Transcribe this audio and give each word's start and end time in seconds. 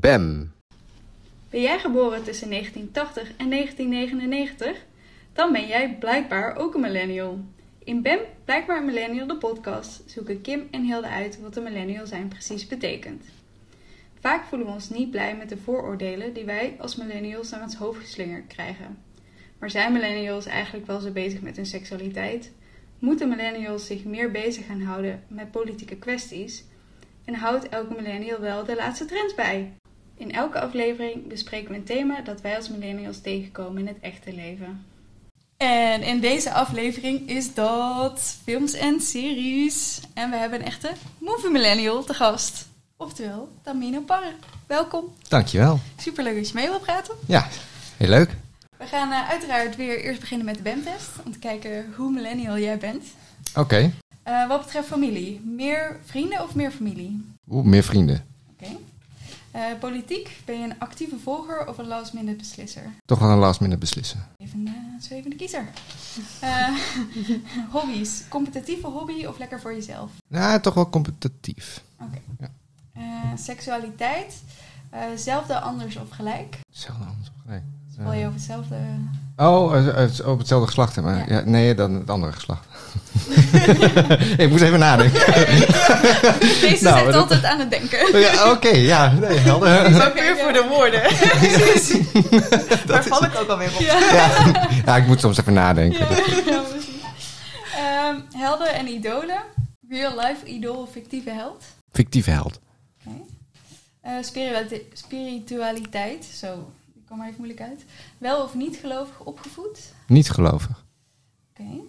BEM. 0.00 0.52
Ben 1.50 1.60
jij 1.60 1.78
geboren 1.78 2.22
tussen 2.22 2.50
1980 2.50 3.36
en 3.36 3.50
1999? 3.50 4.84
Dan 5.32 5.52
ben 5.52 5.66
jij 5.66 5.96
blijkbaar 5.98 6.56
ook 6.56 6.74
een 6.74 6.80
millennial. 6.80 7.40
In 7.84 8.02
BEM, 8.02 8.18
Blijkbaar 8.44 8.84
Millennial, 8.84 9.26
de 9.26 9.36
podcast, 9.36 10.02
zoeken 10.06 10.40
Kim 10.40 10.68
en 10.70 10.82
Hilde 10.82 11.08
uit 11.08 11.40
wat 11.40 11.56
een 11.56 11.62
millennial 11.62 12.06
zijn 12.06 12.28
precies 12.28 12.66
betekent. 12.66 13.24
Vaak 14.20 14.44
voelen 14.44 14.66
we 14.66 14.72
ons 14.72 14.90
niet 14.90 15.10
blij 15.10 15.36
met 15.36 15.48
de 15.48 15.56
vooroordelen 15.56 16.32
die 16.32 16.44
wij 16.44 16.76
als 16.78 16.96
millennials 16.96 17.50
naar 17.50 17.62
ons 17.62 17.74
hoofd 17.74 18.00
geslingerd 18.00 18.46
krijgen. 18.46 18.98
Maar 19.58 19.70
zijn 19.70 19.92
millennials 19.92 20.46
eigenlijk 20.46 20.86
wel 20.86 21.00
zo 21.00 21.10
bezig 21.10 21.40
met 21.40 21.56
hun 21.56 21.66
seksualiteit? 21.66 22.52
Moeten 22.98 23.28
millennials 23.28 23.86
zich 23.86 24.04
meer 24.04 24.30
bezig 24.30 24.66
gaan 24.66 24.82
houden 24.82 25.22
met 25.28 25.50
politieke 25.50 25.96
kwesties? 25.96 26.64
En 27.24 27.34
houdt 27.34 27.68
elke 27.68 27.94
millennial 27.94 28.40
wel 28.40 28.64
de 28.64 28.74
laatste 28.74 29.04
trends 29.04 29.34
bij? 29.34 29.72
In 30.20 30.32
elke 30.32 30.60
aflevering 30.60 31.28
bespreken 31.28 31.70
we 31.70 31.76
een 31.76 31.84
thema 31.84 32.20
dat 32.20 32.40
wij 32.40 32.56
als 32.56 32.68
millennials 32.68 33.20
tegenkomen 33.20 33.80
in 33.80 33.86
het 33.86 34.00
echte 34.00 34.32
leven. 34.32 34.84
En 35.56 36.02
in 36.02 36.20
deze 36.20 36.52
aflevering 36.52 37.28
is 37.28 37.54
dat 37.54 38.36
films 38.44 38.72
en 38.72 39.00
series. 39.00 40.00
En 40.14 40.30
we 40.30 40.36
hebben 40.36 40.60
een 40.60 40.66
echte 40.66 40.92
movie 41.18 41.50
millennial 41.50 42.04
te 42.04 42.14
gast. 42.14 42.68
Oftewel, 42.96 43.48
Tamino 43.62 44.00
Parre. 44.00 44.32
Welkom. 44.66 45.04
Dankjewel. 45.28 45.80
Superleuk 45.96 46.36
dat 46.36 46.48
je 46.48 46.54
mee 46.54 46.68
wilt 46.68 46.82
praten. 46.82 47.14
Ja, 47.26 47.48
heel 47.96 48.08
leuk. 48.08 48.36
We 48.76 48.86
gaan 48.86 49.08
uh, 49.08 49.28
uiteraard 49.28 49.76
weer 49.76 50.00
eerst 50.00 50.20
beginnen 50.20 50.46
met 50.46 50.56
de 50.56 50.62
BEM-test. 50.62 51.08
Om 51.24 51.32
te 51.32 51.38
kijken 51.38 51.92
hoe 51.96 52.10
millennial 52.10 52.58
jij 52.58 52.78
bent. 52.78 53.04
Oké. 53.50 53.60
Okay. 53.60 53.92
Uh, 54.28 54.48
wat 54.48 54.64
betreft 54.64 54.86
familie, 54.86 55.40
meer 55.40 56.00
vrienden 56.04 56.42
of 56.42 56.54
meer 56.54 56.70
familie? 56.70 57.24
Oeh, 57.50 57.64
meer 57.64 57.82
vrienden. 57.82 58.26
Oké. 58.50 58.64
Okay. 58.64 58.78
Uh, 59.54 59.78
politiek, 59.78 60.42
ben 60.44 60.58
je 60.58 60.64
een 60.64 60.78
actieve 60.78 61.18
volger 61.18 61.68
of 61.68 61.78
een 61.78 61.86
last 61.86 62.12
minute 62.12 62.36
beslisser? 62.36 62.82
Toch 63.04 63.18
wel 63.18 63.30
een 63.30 63.38
last 63.38 63.60
minute 63.60 63.80
beslisser. 63.80 64.20
Even 64.36 64.66
een 64.66 65.00
zwevende 65.00 65.36
kiezer. 65.36 65.68
Uh, 66.44 66.78
hobby's, 67.74 68.24
competitieve 68.28 68.86
hobby 68.86 69.24
of 69.24 69.38
lekker 69.38 69.60
voor 69.60 69.74
jezelf? 69.74 70.10
Nou, 70.28 70.60
toch 70.60 70.74
wel 70.74 70.90
competitief. 70.90 71.82
Oké. 72.00 72.20
Okay. 72.38 72.50
Ja. 72.94 73.32
Uh, 73.32 73.36
seksualiteit, 73.36 74.42
zelfde, 75.14 75.60
anders 75.60 75.96
of 75.96 76.10
gelijk? 76.10 76.58
Zelfde, 76.70 77.04
anders 77.04 77.28
of 77.28 77.42
gelijk. 77.42 77.62
Val 77.96 78.12
je 78.12 78.26
over 78.26 78.38
hetzelfde... 78.38 78.76
Oh, 79.40 79.62
over 80.24 80.38
hetzelfde 80.38 80.66
geslacht. 80.66 81.00
Maar 81.00 81.16
ja. 81.16 81.24
Ja, 81.28 81.42
nee, 81.44 81.74
dan 81.74 81.94
het 81.94 82.10
andere 82.10 82.32
geslacht. 82.32 82.64
ik 84.42 84.50
moest 84.50 84.62
even 84.62 84.78
nadenken. 84.78 85.20
Deze 86.60 86.84
nou, 86.84 87.04
zit 87.04 87.14
altijd 87.14 87.44
aan 87.44 87.58
het 87.58 87.70
denken. 87.70 88.20
ja, 88.20 88.32
Oké, 88.32 88.50
okay, 88.50 88.80
ja, 88.80 89.12
nee, 89.12 89.38
helder. 89.38 89.90
Maar 89.90 90.10
puur 90.20 90.36
voor 90.36 90.52
de 90.52 90.66
woorden. 90.68 91.02
Daar 92.86 93.04
val 93.04 93.24
ik 93.24 93.40
ook 93.40 93.48
alweer 93.48 93.70
op. 93.74 93.80
Ja. 93.80 93.98
ja. 94.84 94.96
ik 94.96 95.06
moet 95.06 95.20
soms 95.20 95.38
even 95.38 95.52
nadenken. 95.52 96.06
Ja, 96.46 96.62
um, 98.10 98.24
helden 98.32 98.74
en 98.74 98.88
idolen. 98.88 99.42
Real 99.88 100.14
life 100.16 100.46
idool 100.46 100.76
of 100.76 100.90
fictieve 100.90 101.30
held? 101.30 101.64
Fictieve 101.92 102.30
held. 102.30 102.60
Okay. 103.04 104.18
Uh, 104.18 104.24
spiritualiteit, 104.92 106.24
zo, 106.24 106.72
kom 107.10 107.18
maar 107.18 107.28
even 107.28 107.40
moeilijk 107.40 107.68
uit. 107.68 107.84
Wel 108.18 108.42
of 108.42 108.54
niet 108.54 108.76
gelovig 108.76 109.20
opgevoed? 109.20 109.92
Niet 110.06 110.30
gelovig. 110.30 110.84
Oké. 111.50 111.62
Okay. 111.62 111.80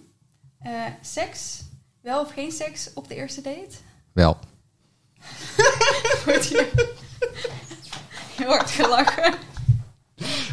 Uh, 0.72 0.94
seks, 1.00 1.62
wel 2.00 2.20
of 2.20 2.32
geen 2.32 2.52
seks 2.52 2.92
op 2.94 3.08
de 3.08 3.14
eerste 3.14 3.40
date? 3.40 3.76
Wel. 4.12 4.38
Wordt 6.24 6.48
heel 8.36 8.48
hard 8.48 8.70
gelachen. 8.70 9.34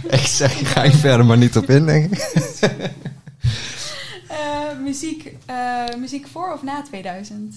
Ik 0.10 0.26
zeg, 0.26 0.72
ga 0.74 0.84
je 0.84 0.92
verder 0.92 1.26
maar 1.26 1.38
niet 1.38 1.58
op 1.58 1.70
in, 1.70 1.86
denk 1.86 2.12
ik. 2.12 2.32
uh, 4.32 4.80
muziek, 4.88 5.36
uh, 5.50 5.96
muziek 5.98 6.28
voor 6.28 6.54
of 6.54 6.64
na 6.64 6.82
2000? 6.82 7.56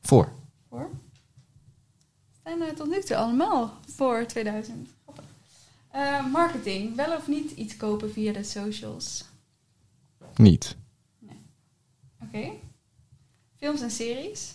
Voor. 0.00 0.32
Voor? 0.68 0.90
Zijn 2.42 2.62
er 2.62 2.74
tot 2.74 2.88
nu 2.88 3.02
toe 3.02 3.16
allemaal 3.16 3.78
voor 3.94 4.26
2000. 4.26 4.95
Marketing, 6.32 6.96
wel 6.96 7.16
of 7.16 7.28
niet 7.28 7.50
iets 7.50 7.76
kopen 7.76 8.12
via 8.12 8.32
de 8.32 8.42
socials? 8.42 9.24
Niet. 10.34 10.76
Oké. 11.22 11.34
Okay. 12.22 12.60
Films 13.56 13.80
en 13.80 13.90
series. 13.90 14.54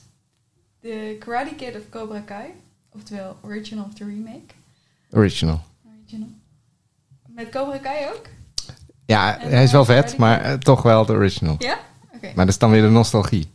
The 0.80 1.16
Karate 1.20 1.56
Kid 1.56 1.76
of 1.76 1.90
Cobra 1.90 2.20
Kai. 2.20 2.54
Oftewel 2.90 3.38
original 3.42 3.86
of 3.86 3.94
the 3.94 4.06
remake. 4.06 4.54
Original. 5.12 5.62
Original. 5.98 6.30
Met 7.28 7.50
Cobra 7.50 7.78
Kai 7.78 8.10
ook? 8.10 8.26
Ja, 9.06 9.40
en 9.40 9.50
hij 9.50 9.64
is 9.64 9.72
wel 9.72 9.86
vet, 9.86 10.18
maar 10.18 10.46
uh, 10.46 10.54
toch 10.54 10.82
wel 10.82 11.06
de 11.06 11.14
original. 11.14 11.56
Ja? 11.58 11.80
Oké. 12.06 12.16
Okay. 12.16 12.34
Maar 12.36 12.46
dat 12.46 12.54
is 12.54 12.60
dan 12.60 12.72
weer 12.72 12.82
de 12.82 12.90
nostalgie. 12.90 13.52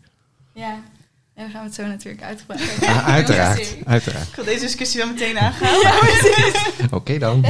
Ja. 0.53 0.83
En 1.37 1.43
dan 1.43 1.51
gaan 1.51 1.61
we 1.61 1.67
het 1.67 1.75
zo 1.75 1.87
natuurlijk 1.87 2.23
uitgebreid 2.23 2.79
ah, 2.83 3.09
uiteraard, 3.09 3.77
uiteraard. 3.85 4.29
Ik 4.29 4.35
wil 4.35 4.45
deze 4.45 4.61
discussie 4.61 5.01
wel 5.01 5.09
meteen 5.13 5.39
aangaan. 5.39 5.77
Oké 6.85 6.95
okay, 6.95 7.19
dan. 7.19 7.43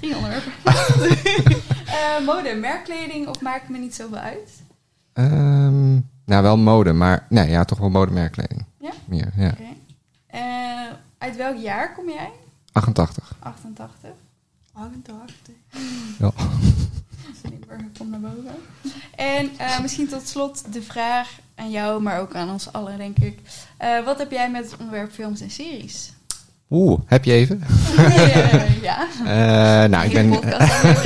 Drie 0.00 0.16
onderwerpen. 0.16 0.52
uh, 1.86 2.18
mode, 2.26 2.54
merkkleding 2.54 3.28
of 3.28 3.40
maakt 3.40 3.68
me 3.68 3.78
niet 3.78 3.94
zoveel 3.94 4.18
uit? 4.18 4.62
Um, 5.14 6.08
nou, 6.24 6.42
wel 6.42 6.58
mode, 6.58 6.92
maar 6.92 7.26
nee, 7.28 7.48
ja, 7.48 7.64
toch 7.64 7.78
wel 7.78 7.90
modemerkkleding. 7.90 8.64
Ja? 8.80 8.92
Meer, 9.04 9.32
ja. 9.36 9.54
Okay. 9.58 9.76
Uh, 10.34 10.92
uit 11.18 11.36
welk 11.36 11.56
jaar 11.56 11.94
kom 11.94 12.08
jij? 12.08 12.30
88. 12.72 13.36
88. 13.38 14.10
88. 14.72 15.54
Ja. 16.18 16.32
Kom 17.98 18.10
naar 18.10 18.20
boven. 18.20 18.54
En 19.14 19.50
uh, 19.60 19.80
misschien 19.80 20.08
tot 20.08 20.28
slot 20.28 20.72
de 20.72 20.82
vraag 20.82 21.28
aan 21.58 21.70
jou, 21.70 22.02
maar 22.02 22.20
ook 22.20 22.34
aan 22.34 22.50
ons 22.50 22.72
allen, 22.72 22.98
denk 22.98 23.18
ik. 23.18 23.38
Uh, 23.82 24.04
wat 24.04 24.18
heb 24.18 24.30
jij 24.30 24.50
met 24.50 24.64
het 24.64 24.80
onderwerp 24.80 25.12
films 25.12 25.40
en 25.40 25.50
series? 25.50 26.12
Oeh, 26.70 27.00
heb 27.06 27.24
je 27.24 27.32
even? 27.32 27.62
ja. 28.88 29.06
nou, 29.86 30.06
ik 30.06 30.12
ben, 30.12 30.32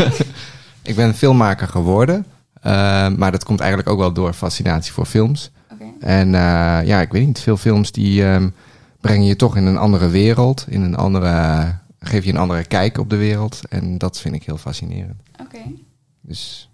ik 0.91 0.97
ben 0.97 1.15
filmmaker 1.15 1.69
geworden. 1.69 2.27
Uh, 2.67 3.09
maar 3.09 3.33
dat 3.33 3.45
komt 3.45 3.61
eigenlijk 3.61 3.91
ook 3.91 3.99
wel 3.99 4.13
door 4.13 4.33
fascinatie 4.33 4.93
voor 4.93 5.07
films. 5.07 5.51
Okay. 5.73 5.93
En 6.01 6.31
ja, 6.87 7.01
ik 7.01 7.13
weet 7.13 7.27
niet, 7.27 7.41
veel 7.41 7.57
films 7.57 7.93
die 7.93 8.25
um, 8.25 8.55
brengen 9.01 9.27
je 9.27 9.37
toch 9.37 9.57
in 9.57 9.67
een 9.67 9.77
andere 9.77 10.09
wereld, 10.09 10.67
in 10.69 10.83
een 10.83 10.97
andere, 10.97 11.65
geef 12.01 12.25
je 12.25 12.31
een 12.31 12.37
andere 12.37 12.65
kijk 12.65 12.99
op 12.99 13.11
de 13.11 13.17
wereld. 13.17 13.61
En 13.69 13.99
dat 13.99 14.21
vind 14.21 14.35
ik 14.35 14.43
heel 14.43 14.59
fascinerend. 14.59 15.23
Oké. 15.33 15.43
Okay. 15.43 15.75
Dus 16.21 16.71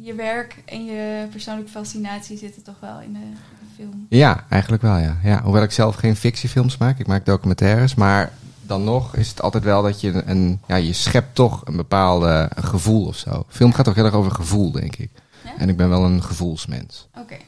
je 0.00 0.14
werk 0.14 0.62
en 0.64 0.84
je 0.84 1.26
persoonlijke 1.30 1.70
fascinatie 1.70 2.38
zitten 2.38 2.62
toch 2.62 2.80
wel 2.80 3.00
in 3.00 3.12
de, 3.12 3.18
in 3.18 3.34
de 3.60 3.74
film? 3.76 4.06
Ja, 4.08 4.44
eigenlijk 4.48 4.82
wel, 4.82 4.96
ja. 4.96 5.16
ja. 5.22 5.42
Hoewel 5.42 5.62
ik 5.62 5.70
zelf 5.70 5.94
geen 5.94 6.16
fictiefilms 6.16 6.76
maak, 6.76 6.98
ik 6.98 7.06
maak 7.06 7.26
documentaires, 7.26 7.94
maar 7.94 8.32
dan 8.66 8.84
nog 8.84 9.16
is 9.16 9.28
het 9.28 9.42
altijd 9.42 9.64
wel 9.64 9.82
dat 9.82 10.00
je 10.00 10.22
een, 10.26 10.60
ja, 10.66 10.76
je 10.76 10.92
schept 10.92 11.34
toch 11.34 11.62
een 11.64 11.76
bepaalde 11.76 12.50
gevoel 12.56 13.06
of 13.06 13.16
zo. 13.16 13.44
Film 13.48 13.72
gaat 13.72 13.84
toch 13.84 13.94
heel 13.94 14.04
erg 14.04 14.14
over 14.14 14.32
gevoel, 14.32 14.70
denk 14.70 14.96
ik. 14.96 15.10
Ja? 15.44 15.56
En 15.58 15.68
ik 15.68 15.76
ben 15.76 15.88
wel 15.88 16.04
een 16.04 16.22
gevoelsmens. 16.22 17.08
Oké. 17.10 17.20
Okay. 17.20 17.40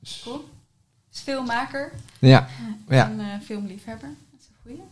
Dus. 0.00 0.20
Cool. 0.24 0.44
Dus 1.10 1.20
filmmaker. 1.20 1.92
Ja. 2.18 2.48
ja. 2.88 3.10
En 3.10 3.20
uh, 3.20 3.26
filmliefhebber. 3.44 4.08
Dat 4.08 4.40
is 4.40 4.46
een 4.46 4.54
goeie. 4.62 4.82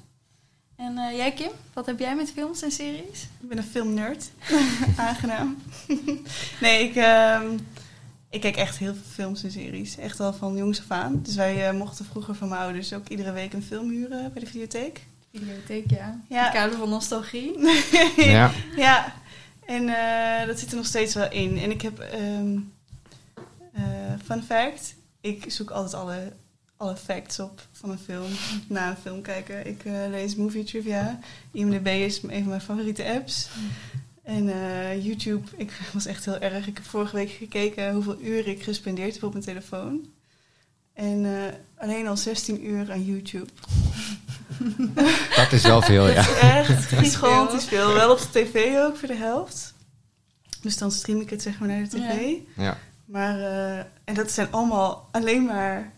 En 0.77 0.93
uh, 0.99 1.17
jij 1.17 1.33
Kim, 1.33 1.51
wat 1.73 1.87
heb 1.87 1.99
jij 1.99 2.17
met 2.17 2.31
films 2.31 2.63
en 2.63 2.71
series? 2.71 3.23
Ik 3.41 3.49
ben 3.49 3.59
een 3.59 3.65
filmnerd. 3.65 4.31
Aangenaam. 4.97 5.57
nee, 6.61 6.89
ik, 6.89 6.97
uh, 6.97 7.41
ik 8.31 8.41
kijk 8.41 8.57
echt 8.57 8.79
heel 8.79 8.95
veel 8.95 9.13
films 9.13 9.43
en 9.43 9.51
series. 9.51 9.97
Echt 9.97 10.21
al 10.21 10.33
van 10.33 10.57
jongs 10.57 10.79
af 10.79 10.91
aan. 10.91 11.21
Dus 11.23 11.35
wij 11.35 11.69
uh, 11.69 11.79
mochten 11.79 12.05
vroeger 12.05 12.35
van 12.35 12.49
mijn 12.49 12.61
ouders 12.61 12.93
ook 12.93 13.09
iedere 13.09 13.33
week 13.33 13.53
een 13.53 13.63
film 13.63 13.91
huren 13.91 14.33
bij 14.33 14.43
de 14.43 14.49
videotheek. 14.49 15.07
Videotheek, 15.33 15.91
ja. 15.91 16.21
ja. 16.29 16.47
In 16.47 16.53
kader 16.53 16.79
van 16.79 16.89
nostalgie. 16.89 17.59
ja. 18.17 18.51
ja. 18.77 19.15
En 19.67 19.83
uh, 19.83 20.47
dat 20.47 20.59
zit 20.59 20.71
er 20.71 20.77
nog 20.77 20.87
steeds 20.87 21.15
wel 21.15 21.31
in. 21.31 21.59
En 21.59 21.71
ik 21.71 21.83
heb, 21.83 22.07
um, 22.15 22.73
uh, 23.77 23.83
fun 24.25 24.43
fact, 24.43 24.95
ik 25.21 25.45
zoek 25.47 25.71
altijd 25.71 25.95
alle, 25.95 26.33
alle 26.85 26.97
facts 26.97 27.41
op 27.41 27.61
van 27.73 27.91
een 27.91 27.99
film, 27.99 28.31
na 28.67 28.91
een 28.91 28.97
film 28.97 29.23
kijken. 29.23 29.67
Ik 29.67 29.85
uh, 29.85 29.93
lees 30.11 30.37
movie 30.37 30.65
trivia. 30.65 31.19
IMDb 31.53 31.87
is 31.87 32.23
een 32.23 32.41
van 32.41 32.49
mijn 32.49 32.61
favoriete 32.61 33.05
apps. 33.05 33.49
En 34.23 34.45
YouTube, 35.03 35.49
ik 35.57 35.73
was 35.93 36.07
echt 36.07 36.25
heel 36.25 36.39
erg. 36.39 36.67
Ik 36.67 36.77
heb 36.77 36.85
vorige 36.85 37.17
week 37.17 37.31
gekeken 37.31 37.93
hoeveel 37.93 38.21
uren 38.21 38.53
ik 38.53 38.63
gespendeerd 38.63 39.15
heb 39.15 39.23
op 39.23 39.33
mijn 39.33 39.45
telefoon. 39.45 40.07
En 40.93 41.27
alleen 41.77 42.07
al 42.07 42.17
16 42.17 42.67
uur 42.67 42.93
aan 42.93 43.05
YouTube. 43.05 43.51
Dat 45.37 45.53
is 45.53 45.63
wel 45.63 45.83
veel, 45.83 46.09
ja. 46.09 46.29
echt 46.41 46.85
gigantisch 46.85 47.65
veel. 47.65 47.93
Wel 47.93 48.13
op 48.13 48.19
de 48.19 48.29
tv 48.31 48.77
ook 48.77 48.97
voor 48.97 49.09
de 49.09 49.15
helft. 49.15 49.75
Dus 50.61 50.79
dan 50.79 50.91
stream 50.91 51.21
ik 51.21 51.31
het 51.31 51.43
zeg 51.43 51.59
maar 51.59 51.69
naar 51.69 51.83
de 51.83 51.89
tv. 51.89 52.37
Ja. 52.57 52.79
Maar, 53.05 53.39
uh, 53.39 53.79
en 53.79 54.15
dat 54.15 54.31
zijn 54.31 54.49
allemaal 54.51 55.09
alleen 55.11 55.45
maar 55.45 55.93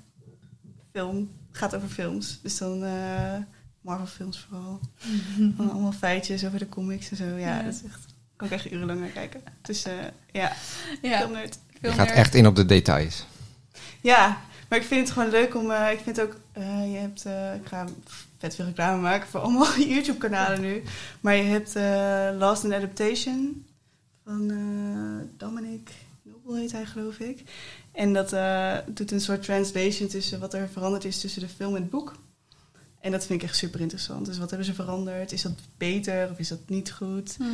film. 0.96 1.31
Het 1.48 1.58
gaat 1.58 1.75
over 1.75 1.88
films. 1.88 2.38
Dus 2.43 2.58
dan 2.58 2.84
uh, 2.84 3.34
Marvel 3.81 4.06
films 4.06 4.46
vooral. 4.48 4.81
Van 5.56 5.70
allemaal 5.70 5.93
feitjes 5.93 6.44
over 6.46 6.58
de 6.58 6.69
comics 6.69 7.10
en 7.10 7.16
zo. 7.16 7.25
Ja, 7.25 7.37
Ja. 7.56 7.62
dat 7.62 7.75
is 7.75 7.82
echt... 7.84 8.04
Kan 8.37 8.46
ik 8.46 8.52
echt 8.52 8.70
urenlang 8.72 9.00
naar 9.00 9.08
kijken. 9.08 9.40
Dus 9.62 9.84
eh, 9.84 9.93
ja, 10.32 10.52
Ja, 11.02 11.16
heel 11.19 11.28
nerd. 11.31 11.58
Je 11.81 11.93
gaat 11.93 12.10
echt 12.10 12.34
in 12.34 12.46
op 12.46 12.56
de 12.56 12.64
details. 12.66 13.26
Ja, 14.00 14.40
maar 14.69 14.78
ik 14.78 14.84
vind 14.84 15.00
het 15.00 15.10
gewoon 15.10 15.31
leuk 15.31 15.54
om... 15.54 15.70
eh, 15.70 15.93
ik 15.93 15.98
vind 15.98 16.20
ook... 16.20 16.37
eh, 16.52 16.93
je 16.93 16.99
hebt... 16.99 17.25
eh, 17.25 17.54
ik 17.54 17.66
ga 17.66 17.84
vet 18.38 18.54
veel 18.54 18.64
reclame 18.64 19.00
maken 19.02 19.28
voor 19.28 19.40
allemaal 19.40 19.78
YouTube-kanalen 19.94 20.60
nu. 20.60 20.82
Maar 21.20 21.34
je 21.37 21.42
hebt 21.42 21.76
eh, 21.76 22.28
Last 22.38 22.64
in 22.64 22.72
Adaptation 22.75 23.64
van 24.25 24.50
eh, 24.50 25.28
Dominic 25.38 25.90
Noble 26.22 26.58
heet 26.60 26.72
hij, 26.72 26.84
geloof 26.87 27.19
ik. 27.19 27.42
En 27.96 28.12
dat 28.12 28.32
eh, 28.32 28.76
doet 28.87 29.10
een 29.10 29.20
soort 29.20 29.43
translation 29.43 30.08
tussen 30.08 30.40
wat 30.40 30.54
er 30.54 30.69
veranderd 30.72 31.04
is 31.04 31.20
tussen 31.20 31.40
de 31.40 31.48
film 31.48 31.75
en 31.75 31.81
het 31.81 31.90
boek. 31.90 32.14
En 33.00 33.10
dat 33.10 33.26
vind 33.26 33.43
ik 33.43 33.48
echt 33.48 33.56
super 33.56 33.81
interessant. 33.81 34.26
Dus 34.26 34.38
wat 34.38 34.48
hebben 34.48 34.66
ze 34.66 34.75
veranderd? 34.75 35.32
Is 35.32 35.43
dat 35.43 35.52
beter 35.78 36.28
of 36.31 36.38
is 36.38 36.48
dat 36.48 36.58
niet 36.66 36.93
goed? 36.93 37.38
Mhm. 37.38 37.50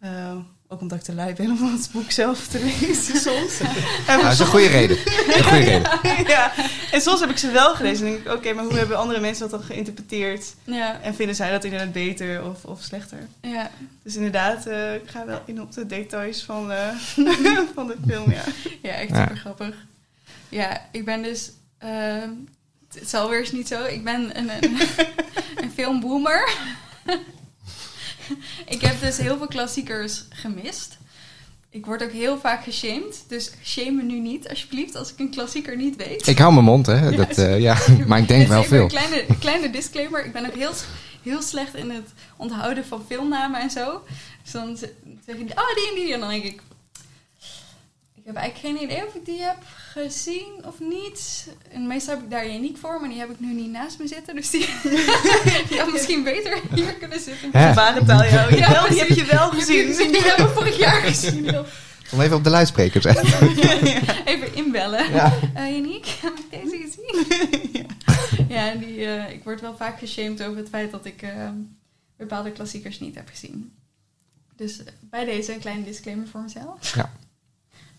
Eh, 0.00 0.36
ook 0.68 0.80
omdat 0.80 0.98
ik 0.98 1.04
te 1.04 1.14
lui 1.14 1.34
ben 1.34 1.50
om 1.50 1.72
het 1.72 1.88
boek 1.92 2.10
zelf 2.10 2.46
te 2.46 2.58
lezen 2.64 3.16
soms. 3.30 3.60
En 4.06 4.22
dat 4.22 4.32
is 4.32 4.38
een 4.38 4.46
goede 4.46 4.66
reden. 4.66 4.96
Een 4.96 5.44
goede 5.44 5.64
reden. 5.70 5.90
ja, 6.26 6.52
en 6.92 7.00
soms 7.00 7.20
heb 7.20 7.30
ik 7.30 7.38
ze 7.38 7.50
wel 7.50 7.74
gelezen 7.74 8.06
en 8.06 8.12
denk 8.12 8.26
ik, 8.26 8.32
oké, 8.32 8.52
maar 8.52 8.64
hoe 8.64 8.74
hebben 8.76 8.98
andere 8.98 9.20
mensen 9.20 9.48
dat 9.48 9.58
dan 9.60 9.68
geïnterpreteerd? 9.68 10.54
Ja, 10.64 11.00
En 11.00 11.14
vinden 11.14 11.36
zij 11.36 11.50
dat 11.50 11.64
inderdaad 11.64 11.92
beter 11.92 12.44
of, 12.44 12.64
of 12.64 12.82
slechter? 12.82 13.18
ja. 13.40 13.70
Dus 14.02 14.16
inderdaad, 14.16 14.66
eh, 14.66 14.94
ik 14.94 15.02
ga 15.10 15.24
wel 15.26 15.42
in 15.46 15.60
op 15.60 15.72
de 15.72 15.86
details 15.86 16.42
van, 16.42 16.72
eh, 16.72 16.88
van 17.74 17.86
de 17.86 17.96
film, 18.08 18.30
ja. 18.30 18.44
ja, 18.82 18.90
echt 18.92 19.10
Ja. 19.10 19.20
super 19.22 19.36
grappig. 19.36 19.74
Ja, 20.48 20.86
ik 20.92 21.04
ben 21.04 21.22
dus... 21.22 21.50
ehm, 21.78 22.30
het 22.92 23.02
is 23.02 23.14
alweer 23.14 23.38
eens 23.38 23.52
niet 23.52 23.68
zo. 23.68 23.84
Ik 23.84 24.04
ben 24.04 24.38
een, 24.38 24.50
een, 24.64 24.80
een 25.62 25.70
filmboomer. 25.74 26.48
ik 28.66 28.80
heb 28.80 29.00
dus 29.00 29.16
heel 29.18 29.36
veel 29.36 29.46
klassiekers 29.46 30.24
gemist. 30.30 30.96
Ik 31.76 31.86
word 31.86 32.02
ook 32.02 32.12
heel 32.12 32.38
vaak 32.38 32.64
geshamed. 32.64 33.24
Dus 33.28 33.52
shame 33.64 33.90
me 33.90 34.02
nu 34.02 34.18
niet, 34.18 34.48
alsjeblieft, 34.48 34.96
als 34.96 35.12
ik 35.12 35.18
een 35.18 35.30
klassieker 35.30 35.76
niet 35.76 35.96
weet. 35.96 36.26
Ik 36.26 36.38
hou 36.38 36.52
mijn 36.52 36.64
mond, 36.64 36.86
hè. 36.86 37.10
Dat, 37.10 37.38
eh, 37.38 37.60
ja. 37.60 37.76
Maar 38.06 38.18
ik 38.18 38.28
denk 38.28 38.40
Dus 38.40 38.48
wel 38.48 38.64
veel. 38.64 38.82
Een 38.82 38.88
kleine, 38.88 39.24
kleine 39.40 39.70
disclaimer. 39.70 40.24
Ik 40.24 40.32
ben 40.32 40.46
ook 40.46 40.54
heel, 40.54 40.72
heel 41.22 41.42
slecht 41.42 41.74
in 41.74 41.90
het 41.90 42.08
onthouden 42.36 42.84
van 42.84 43.04
filmnamen 43.06 43.60
en 43.60 43.70
zo. 43.70 44.02
Dus 44.42 44.52
dan 44.52 44.76
zeg 44.76 45.36
je, 45.36 45.42
oh 45.42 45.74
die 45.74 45.88
en 45.88 45.94
die. 45.94 46.12
En 46.12 46.20
dan 46.20 46.28
denk 46.28 46.44
ik, 46.44 46.52
ik 46.52 46.62
heb 48.26 48.36
eigenlijk 48.36 48.76
geen 48.76 48.88
idee 48.88 49.06
of 49.06 49.14
ik 49.14 49.24
die 49.24 49.42
heb 49.42 49.56
gezien 49.92 50.64
of 50.64 50.74
niet. 50.80 51.48
En 51.70 51.86
meestal 51.86 52.14
heb 52.14 52.24
ik 52.24 52.30
daar 52.30 52.48
Janiek 52.48 52.76
voor, 52.76 53.00
maar 53.00 53.08
die 53.08 53.18
heb 53.18 53.30
ik 53.30 53.40
nu 53.40 53.52
niet 53.52 53.70
naast 53.70 53.98
me 53.98 54.06
zitten. 54.06 54.34
Dus 54.34 54.50
die, 54.50 54.68
die 55.68 55.78
had 55.78 55.92
misschien 55.92 56.24
beter 56.24 56.60
hier 56.74 56.94
kunnen 56.94 57.20
zitten. 57.20 57.50
Ja. 57.52 57.68
Ja, 57.68 58.72
Wel, 58.72 58.88
die 58.88 58.98
heb 58.98 59.08
je 59.08 59.24
wel 59.24 59.50
gezien. 59.50 60.12
Die 60.12 60.22
hebben 60.22 60.46
we 60.46 60.52
vorig 60.52 60.78
jaar 60.78 61.00
gezien. 61.00 61.64
Om 62.12 62.20
even 62.20 62.36
op 62.36 62.44
de 62.44 62.50
luidspreker 62.50 63.00
te 63.00 63.12
zetten. 63.12 63.48
Even 64.34 64.54
inbellen. 64.54 65.12
Ja. 65.12 65.32
Eh 65.54 65.70
Janiek, 65.70 66.06
heb 66.06 66.32
ik 66.38 66.50
deze 66.50 66.76
gezien? 66.76 67.86
ja, 68.56 68.74
die, 68.74 69.04
eh, 69.04 69.32
ik 69.32 69.44
word 69.44 69.60
wel 69.60 69.76
vaak 69.76 69.98
geshamed 69.98 70.42
over 70.42 70.56
het 70.56 70.68
feit 70.68 70.90
dat 70.90 71.04
ik 71.04 71.22
eh, 71.22 71.48
bepaalde 72.16 72.52
klassiekers 72.52 73.00
niet 73.00 73.14
heb 73.14 73.28
gezien. 73.28 73.72
Dus 74.56 74.84
eh, 74.84 74.92
bij 75.00 75.24
deze 75.24 75.52
een 75.52 75.60
kleine 75.60 75.84
disclaimer 75.84 76.28
voor 76.28 76.40
mezelf. 76.40 76.94
Ja. 76.94 77.12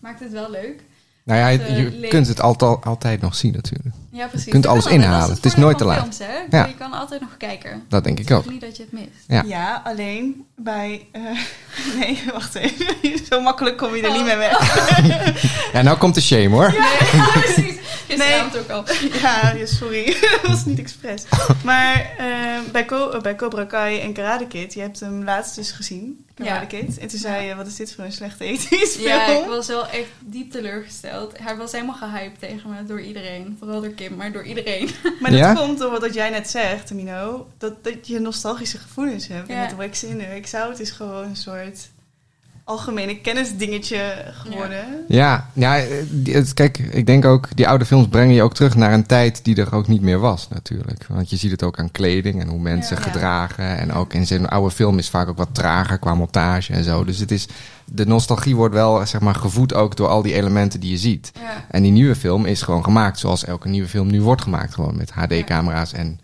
Maakt 0.00 0.20
het 0.20 0.32
wel 0.32 0.50
leuk. 0.50 0.82
Nou 1.24 1.40
ja, 1.40 1.50
Eh, 1.64 1.76
je 1.78 1.90
leek- 1.90 2.10
kunt 2.10 2.26
het 2.26 2.40
altijd, 2.40 2.84
altijd 2.84 3.20
nog 3.20 3.34
zien 3.34 3.52
natuurlijk. 3.52 3.94
Ja, 4.10 4.26
precies. 4.26 4.44
Je 4.44 4.50
kunt 4.50 4.66
alles 4.66 4.84
kan 4.84 4.92
inhalen. 4.92 5.34
Het 5.36 5.44
is 5.44 5.54
nooit 5.56 5.78
te 5.78 5.84
laat. 5.84 5.98
Films, 5.98 6.18
hè? 6.18 6.56
Ja. 6.58 6.66
Je 6.66 6.74
kan 6.74 6.92
altijd 6.92 7.20
nog 7.20 7.36
kijken. 7.36 7.82
Dat 7.88 8.04
denk 8.04 8.18
ik 8.18 8.28
Het 8.28 8.38
ook. 8.38 8.44
is 8.44 8.50
niet 8.50 8.60
dat 8.60 8.76
je 8.76 8.82
het 8.82 8.92
mist. 8.92 9.24
Ja. 9.26 9.42
Ja, 9.46 9.82
alleen 9.84 10.44
bij... 10.56 11.06
eh, 11.12 11.22
nee, 12.00 12.22
wacht 12.32 12.54
even. 12.54 12.86
Zo 13.30 13.40
makkelijk 13.40 13.76
kom 13.76 13.94
je 13.94 14.02
er 14.02 14.08
Oh. 14.08 14.14
niet 14.16 14.24
mee 14.24 14.36
weg. 14.36 14.76
Ja, 15.72 15.82
nou 15.82 15.98
komt 15.98 16.14
de 16.14 16.20
shame 16.20 16.48
hoor. 16.48 16.70
Nee, 17.12 17.30
precies. 17.32 17.76
Gisteravond 18.06 18.58
ook 18.58 18.68
al. 18.70 18.84
Ja, 19.22 19.52
ja, 19.56 19.66
sorry. 19.66 20.04
dat 20.42 20.50
was 20.50 20.64
niet 20.64 20.78
expres. 20.78 21.24
Maar 21.64 22.10
eh, 22.18 22.70
bij, 22.72 22.84
Co- 22.84 23.10
eh, 23.10 23.20
bij 23.20 23.34
Cobra 23.36 23.64
Kai 23.64 24.00
en 24.00 24.12
Karate 24.12 24.46
Kid, 24.46 24.74
je 24.74 24.80
hebt 24.80 25.00
hem 25.00 25.24
laatst 25.24 25.54
dus 25.54 25.70
gezien, 25.70 26.24
Karate 26.34 26.76
Ja. 26.76 26.80
Kid. 26.82 26.98
En 26.98 27.08
toen 27.08 27.18
zei 27.18 27.46
je, 27.46 27.54
wat 27.54 27.66
is 27.66 27.76
dit 27.76 27.94
voor 27.94 28.04
een 28.04 28.12
slechte 28.12 28.44
ethische 28.44 29.00
Ja, 29.02 29.24
film? 29.26 29.42
ik 29.42 29.48
was 29.48 29.66
wel 29.66 29.86
echt 29.88 30.08
diep 30.20 30.50
teleurgesteld. 30.50 31.38
Hij 31.38 31.56
was 31.56 31.72
helemaal 31.72 31.94
gehyped 31.94 32.38
tegen 32.38 32.70
me 32.70 32.84
door 32.84 33.00
iedereen. 33.00 33.56
Vooral 33.58 33.80
door 33.80 33.90
Kim, 33.92 34.16
maar 34.16 34.32
door 34.32 34.44
iedereen. 34.44 34.90
Maar 35.20 35.30
dat 35.30 35.40
Ja? 35.40 35.54
komt 35.54 35.78
door 35.78 36.00
wat 36.00 36.14
jij 36.14 36.30
net 36.30 36.50
zegt, 36.50 36.86
Tamino. 36.86 37.48
Dat, 37.58 37.84
dat 37.84 38.06
je 38.06 38.18
nostalgische 38.18 38.78
gevoelens 38.78 39.26
hebt. 39.28 39.48
Ja. 39.48 39.54
En 39.54 39.60
met 39.60 39.76
Wax 39.76 40.04
in 40.04 40.18
de 40.18 40.26
Wax 40.34 40.54
Out 40.54 40.80
is 40.80 40.90
gewoon 40.90 41.24
een 41.24 41.36
soort 41.36 41.88
algemene 42.68 43.20
kennisdingetje 43.20 44.24
geworden. 44.32 44.84
Ja, 45.08 45.50
ja 45.52 45.80
het, 46.24 46.54
kijk, 46.54 46.78
ik 46.78 47.06
denk 47.06 47.24
ook, 47.24 47.48
die 47.56 47.68
oude 47.68 47.84
films 47.84 48.08
brengen 48.08 48.34
je 48.34 48.42
ook 48.42 48.54
terug 48.54 48.74
naar 48.74 48.92
een 48.92 49.06
tijd 49.06 49.44
die 49.44 49.56
er 49.56 49.74
ook 49.74 49.88
niet 49.88 50.02
meer 50.02 50.18
was 50.18 50.48
natuurlijk. 50.48 51.06
Want 51.08 51.30
je 51.30 51.36
ziet 51.36 51.50
het 51.50 51.62
ook 51.62 51.78
aan 51.78 51.90
kleding 51.90 52.40
en 52.40 52.48
hoe 52.48 52.60
mensen 52.60 52.96
Ja. 52.96 53.02
gedragen. 53.02 53.78
En 53.78 53.92
ook 53.92 54.12
in 54.14 54.26
zijn 54.26 54.48
oude 54.48 54.74
film 54.74 54.98
is 54.98 55.08
vaak 55.08 55.28
ook 55.28 55.36
wat 55.36 55.48
trager 55.54 55.98
qua 55.98 56.14
montage 56.14 56.72
en 56.72 56.84
zo. 56.84 57.04
Dus 57.04 57.18
het 57.18 57.30
is, 57.30 57.48
de 57.84 58.06
nostalgie 58.06 58.56
wordt 58.56 58.74
wel, 58.74 59.06
zeg 59.06 59.20
maar, 59.20 59.34
gevoed 59.34 59.74
ook 59.74 59.96
door 59.96 60.08
al 60.08 60.22
die 60.22 60.34
elementen 60.34 60.80
die 60.80 60.90
je 60.90 60.98
ziet. 60.98 61.30
Ja. 61.34 61.64
En 61.70 61.82
die 61.82 61.92
nieuwe 61.92 62.16
film 62.16 62.44
is 62.44 62.62
gewoon 62.62 62.84
gemaakt 62.84 63.18
zoals 63.18 63.44
elke 63.44 63.68
nieuwe 63.68 63.88
film 63.88 64.10
nu 64.10 64.22
wordt 64.22 64.42
gemaakt. 64.42 64.74
Gewoon 64.74 64.96
met 64.96 65.10
HD-camera's 65.10 65.92
en 65.92 66.20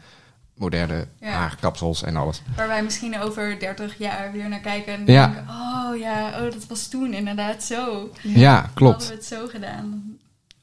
moderne 0.56 1.06
Ja. 1.20 1.30
haarkapsels 1.30 2.02
en 2.02 2.16
alles. 2.16 2.42
Waar 2.56 2.68
wij 2.68 2.82
misschien 2.82 3.20
over 3.20 3.58
30 3.58 3.98
jaar 3.98 4.32
weer 4.32 4.48
naar 4.48 4.60
kijken 4.60 4.92
en 4.92 5.02
Ja. 5.06 5.26
denken... 5.26 5.44
Oh 5.48 5.98
ja, 5.98 6.28
oh, 6.28 6.52
dat 6.52 6.66
was 6.68 6.88
toen 6.88 7.12
inderdaad 7.14 7.62
zo. 7.62 8.10
Ja, 8.22 8.52
Hadden 8.54 8.74
klopt. 8.74 9.08
we 9.08 9.14
het 9.14 9.24
zo 9.24 9.46
gedaan. 9.46 10.16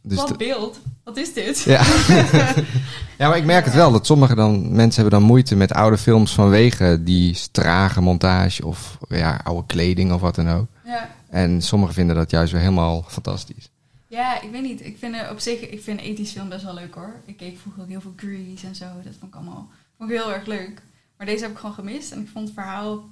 Dus 0.03 0.17
Wat 0.17 0.37
beeld. 0.37 0.79
Wat 1.03 1.17
is 1.17 1.33
dit? 1.33 1.59
Ja. 1.61 1.83
ja, 3.17 3.27
maar 3.29 3.37
ik 3.37 3.45
merk 3.45 3.65
het 3.65 3.73
wel 3.73 3.91
dat 3.91 4.05
sommige 4.05 4.35
dan, 4.35 4.75
mensen 4.75 5.01
hebben 5.01 5.19
dan 5.19 5.27
moeite 5.29 5.55
met 5.55 5.73
oude 5.73 5.97
films 5.97 6.33
vanwege 6.33 6.99
die 7.03 7.37
trage 7.51 8.01
montage 8.01 8.65
of 8.65 8.97
ja, 9.09 9.39
oude 9.43 9.65
kleding 9.67 10.11
of 10.13 10.21
wat 10.21 10.35
dan 10.35 10.49
ook. 10.49 10.67
Ja. 10.85 11.09
En 11.29 11.61
sommigen 11.61 11.93
vinden 11.95 12.15
dat 12.15 12.31
juist 12.31 12.51
weer 12.51 12.61
helemaal 12.61 13.05
fantastisch. 13.07 13.69
Ja, 14.07 14.41
ik 14.41 14.51
weet 14.51 14.61
niet. 14.61 14.85
Ik 14.85 14.97
vind 14.99 15.15
op 15.31 15.39
zich, 15.39 15.59
ik 15.69 15.81
vind 15.83 15.99
ethisch 15.99 16.31
film 16.31 16.49
best 16.49 16.63
wel 16.63 16.73
leuk 16.73 16.93
hoor. 16.95 17.13
Ik 17.25 17.37
keek 17.37 17.57
vroeger 17.61 17.81
ook 17.81 17.89
heel 17.89 18.01
veel 18.01 18.13
Grease 18.15 18.67
en 18.67 18.75
zo. 18.75 18.85
Dat 19.03 19.13
vond 19.19 19.31
ik 19.33 19.35
allemaal 19.35 19.69
vond 20.01 20.13
ik 20.13 20.19
heel 20.19 20.33
erg 20.33 20.45
leuk. 20.45 20.81
Maar 21.17 21.25
deze 21.25 21.43
heb 21.43 21.51
ik 21.51 21.57
gewoon 21.57 21.75
gemist. 21.75 22.11
En 22.11 22.21
ik 22.21 22.27
vond 22.27 22.45
het 22.45 22.53
verhaal 22.57 23.09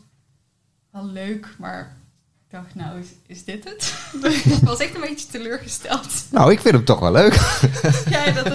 wel 0.91 1.05
leuk, 1.05 1.48
maar 1.58 1.98
ik 2.46 2.51
dacht, 2.51 2.75
nou, 2.75 3.00
is, 3.00 3.08
is 3.27 3.43
dit 3.43 3.63
het? 3.63 3.93
ik 4.60 4.63
was 4.63 4.79
echt 4.79 4.96
een 4.96 5.01
beetje 5.01 5.27
teleurgesteld. 5.27 6.25
Nou, 6.31 6.51
ik 6.51 6.60
vind 6.60 6.74
hem 6.74 6.86
toch 6.86 7.00
wel 7.00 7.12
leuk. 7.12 7.34
ja, 8.10 8.31
dat 8.31 8.48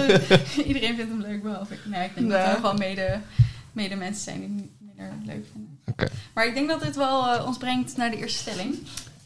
iedereen 0.65 0.95
vindt 0.95 1.11
hem 1.11 1.21
leuk, 1.21 1.43
behalve 1.43 1.73
ik. 1.73 1.85
Nee, 1.85 2.05
ik 2.05 2.15
denk 2.15 2.29
dat 2.29 2.39
er 2.39 2.55
gewoon 2.55 2.77
mede, 2.77 3.19
mede 3.71 3.95
mensen 3.95 4.23
zijn 4.23 4.39
die 4.39 4.47
hem 4.47 4.71
minder 4.79 5.13
leuk 5.25 5.45
vinden. 5.51 5.79
Oké. 5.85 6.07
Maar 6.33 6.47
ik 6.47 6.53
denk 6.53 6.69
dat 6.69 6.81
dit 6.81 6.95
wel 6.95 7.33
eh, 7.33 7.45
ons 7.45 7.57
brengt 7.57 7.97
naar 7.97 8.11
de 8.11 8.17
eerste 8.17 8.39
stelling. 8.39 8.77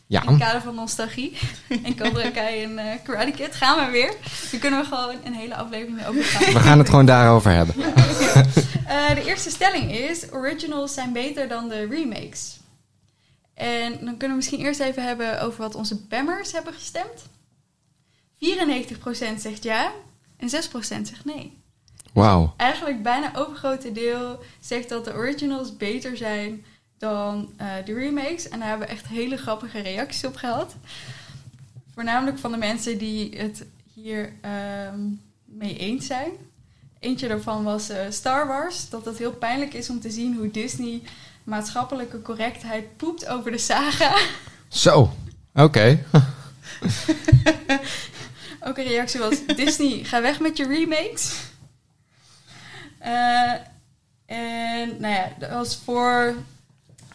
Ja. 0.09 0.21
In 0.21 0.27
het 0.27 0.37
kader 0.37 0.61
van 0.61 0.75
nostalgie 0.75 1.37
en 1.83 1.95
Cobra 1.97 2.29
Kai 2.29 2.63
en 2.63 2.77
eh 2.77 2.99
Karate 3.03 3.31
Kid 3.31 3.55
gaan 3.55 3.85
we 3.85 3.91
weer. 3.91 4.13
Daar 4.51 4.59
kunnen 4.59 4.79
we 4.79 4.85
gewoon 4.85 5.15
een 5.23 5.33
hele 5.33 5.55
aflevering 5.55 5.95
mee 5.97 6.07
overgaan. 6.07 6.53
We 6.53 6.59
gaan 6.59 6.77
het 6.77 6.89
gewoon 6.89 7.05
daarover 7.05 7.51
hebben. 7.51 7.75
Eh, 8.89 9.15
de 9.15 9.25
eerste 9.25 9.49
stelling 9.49 9.91
is: 9.91 10.31
originals 10.31 10.93
zijn 10.93 11.13
beter 11.13 11.47
dan 11.47 11.67
de 11.67 11.85
remakes. 11.85 12.59
En 13.53 13.91
dan 13.91 14.17
kunnen 14.17 14.29
we 14.29 14.35
misschien 14.35 14.59
eerst 14.59 14.79
even 14.79 15.03
hebben 15.03 15.41
over 15.41 15.61
wat 15.61 15.75
onze 15.75 15.95
bammers 15.95 16.51
hebben 16.51 16.73
gestemd. 16.73 17.29
94% 18.35 19.37
zegt 19.37 19.63
ja 19.63 19.91
en 20.37 20.49
6% 20.49 20.51
zegt 20.81 21.25
nee. 21.25 21.57
Wauw. 22.13 22.53
Eigenlijk 22.57 23.03
bijna 23.03 23.31
overgrote 23.35 23.91
deel 23.91 24.39
zegt 24.59 24.89
dat 24.89 25.05
de 25.05 25.13
originals 25.13 25.77
beter 25.77 26.17
zijn 26.17 26.65
dan 26.99 27.51
eh, 27.57 27.67
de 27.85 27.93
remakes. 27.93 28.49
En 28.49 28.59
daar 28.59 28.67
hebben 28.67 28.87
we 28.87 28.93
echt 28.93 29.07
hele 29.07 29.37
grappige 29.37 29.79
reacties 29.79 30.23
op 30.25 30.35
gehad. 30.35 30.75
Voornamelijk 31.93 32.37
van 32.37 32.51
de 32.51 32.57
mensen 32.57 32.97
die 32.97 33.37
het 33.37 33.65
hier 33.93 34.33
ehm, 34.41 34.99
mee 35.45 35.77
eens 35.77 36.05
zijn. 36.05 36.31
Eentje 36.99 37.27
daarvan 37.27 37.63
was 37.63 37.89
eh, 37.89 38.05
Star 38.09 38.47
Wars. 38.47 38.89
Dat 38.89 39.05
het 39.05 39.17
heel 39.17 39.33
pijnlijk 39.33 39.73
is 39.73 39.89
om 39.89 39.99
te 39.99 40.11
zien 40.11 40.35
hoe 40.35 40.51
Disney 40.51 41.01
maatschappelijke 41.43 42.21
correctheid 42.21 42.97
poept 42.97 43.27
over 43.27 43.51
de 43.51 43.57
saga. 43.57 44.17
Zo. 44.67 45.13
Oké. 45.53 45.99
Ook 48.65 48.77
een 48.77 48.87
reactie 48.87 49.19
was: 49.19 49.45
Disney, 49.45 50.03
ga 50.03 50.21
weg 50.21 50.39
met 50.39 50.57
je 50.57 50.67
remakes. 50.67 51.33
Eh, 52.97 53.53
en 54.25 54.95
nou 54.99 55.13
ja, 55.13 55.47
als 55.47 55.79
voor 55.83 56.35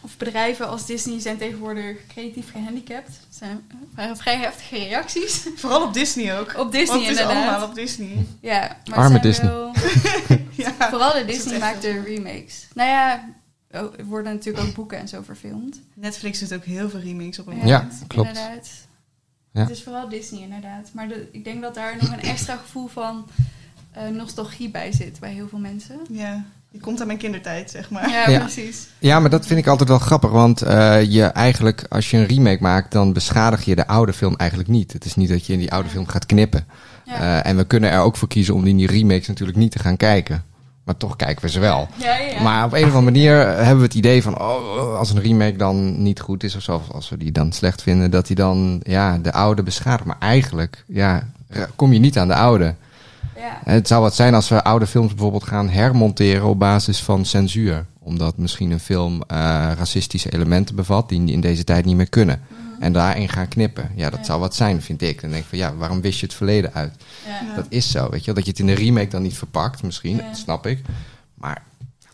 of 0.05 0.17
bedrijven 0.17 0.67
als 0.67 0.85
Disney 0.85 1.19
zijn 1.19 1.37
tegenwoordig 1.37 1.97
creatief 2.07 2.51
gehandicapt. 2.51 3.07
Dat 3.07 3.15
zijn 3.37 3.67
waren 3.95 4.17
vrij 4.17 4.37
heftige 4.37 4.77
reacties. 4.77 5.47
Vooral 5.61 5.83
op 5.83 5.93
Disney 5.93 6.39
ook. 6.39 6.57
Op 6.57 6.71
Disney 6.71 6.95
Want 6.97 7.07
het 7.07 7.15
is 7.15 7.21
inderdaad. 7.21 7.47
allemaal 7.49 7.67
op 7.69 7.75
Disney. 7.75 8.25
Ja, 8.39 8.77
maar 8.89 8.97
Arme 8.97 9.19
Disney. 9.19 9.49
Wel, 9.51 9.71
Ja. 10.51 10.71
Vooral 10.89 11.13
de 11.13 11.19
is 11.19 11.25
Disney 11.25 11.59
maakt 11.59 11.81
de 11.81 12.01
remakes. 12.01 12.67
Nou 12.73 12.89
ja, 12.89 13.29
oh, 13.71 13.93
er 13.99 14.05
worden 14.05 14.33
natuurlijk 14.33 14.67
ook 14.67 14.73
boeken 14.75 14.97
en 14.97 15.07
zo 15.07 15.21
verfilmd. 15.21 15.79
Netflix 15.93 16.39
doet 16.39 16.53
ook 16.53 16.63
heel 16.65 16.89
veel 16.89 16.99
remakes 16.99 17.39
op 17.39 17.47
een 17.47 17.55
Ja, 17.67 17.77
moment. 17.81 18.03
klopt. 18.07 18.27
Inderdaad. 18.27 18.69
Ja. 19.51 19.61
Het 19.61 19.69
is 19.69 19.83
vooral 19.83 20.09
Disney 20.09 20.41
inderdaad. 20.41 20.89
Maar 20.93 21.07
de- 21.07 21.29
ik 21.31 21.43
denk 21.43 21.61
dat 21.61 21.75
daar 21.75 21.95
nog 22.01 22.11
een 22.11 22.21
extra 22.21 22.55
gevoel 22.55 22.87
van 22.87 23.25
eh, 23.91 24.07
nostalgie 24.07 24.69
bij 24.69 24.91
zit 24.91 25.19
bij 25.19 25.31
heel 25.31 25.47
veel 25.47 25.59
mensen. 25.59 25.99
Ja, 26.09 26.45
die 26.75 26.83
komt 26.83 27.01
aan 27.01 27.07
mijn 27.07 27.19
kindertijd, 27.19 27.71
zeg 27.71 27.89
maar. 27.89 28.09
Ja, 28.09 28.29
Ja. 28.29 28.39
precies. 28.39 28.87
Ja, 28.99 29.19
maar 29.19 29.29
dat 29.29 29.45
vind 29.45 29.59
ik 29.59 29.67
altijd 29.67 29.89
wel 29.89 29.99
grappig. 29.99 30.29
Want 30.31 30.61
eh, 30.61 31.03
je 31.03 31.23
eigenlijk, 31.23 31.85
als 31.89 32.09
je 32.11 32.17
een 32.17 32.25
remake 32.25 32.61
maakt, 32.61 32.91
dan 32.91 33.13
beschadig 33.13 33.65
je 33.65 33.75
de 33.75 33.87
oude 33.87 34.13
film 34.13 34.35
eigenlijk 34.35 34.69
niet. 34.69 34.93
Het 34.93 35.05
is 35.05 35.15
niet 35.15 35.29
dat 35.29 35.45
je 35.45 35.53
in 35.53 35.59
die 35.59 35.71
oude 35.71 35.89
film 35.89 36.07
gaat 36.07 36.25
knippen. 36.25 36.65
Ja. 37.05 37.13
Eh, 37.19 37.49
en 37.49 37.57
we 37.57 37.63
kunnen 37.63 37.91
er 37.91 37.99
ook 37.99 38.17
voor 38.17 38.27
kiezen 38.27 38.53
om 38.53 38.65
in 38.65 38.77
die 38.77 38.87
remakes 38.87 39.27
natuurlijk 39.27 39.57
niet 39.57 39.71
te 39.71 39.79
gaan 39.79 39.97
kijken. 39.97 40.43
Maar 40.83 40.97
toch 40.97 41.15
kijken 41.15 41.41
we 41.45 41.49
ze 41.49 41.59
wel. 41.59 41.87
ja, 41.97 42.17
ja, 42.17 42.31
ja. 42.31 42.41
Maar 42.41 42.65
op 42.65 42.73
een 42.73 42.79
of 42.85 42.93
andere 42.95 43.01
manier 43.11 43.35
hebben 43.47 43.77
we 43.77 43.83
het 43.83 43.93
idee 43.93 44.23
van, 44.23 44.39
oh, 44.39 44.97
als 44.97 45.09
een 45.11 45.21
remake 45.21 45.57
dan 45.57 46.01
niet 46.03 46.19
goed 46.19 46.43
is 46.43 46.55
of 46.55 46.61
zo, 46.61 46.75
of 46.75 46.91
als 46.91 47.09
we 47.09 47.17
die 47.17 47.31
dan 47.31 47.51
slecht 47.51 47.81
vinden, 47.81 48.11
dat 48.11 48.27
die 48.27 48.35
dan 48.35 48.79
ja, 48.83 49.17
de 49.17 49.33
oude 49.33 49.63
beschadigt. 49.63 50.05
Maar 50.05 50.19
eigenlijk, 50.19 50.83
ja, 50.87 51.27
kom 51.75 51.93
je 51.93 51.99
niet 51.99 52.17
aan 52.17 52.27
de 52.27 52.35
oude. 52.35 52.75
Ja. 53.45 53.71
Het 53.71 53.87
zou 53.87 54.01
wat 54.01 54.15
zijn 54.15 54.33
als 54.33 54.49
we 54.49 54.63
oude 54.63 54.87
films 54.87 55.09
bijvoorbeeld 55.13 55.43
gaan 55.43 55.69
hermonteren 55.69 56.45
op 56.47 56.59
basis 56.59 56.99
van 57.03 57.25
censuur. 57.25 57.85
Omdat 57.99 58.37
misschien 58.37 58.71
een 58.71 58.79
film 58.79 59.21
eh, 59.27 59.37
racistische 59.77 60.33
elementen 60.33 60.75
bevat 60.75 61.09
die 61.09 61.31
in 61.31 61.41
deze 61.41 61.63
tijd 61.63 61.85
niet 61.85 61.95
meer 61.95 62.09
kunnen. 62.09 62.41
En 62.79 62.93
daarin 62.93 63.29
gaan 63.29 63.47
knippen. 63.47 63.91
Ja, 63.95 64.03
dat 64.03 64.11
Mhm. 64.11 64.19
Ja. 64.19 64.25
zou 64.25 64.39
wat 64.39 64.55
zijn, 64.55 64.81
vind 64.81 65.01
ik. 65.01 65.21
Dan 65.21 65.29
denk 65.29 65.43
ik 65.43 65.49
van, 65.49 65.57
ja, 65.57 65.75
waarom 65.75 66.01
wist 66.01 66.19
je 66.19 66.25
het 66.25 66.35
verleden 66.35 66.73
uit? 66.73 66.93
ja. 67.27 67.55
Dat 67.55 67.65
is 67.69 67.91
zo, 67.91 68.09
weet 68.09 68.19
je 68.19 68.25
wel. 68.25 68.35
Dat 68.35 68.43
je 68.45 68.49
het 68.49 68.59
in 68.59 68.65
de 68.65 68.73
remake 68.73 69.07
dan 69.07 69.21
niet 69.21 69.37
verpakt, 69.37 69.83
misschien. 69.83 70.15
Ja. 70.17 70.27
Dat 70.27 70.37
snap 70.37 70.65
ik. 70.67 70.81
Maar 71.33 71.63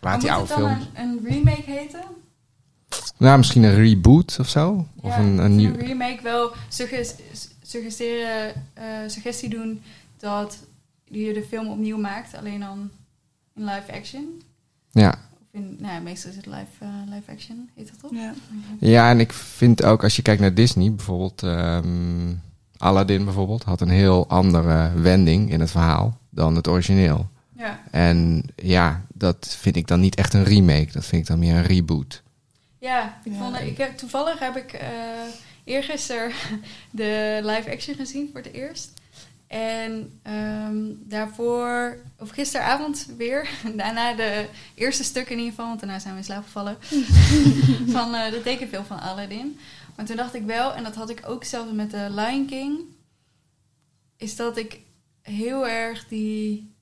Maar 0.00 0.18
die 0.20 0.30
moet 0.30 0.38
oude 0.50 0.52
het 0.54 0.62
dan 0.62 0.86
film... 0.94 1.06
een, 1.06 1.18
een 1.28 1.32
remake 1.32 1.70
heten? 1.70 2.00
Nou, 3.16 3.38
misschien 3.38 3.62
een 3.62 3.74
reboot 3.74 4.36
of 4.40 4.48
zo. 4.48 4.86
Of 5.00 5.10
ja, 5.10 5.18
een, 5.18 5.38
of 5.38 5.44
een 5.44 5.56
nieuw... 5.56 5.70
een 5.74 5.86
remake 5.86 6.22
wel 6.22 6.52
sugges- 6.68 7.14
suggesteren, 7.62 8.52
eh, 8.74 8.84
suggestie 9.06 9.48
doen 9.48 9.82
dat 10.18 10.56
je 11.20 11.32
de 11.32 11.44
film 11.48 11.68
opnieuw 11.68 11.98
maakt, 11.98 12.34
alleen 12.36 12.60
dan 12.60 12.90
in 13.54 13.64
live 13.64 13.92
action. 13.92 14.42
Ja. 14.90 15.08
Of 15.32 15.46
in, 15.50 15.76
nou 15.78 15.94
ja, 15.94 16.00
meestal 16.00 16.30
is 16.30 16.36
het 16.36 16.46
live, 16.46 16.66
eh, 16.78 16.88
live 17.14 17.30
action, 17.30 17.70
heet 17.76 17.88
dat 17.90 17.98
toch? 18.00 18.10
Ja. 18.14 18.34
ja, 18.80 19.10
en 19.10 19.20
ik 19.20 19.32
vind 19.32 19.84
ook, 19.84 20.02
als 20.02 20.16
je 20.16 20.22
kijkt 20.22 20.40
naar 20.40 20.54
Disney, 20.54 20.92
bijvoorbeeld... 20.92 21.42
ehm, 21.42 22.34
Aladdin 22.76 23.24
bijvoorbeeld, 23.24 23.62
had 23.62 23.80
een 23.80 23.88
heel 23.88 24.28
andere 24.28 24.92
wending 25.00 25.50
in 25.50 25.60
het 25.60 25.70
verhaal 25.70 26.18
dan 26.30 26.56
het 26.56 26.68
origineel. 26.68 27.28
Ja. 27.56 27.80
En 27.90 28.42
ja, 28.56 29.04
dat 29.14 29.56
vind 29.60 29.76
ik 29.76 29.86
dan 29.86 30.00
niet 30.00 30.14
echt 30.14 30.34
een 30.34 30.44
remake. 30.44 30.88
Dat 30.92 31.04
vind 31.04 31.22
ik 31.22 31.28
dan 31.28 31.38
meer 31.38 31.54
een 31.54 31.62
reboot. 31.62 32.22
Ja, 32.78 33.18
ik 33.24 33.32
Ja. 33.32 33.38
vond, 33.38 33.60
ik 33.60 33.76
heb, 33.78 33.96
toevallig 33.96 34.38
heb 34.38 34.56
ik 34.56 34.72
eh 34.72 34.88
eergisteren 35.64 36.32
de 36.90 37.40
live 37.42 37.70
action 37.72 37.94
gezien 37.96 38.28
voor 38.32 38.40
het 38.40 38.52
eerst. 38.52 38.92
En 39.52 40.20
ehm, 40.22 40.76
daarvoor, 40.98 41.98
of 42.18 42.30
gisteravond 42.30 43.06
weer, 43.16 43.48
daarna 43.76 44.14
de 44.14 44.48
eerste 44.74 45.04
stuk 45.04 45.28
in 45.28 45.36
ieder 45.36 45.50
geval, 45.50 45.66
want 45.66 45.80
daarna 45.80 45.98
zijn 45.98 46.12
we 46.12 46.18
in 46.18 46.24
slaap 46.24 46.44
gevallen, 46.44 46.76
van 47.96 48.14
eh, 48.14 48.30
de 48.30 48.40
tekenfilm 48.42 48.84
van 48.84 49.00
Aladdin. 49.00 49.58
Maar 49.96 50.06
toen 50.06 50.16
dacht 50.16 50.34
ik 50.34 50.44
wel, 50.44 50.74
en 50.74 50.82
dat 50.82 50.94
had 50.94 51.10
ik 51.10 51.22
ook 51.26 51.44
zelfs 51.44 51.72
met 51.72 51.90
de 51.90 52.08
Lion 52.10 52.46
King, 52.46 52.80
is 54.16 54.36
dat 54.36 54.56
ik 54.56 54.80
heel 55.22 55.68
erg 55.68 56.08
die, 56.08 56.74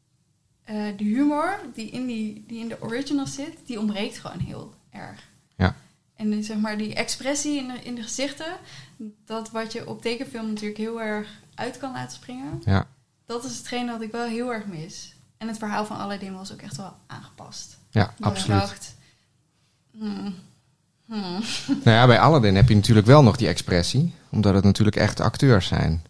eh, 0.65 0.85
die 0.97 1.15
humor 1.15 1.61
die 1.75 1.91
in, 1.91 2.07
die, 2.07 2.45
die 2.47 2.61
in 2.61 2.69
de 2.69 2.83
original 2.83 3.27
zit, 3.27 3.55
die 3.67 3.79
ontbreekt 3.79 4.19
gewoon 4.19 4.41
heel 4.41 4.75
erg. 4.91 5.29
Ja. 5.57 5.77
En 6.17 6.31
die, 6.31 6.43
zeg 6.43 6.57
maar 6.57 6.79
die 6.79 6.95
expressie 6.95 7.59
in 7.59 7.69
de, 7.69 7.83
in 7.83 7.95
de 7.95 8.03
gezichten, 8.03 8.57
dat 9.25 9.51
wat 9.51 9.73
je 9.73 9.89
op 9.89 10.03
tekenfilm 10.03 10.49
natuurlijk 10.49 10.79
heel 10.79 11.03
erg 11.03 11.39
uit 11.61 11.79
kan 11.79 11.93
laten 11.93 12.17
springen, 12.17 12.63
Ja. 12.65 12.87
dat 13.27 13.45
is 13.45 13.57
hetgeen 13.57 13.87
dat 13.87 14.01
ik 14.03 14.13
wel 14.13 14.27
heel 14.27 14.53
erg 14.53 14.67
mis. 14.67 15.15
En 15.39 15.49
het 15.49 15.59
verhaal 15.59 15.85
van 15.87 15.99
Aladdin 15.99 16.35
was 16.35 16.53
ook 16.53 16.61
echt 16.61 16.77
wel 16.77 16.97
aangepast. 17.07 17.79
Ja, 17.91 18.15
Dat 18.19 18.29
absoluut. 18.29 18.61
Ik 18.63 18.67
dacht, 18.69 18.95
hmm, 19.99 20.35
hmm. 21.07 21.39
Nou 21.85 21.97
ja, 21.97 22.07
bij 22.07 22.21
Aladdin 22.21 22.57
heb 22.57 22.69
je 22.69 22.75
natuurlijk 22.75 23.07
wel 23.07 23.23
nog 23.23 23.37
die 23.37 23.49
expressie. 23.49 24.15
Omdat 24.31 24.55
het 24.55 24.65
natuurlijk 24.65 24.97
echte 24.97 25.23
acteurs 25.23 25.67
zijn. 25.67 26.05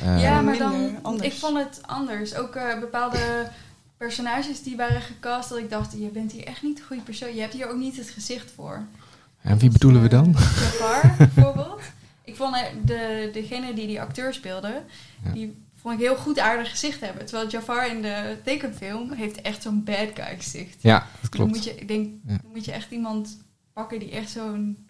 Eh, 0.00 0.22
ja, 0.22 0.40
maar 0.40 0.56
dan, 0.58 0.98
anders. 1.02 1.26
ik 1.26 1.38
vond 1.38 1.58
het 1.58 1.80
anders. 1.86 2.34
Ook 2.34 2.54
eh, 2.54 2.78
bepaalde 2.80 3.48
personages 3.96 4.62
die 4.62 4.76
waren 4.76 5.00
gecast, 5.00 5.48
dat 5.48 5.58
ik 5.58 5.70
dacht, 5.70 5.92
je 5.92 6.08
bent 6.08 6.32
hier 6.32 6.44
echt 6.44 6.62
niet 6.62 6.76
de 6.76 6.82
goede 6.82 7.02
persoon. 7.02 7.34
Je 7.34 7.40
hebt 7.40 7.52
hier 7.52 7.68
ook 7.70 7.76
niet 7.76 7.96
het 7.96 8.10
gezicht 8.10 8.50
voor. 8.54 8.82
En 9.42 9.58
wie 9.58 9.70
bedoelen 9.70 10.02
we 10.02 10.08
dan? 10.08 10.32
Jafar, 10.36 11.14
bijvoorbeeld. 11.18 11.71
Vond 12.42 12.56
de, 12.86 13.30
degene 13.32 13.74
die 13.74 13.86
die 13.86 14.00
acteur 14.00 14.34
speelde, 14.34 14.82
Ja. 15.24 15.32
die 15.32 15.56
vond 15.80 15.94
ik 15.94 16.00
heel 16.00 16.16
goed 16.16 16.38
aardig 16.38 16.70
gezicht 16.70 17.00
hebben. 17.00 17.24
Terwijl 17.26 17.48
Jafar 17.48 17.88
in 17.90 18.02
de 18.02 18.36
tekenfilm 18.44 19.12
heeft 19.12 19.40
echt 19.40 19.62
zo'n 19.62 19.84
bad 19.84 20.08
guy 20.14 20.36
gezicht. 20.38 20.76
Ja, 20.80 20.98
dat 20.98 21.20
Dan 21.20 21.30
klopt. 21.30 21.50
moet 21.50 21.64
je, 21.64 21.74
ik 21.74 21.88
denk, 21.88 22.08
Ja. 22.26 22.36
dan 22.42 22.50
moet 22.52 22.64
je 22.64 22.72
echt 22.72 22.90
iemand 22.90 23.36
pakken 23.72 23.98
die 23.98 24.10
echt 24.10 24.30
zo'n 24.30 24.86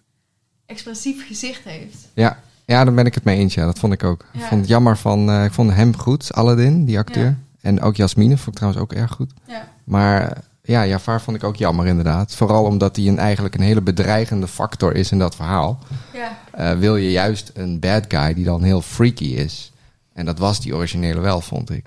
expressief 0.65 1.27
gezicht 1.27 1.63
heeft. 1.63 1.97
Ja. 2.13 2.39
ja, 2.65 2.83
daar 2.83 2.93
ben 2.93 3.05
ik 3.05 3.13
het 3.13 3.23
mee 3.23 3.37
eens. 3.37 3.53
Ja, 3.53 3.65
dat 3.65 3.79
vond 3.79 3.93
ik 3.93 4.03
ook. 4.03 4.25
Ik 4.33 4.41
vond 4.41 4.59
het 4.61 4.69
jammer 4.69 4.97
van... 4.97 5.29
eh, 5.29 5.43
ik 5.43 5.51
vond 5.51 5.73
hem 5.73 5.97
goed, 5.97 6.33
Aladdin, 6.33 6.85
die 6.85 6.97
acteur. 6.97 7.37
En 7.61 7.81
ook 7.81 7.95
Jasmine 7.95 8.35
vond 8.37 8.47
ik 8.47 8.53
trouwens 8.55 8.83
ook 8.83 8.93
erg 8.93 9.11
goed. 9.11 9.31
Ja, 9.47 9.67
Maar 9.83 10.43
ja, 10.63 10.85
Jafar 10.85 11.21
vond 11.21 11.37
ik 11.37 11.43
ook 11.43 11.55
jammer 11.55 11.85
inderdaad. 11.87 12.35
Vooral 12.35 12.63
omdat 12.63 12.95
hij 12.95 13.07
een, 13.07 13.17
eigenlijk 13.19 13.55
een 13.55 13.61
hele 13.61 13.81
bedreigende 13.81 14.47
factor 14.47 14.95
is 14.95 15.11
in 15.11 15.19
dat 15.19 15.35
verhaal. 15.35 15.79
ja, 16.13 16.37
Eh, 16.51 16.77
wil 16.77 16.95
je 16.95 17.11
juist 17.11 17.51
een 17.53 17.79
bad 17.79 18.05
guy 18.07 18.33
die 18.33 18.45
dan 18.45 18.63
heel 18.63 18.81
freaky 18.81 19.23
is. 19.25 19.71
En 20.13 20.25
dat 20.25 20.39
was 20.39 20.59
die 20.61 20.75
originele 20.75 21.19
wel, 21.19 21.41
vond 21.41 21.69
ik. 21.69 21.85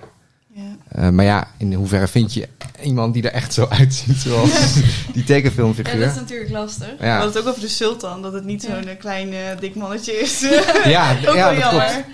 Ja. 0.53 0.63
Eh, 0.89 1.09
maar 1.09 1.25
ja, 1.25 1.49
in 1.57 1.73
hoeverre 1.73 2.09
vind 2.09 2.35
je 2.35 2.49
iemand 2.83 3.15
die 3.15 3.23
er 3.23 3.33
echt 3.33 3.53
zo 3.53 3.67
uitziet 3.69 4.17
zoals 4.17 4.73
die 4.75 4.83
ja, 5.15 5.23
tekenfilmfiguur? 5.27 6.01
dat 6.01 6.11
is 6.11 6.17
natuurlijk 6.17 6.51
lastig. 6.51 6.87
We 6.99 7.05
Ja, 7.05 7.11
hadden 7.19 7.29
het 7.35 7.39
ook 7.43 7.49
over 7.49 7.61
de 7.61 7.69
sultan, 7.69 8.23
dat 8.23 8.33
het 8.33 8.45
niet 8.45 8.63
Ja. 8.63 8.83
zo'n 8.83 8.97
klein 8.99 9.35
dik 9.61 9.75
mannetje 9.75 10.13
is. 10.13 10.41
ja, 10.85 11.11
ook 11.29 11.35
ja, 11.35 11.35
wel 11.35 11.55
dat 11.55 11.59
jammer. 11.59 11.87
klopt. 11.91 12.05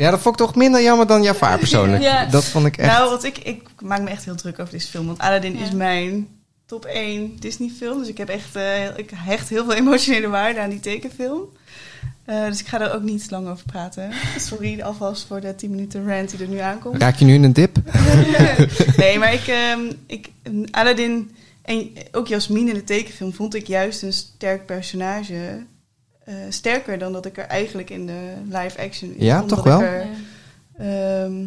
Ja, 0.00 0.10
dat 0.10 0.20
vond 0.20 0.40
ik 0.40 0.46
toch 0.46 0.54
minder 0.54 0.82
jammer 0.82 1.06
dan 1.06 1.22
Jafar 1.22 1.58
persoonlijk. 1.58 2.02
Ja. 2.10 2.26
Dat 2.26 2.44
vond 2.44 2.66
ik 2.66 2.76
echt... 2.76 2.92
Nou, 2.92 3.10
want 3.10 3.24
ik, 3.24 3.38
ik 3.38 3.62
maak 3.80 4.00
me 4.00 4.10
echt 4.10 4.24
heel 4.24 4.34
druk 4.34 4.58
over 4.58 4.72
deze 4.72 4.86
film. 4.86 5.06
Want 5.06 5.18
Aladdin 5.18 5.56
Ja. 5.58 5.64
is 5.64 5.70
mijn 5.70 6.28
top 6.66 6.84
1 6.84 7.36
Disney 7.38 7.70
film. 7.78 7.98
Dus 7.98 8.08
ik 8.08 8.18
heb 8.18 8.28
echt, 8.28 8.56
eh, 8.56 8.98
ik 8.98 9.10
hecht 9.14 9.48
heel 9.48 9.64
veel 9.64 9.74
emotionele 9.74 10.28
waarde 10.28 10.60
aan 10.60 10.70
die 10.70 10.80
tekenfilm. 10.80 11.42
Eh, 12.24 12.46
dus 12.46 12.60
ik 12.60 12.66
ga 12.66 12.80
er 12.80 12.94
ook 12.94 13.02
niet 13.02 13.30
lang 13.30 13.48
over 13.48 13.64
praten. 13.66 14.10
Sorry 14.38 14.80
alvast 14.80 15.26
voor 15.26 15.40
de 15.40 15.54
10 15.54 15.70
minuten 15.70 16.08
rant 16.08 16.30
die 16.30 16.40
er 16.40 16.48
nu 16.48 16.58
aankomt. 16.58 17.02
Raak 17.02 17.16
je 17.16 17.24
nu 17.24 17.34
in 17.34 17.42
een 17.44 17.52
dip? 17.52 17.76
nee, 18.96 19.18
maar 19.18 19.32
ik, 19.32 19.46
ehm, 19.68 19.80
ik, 20.06 20.28
Aladdin 20.70 21.30
en 21.62 21.90
ook 22.12 22.26
Jasmine 22.26 22.68
in 22.68 22.74
de 22.74 22.84
tekenfilm 22.84 23.32
vond 23.32 23.54
ik 23.54 23.66
juist 23.66 24.02
een 24.02 24.12
sterk 24.12 24.66
personage. 24.66 25.64
Eh, 26.30 26.36
sterker 26.48 26.98
dan 26.98 27.12
dat 27.12 27.26
ik 27.26 27.38
er 27.38 27.44
eigenlijk 27.44 27.90
in 27.90 28.06
de 28.06 28.34
live 28.48 28.78
action 28.78 29.14
in 29.14 29.24
Ja, 29.24 29.42
toch 29.42 29.58
ik 29.58 29.64
wel? 29.64 29.80
er- 29.82 30.06
Ja. 30.06 31.24
Ehm, 31.24 31.46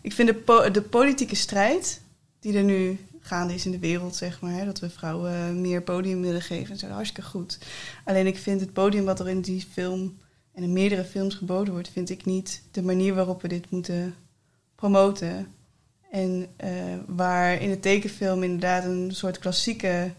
ik 0.00 0.12
vind 0.12 0.28
de, 0.28 0.34
po- 0.34 0.70
de 0.70 0.82
politieke 0.82 1.34
strijd 1.34 2.00
die 2.40 2.56
er 2.56 2.62
nu 2.64 2.98
gaande 3.20 3.54
is 3.54 3.64
in 3.66 3.70
de 3.70 3.78
wereld, 3.78 4.16
zeg 4.16 4.40
maar, 4.40 4.52
hè, 4.52 4.64
dat 4.64 4.78
we 4.80 4.90
vrouwen 4.90 5.60
meer 5.60 5.82
podium 5.82 6.20
willen 6.22 6.42
geven, 6.42 6.74
is 6.74 6.82
hartstikke 6.82 7.28
goed. 7.30 7.58
Alleen 8.04 8.26
ik 8.26 8.38
vind 8.38 8.60
het 8.60 8.72
podium 8.72 9.04
wat 9.04 9.20
er 9.20 9.28
in 9.28 9.40
die 9.40 9.66
film 9.72 10.18
en 10.54 10.62
in 10.62 10.72
meerdere 10.72 11.04
films 11.04 11.34
geboden 11.34 11.72
wordt, 11.72 11.88
vind 11.88 12.10
ik 12.10 12.24
niet 12.24 12.62
de 12.70 12.82
manier 12.82 13.14
waarop 13.14 13.42
we 13.42 13.48
dit 13.48 13.70
moeten 13.70 14.14
promoten. 14.74 15.46
En 16.10 16.46
eh, 16.56 16.70
waar 17.06 17.60
in 17.62 17.70
de 17.70 17.80
tekenfilm 17.80 18.42
inderdaad 18.42 18.84
een 18.84 19.10
soort 19.14 19.38
klassieke, 19.38 20.10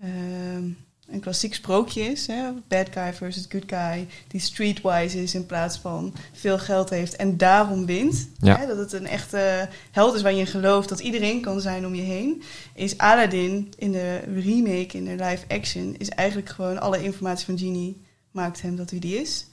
ehm, 0.00 0.64
een 1.08 1.20
klassiek 1.20 1.54
sprookje 1.54 2.02
is. 2.02 2.26
Hè? 2.26 2.50
Bad 2.68 2.88
guy 2.90 3.14
versus 3.14 3.46
good 3.48 3.64
guy. 3.66 4.08
Die 4.28 4.40
streetwise 4.40 5.22
is 5.22 5.34
in 5.34 5.46
plaats 5.46 5.78
van 5.78 6.14
veel 6.32 6.58
geld 6.58 6.90
heeft 6.90 7.16
en 7.16 7.36
daarom 7.36 7.86
wint. 7.86 8.28
Ja. 8.38 8.58
Hè? 8.58 8.66
Dat 8.66 8.78
het 8.78 8.92
een 8.92 9.06
echte 9.06 9.68
held 9.90 10.14
is 10.14 10.22
waar 10.22 10.32
je 10.32 10.38
in 10.38 10.46
gelooft 10.46 10.88
dat 10.88 11.00
iedereen 11.00 11.40
kan 11.40 11.60
zijn 11.60 11.86
om 11.86 11.94
je 11.94 12.02
heen. 12.02 12.42
Is 12.74 12.98
Aladdin 12.98 13.72
in 13.78 13.92
de 13.92 14.16
remake, 14.18 14.96
in 14.96 15.04
de 15.04 15.24
live 15.24 15.44
action, 15.48 15.94
is 15.98 16.08
eigenlijk 16.08 16.48
gewoon 16.48 16.80
alle 16.80 17.02
informatie 17.02 17.46
van 17.46 17.58
Genie 17.58 18.02
maakt 18.30 18.62
hem 18.62 18.76
dat 18.76 18.90
wie 18.90 19.00
die 19.00 19.20
is. 19.20 19.46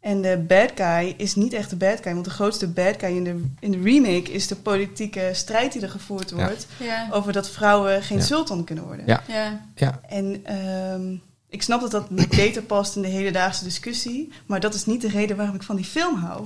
En 0.00 0.22
de 0.22 0.44
bad 0.48 0.70
guy 0.74 1.14
is 1.16 1.34
niet 1.34 1.52
echt 1.52 1.70
de 1.70 1.76
bad 1.76 1.98
guy, 2.02 2.12
want 2.12 2.24
de 2.24 2.30
grootste 2.30 2.66
bad 2.68 2.94
guy 2.98 3.16
in 3.16 3.24
de, 3.24 3.44
in 3.60 3.70
de 3.70 3.80
remake 3.82 4.32
is 4.32 4.46
de 4.46 4.56
politieke 4.56 5.30
strijd 5.32 5.72
die 5.72 5.82
er 5.82 5.88
gevoerd 5.90 6.30
wordt 6.30 6.66
Ja, 6.78 7.08
over 7.10 7.32
dat 7.32 7.50
vrouwen 7.50 8.02
geen 8.02 8.18
Ja. 8.18 8.24
sultan 8.24 8.64
kunnen 8.64 8.84
worden. 8.84 9.06
Ja. 9.06 9.22
ja, 9.28 9.60
Ja, 9.74 10.00
En 10.08 10.40
ehm, 10.44 11.14
ik 11.48 11.62
snap 11.62 11.80
dat 11.80 11.90
dat 11.90 12.10
niet 12.10 12.28
beter 12.28 12.62
past 12.62 12.96
in 12.96 13.02
de 13.02 13.08
hedendaagse 13.08 13.64
discussie, 13.64 14.32
maar 14.46 14.60
dat 14.60 14.74
is 14.74 14.86
niet 14.86 15.00
de 15.00 15.08
reden 15.08 15.36
waarom 15.36 15.54
ik 15.54 15.62
van 15.62 15.76
die 15.76 15.84
film 15.84 16.14
hou. 16.16 16.44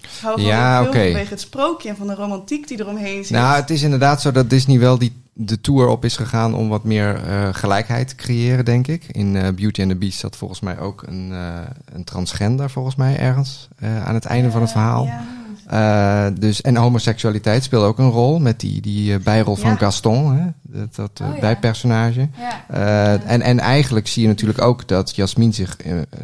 Ik 0.00 0.08
hou 0.20 0.34
van 0.40 0.50
Ja, 0.50 0.82
die 0.82 0.90
film 0.92 1.04
vanwege 1.04 1.30
het 1.30 1.40
sprookje 1.40 1.88
en 1.88 1.96
van 1.96 2.06
de 2.06 2.14
romantiek 2.14 2.68
die 2.68 2.80
eromheen 2.80 3.24
zit. 3.24 3.36
nou, 3.36 3.56
het 3.60 3.70
is 3.70 3.82
inderdaad 3.82 4.20
zo 4.22 4.32
dat 4.32 4.50
Disney 4.50 4.78
wel 4.78 4.98
die 4.98 5.21
de 5.32 5.60
tour 5.60 5.86
op 5.88 6.04
is 6.04 6.16
gegaan 6.16 6.54
om 6.54 6.68
wat 6.68 6.84
meer 6.84 7.24
eh, 7.24 7.48
gelijkheid 7.52 8.08
te 8.08 8.14
creëren, 8.14 8.64
denk 8.64 8.86
ik. 8.86 9.04
In 9.04 9.36
eh, 9.36 9.42
Beauty 9.54 9.80
and 9.80 9.90
the 9.90 9.96
Beast 9.96 10.18
zat 10.18 10.36
volgens 10.36 10.60
mij 10.60 10.78
ook 10.78 11.02
een, 11.06 11.32
eh, 11.32 11.60
een 11.92 12.04
transgender, 12.04 12.70
volgens 12.70 12.96
mij, 12.96 13.18
ergens 13.18 13.68
aan 14.04 14.14
het 14.14 14.24
einde 14.24 14.50
van 14.50 14.60
het 14.60 14.70
verhaal. 14.70 15.04
Ja. 15.04 15.24
Eh, 15.66 16.26
dus, 16.38 16.60
en 16.60 16.76
homoseksualiteit 16.76 17.64
speelde 17.64 17.86
ook 17.86 17.98
een 17.98 18.10
rol 18.10 18.38
met 18.38 18.60
die, 18.60 18.80
die 18.80 19.14
eh, 19.14 19.20
bijrol 19.20 19.56
van 19.56 19.70
Ja. 19.70 19.76
Gaston, 19.76 20.36
hè? 20.36 20.46
dat, 20.62 20.94
dat 20.94 21.20
eh, 21.20 21.28
Oh, 21.28 21.40
bijpersonage. 21.40 22.28
Ja. 22.38 23.18
En, 23.18 23.42
en 23.42 23.58
eigenlijk 23.58 24.06
zie 24.06 24.22
je 24.22 24.28
natuurlijk 24.28 24.60
ook 24.60 24.88
dat 24.88 25.16
Jasmin 25.16 25.54
zich 25.54 25.76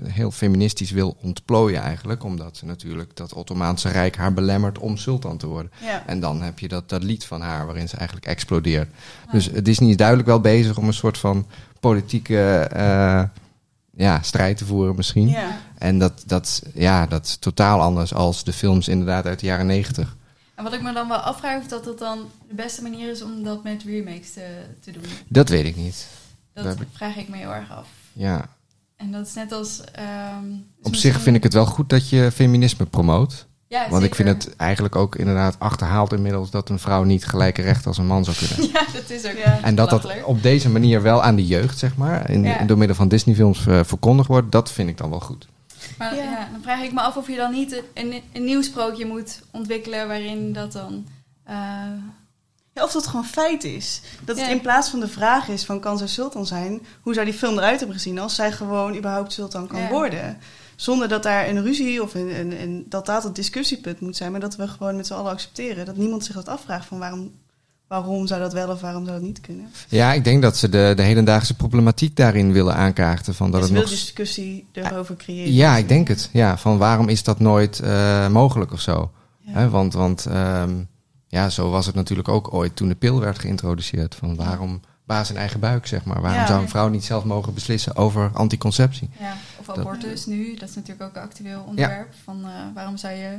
heel 0.04 0.30
feministisch 0.30 0.90
wil 0.90 1.16
ontplooien 1.22 1.82
eigenlijk. 1.82 2.24
Omdat 2.24 2.56
ze 2.56 2.66
natuurlijk 2.66 3.16
dat 3.16 3.34
Ottomaanse 3.34 3.88
Rijk 3.88 4.16
haar 4.16 4.32
belemmert 4.32 4.78
om 4.78 4.96
sultan 4.96 5.36
te 5.36 5.46
worden. 5.46 5.72
Ja. 5.84 6.02
En 6.06 6.20
dan 6.20 6.42
heb 6.42 6.58
je 6.58 6.68
dat, 6.68 6.88
dat 6.88 7.02
lied 7.02 7.24
van 7.24 7.40
haar 7.40 7.66
waarin 7.66 7.88
ze 7.88 7.96
eigenlijk 7.96 8.26
explodeert. 8.26 8.88
Dus 9.32 9.50
Disney 9.62 9.88
is 9.90 9.96
duidelijk 9.96 10.28
wel 10.28 10.40
bezig 10.40 10.78
om 10.78 10.86
een 10.86 10.92
soort 10.92 11.18
van 11.18 11.46
politieke 11.80 12.70
ja, 13.98 14.22
strijd 14.22 14.56
te 14.56 14.64
voeren 14.64 14.96
misschien. 14.96 15.28
Ja. 15.28 15.56
En 15.78 15.98
dat, 15.98 16.22
dat, 16.26 16.62
ja, 16.74 17.06
dat 17.06 17.26
is 17.26 17.36
totaal 17.36 17.80
anders 17.80 18.14
als 18.14 18.44
de 18.44 18.52
films 18.52 18.88
inderdaad 18.88 19.26
uit 19.26 19.40
de 19.40 19.46
jaren 19.46 19.66
negentig. 19.66 20.16
En 20.54 20.64
wat 20.64 20.72
ik 20.72 20.82
me 20.82 20.92
dan 20.92 21.08
wel 21.08 21.16
afvraag 21.18 21.58
of 21.60 21.66
dat 21.66 21.84
dat 21.84 21.98
dan 21.98 22.18
de 22.48 22.54
beste 22.54 22.82
manier 22.82 23.10
is 23.10 23.22
om 23.22 23.42
dat 23.42 23.62
met 23.62 23.82
remakes 23.82 24.32
te, 24.32 24.46
te 24.80 24.90
doen. 24.90 25.02
Dat 25.28 25.48
weet 25.48 25.64
ik 25.64 25.76
niet. 25.76 26.06
Dat 26.54 26.76
vraag 26.92 27.16
ik 27.16 27.28
me 27.28 27.36
heel 27.36 27.54
erg 27.54 27.70
af. 27.72 27.86
Ja. 28.12 28.48
En 28.96 29.12
dat 29.12 29.26
is 29.26 29.34
net 29.34 29.52
als... 29.52 29.80
ehm, 29.92 30.44
Op 30.82 30.94
zich 30.94 31.20
vind 31.20 31.36
ik 31.36 31.42
het 31.42 31.52
wel 31.52 31.66
goed 31.66 31.88
dat 31.90 32.08
je 32.08 32.30
feminisme 32.32 32.86
promoot. 32.86 33.46
Ja, 33.66 33.88
Want 33.90 34.04
ik 34.04 34.14
vind 34.14 34.28
het 34.28 34.56
eigenlijk 34.56 34.96
ook 34.96 35.16
inderdaad 35.16 35.58
achterhaald 35.58 36.12
inmiddels 36.12 36.50
dat 36.50 36.68
een 36.68 36.78
vrouw 36.78 37.02
niet 37.02 37.26
gelijke 37.26 37.62
rechten 37.62 37.86
als 37.86 37.98
een 37.98 38.06
man 38.06 38.24
zou 38.24 38.36
kunnen. 38.36 38.70
Ja, 38.72 38.84
dat 38.92 39.10
is 39.10 39.26
ook 39.26 39.36
Ja. 39.36 39.62
En 39.62 39.74
dat 39.74 39.90
dat 39.90 40.22
op 40.24 40.42
deze 40.42 40.68
manier 40.70 41.02
wel 41.02 41.22
aan 41.22 41.36
de 41.36 41.46
jeugd, 41.46 41.78
zeg 41.78 41.96
maar, 41.96 42.30
in, 42.30 42.42
Ja. 42.42 42.64
door 42.64 42.78
middel 42.78 42.96
van 42.96 43.08
Disney-films 43.08 43.66
eh, 43.66 43.80
verkondigd 43.84 44.28
wordt, 44.28 44.52
dat 44.52 44.72
vind 44.72 44.88
ik 44.88 44.96
dan 44.96 45.10
wel 45.10 45.20
goed. 45.20 45.46
Maar 45.98 46.16
Ja. 46.16 46.22
ja. 46.22 46.48
dan 46.52 46.62
vraag 46.62 46.80
ik 46.82 46.92
me 46.92 47.00
af 47.00 47.16
of 47.16 47.28
je 47.28 47.36
dan 47.36 47.50
niet 47.52 47.82
een, 47.94 48.22
een 48.32 48.44
nieuw 48.44 48.62
sprookje 48.62 49.06
moet 49.06 49.40
ontwikkelen 49.50 50.06
waarin 50.08 50.52
dat 50.52 50.72
dan... 50.72 51.06
eh, 51.44 51.54
Ja, 52.72 52.84
of 52.84 52.92
dat 52.92 53.06
gewoon 53.06 53.24
feit 53.24 53.64
is. 53.64 54.00
Dat 54.24 54.38
het 54.38 54.48
in 54.48 54.60
plaats 54.60 54.88
van 54.88 55.00
de 55.00 55.08
vraag 55.08 55.48
is 55.48 55.64
van 55.64 55.80
kan 55.80 55.98
zij 55.98 56.06
sultan 56.06 56.46
zijn, 56.46 56.86
hoe 57.00 57.14
zou 57.14 57.24
die 57.26 57.34
film 57.34 57.58
eruit 57.58 57.78
hebben 57.78 57.96
gezien 57.96 58.18
als 58.18 58.34
zij 58.34 58.52
gewoon 58.52 58.96
überhaupt 58.96 59.32
sultan 59.32 59.66
kan 59.66 59.88
worden. 59.88 60.38
Zonder 60.76 61.08
dat 61.08 61.22
daar 61.22 61.48
een 61.48 61.62
ruzie 61.62 62.02
of 62.02 62.14
een, 62.14 62.38
een, 62.40 62.60
een- 62.62 62.86
dat 62.88 63.06
dat 63.06 63.22
het 63.24 63.34
discussiepunt 63.34 64.00
moet 64.00 64.16
zijn, 64.16 64.30
maar 64.30 64.40
dat 64.40 64.56
we 64.56 64.68
gewoon 64.68 64.96
met 64.96 65.06
z'n 65.06 65.12
allen 65.14 65.32
accepteren. 65.32 65.86
Dat 65.86 65.96
niemand 65.96 66.24
zich 66.24 66.34
dat 66.34 66.48
afvraagt 66.48 66.86
van 66.86 66.98
waarom, 66.98 67.32
waarom 67.88 68.26
zou 68.26 68.40
dat 68.40 68.52
wel 68.52 68.68
of 68.68 68.80
waarom 68.80 69.04
zou 69.04 69.16
dat 69.18 69.26
niet 69.26 69.40
kunnen. 69.40 69.70
Ja, 69.88 70.12
ik 70.12 70.24
denk 70.24 70.42
dat 70.42 70.56
ze 70.56 70.68
de, 70.68 70.92
de 70.96 71.02
hedendaagse 71.02 71.54
problematiek 71.56 72.16
daarin 72.16 72.52
willen 72.52 72.74
aankaarten. 72.74 73.34
Van 73.34 73.50
dat 73.50 73.60
dus 73.60 73.70
het 73.70 73.78
wil 73.78 73.88
nog... 73.88 73.98
discussie 73.98 74.66
erover 74.72 75.16
creëren. 75.16 75.52
Ja, 75.52 75.76
ik 75.76 75.88
denk 75.88 76.08
het. 76.08 76.28
Ja, 76.32 76.58
van 76.58 76.78
waarom 76.78 77.08
is 77.08 77.22
dat 77.22 77.38
nooit 77.40 77.80
eh, 77.80 78.28
mogelijk 78.28 78.72
of 78.72 78.80
zo? 78.80 79.10
Ja. 79.38 79.68
Want 79.68 79.92
want 79.92 80.26
ehm, 80.26 80.74
ja, 81.28 81.48
zo 81.50 81.70
was 81.70 81.86
het 81.86 81.94
natuurlijk 81.94 82.28
ook 82.28 82.54
ooit 82.54 82.76
toen 82.76 82.88
de 82.88 82.94
pil 82.94 83.20
werd 83.20 83.38
geïntroduceerd. 83.38 84.14
Van 84.14 84.36
waarom 84.36 84.80
baas 85.06 85.30
in 85.30 85.36
eigen 85.36 85.60
buik, 85.60 85.86
zeg 85.86 86.04
maar. 86.04 86.20
Waarom 86.20 86.40
Ja. 86.40 86.46
zou 86.46 86.62
een 86.62 86.68
vrouw 86.68 86.88
niet 86.88 87.04
zelf 87.04 87.24
mogen 87.24 87.54
beslissen 87.54 87.96
over 87.96 88.30
anticonceptie? 88.34 89.10
ja, 89.20 89.36
of 89.58 89.66
Dat- 89.66 89.78
abortus 89.78 90.26
nu, 90.26 90.56
dat 90.56 90.68
is 90.68 90.74
natuurlijk 90.74 91.02
ook 91.10 91.16
een 91.16 91.22
actueel 91.22 91.64
onderwerp. 91.66 92.12
Van 92.24 92.44
eh, 92.44 92.50
waarom 92.74 92.96
zou 92.96 93.14
je 93.14 93.38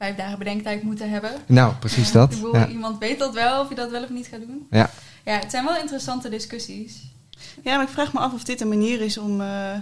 vijf 0.00 0.16
dagen 0.16 0.38
bedenktijd 0.38 0.82
moeten 0.82 1.10
hebben? 1.10 1.30
Nou, 1.46 1.74
precies 1.74 2.06
Ja, 2.06 2.12
dat. 2.18 2.32
ik 2.32 2.36
bedoel, 2.40 2.54
Ja. 2.56 2.68
Iemand 2.68 2.98
weet 2.98 3.18
dat 3.18 3.34
wel, 3.34 3.60
of 3.62 3.68
je 3.68 3.74
dat 3.74 3.90
wel 3.90 4.02
of 4.02 4.10
niet 4.10 4.26
gaat 4.26 4.40
doen. 4.40 4.66
Ja. 4.70 4.90
Ja, 5.24 5.38
het 5.38 5.50
zijn 5.50 5.64
wel 5.64 5.76
interessante 5.76 6.28
discussies. 6.28 7.02
Ja, 7.64 7.74
maar 7.76 7.84
ik 7.84 7.92
vraag 7.92 8.12
me 8.12 8.18
af 8.20 8.32
of 8.32 8.44
dit 8.44 8.60
een 8.60 8.68
manier 8.68 9.00
is 9.00 9.18
om. 9.18 9.40
eh, 9.40 9.72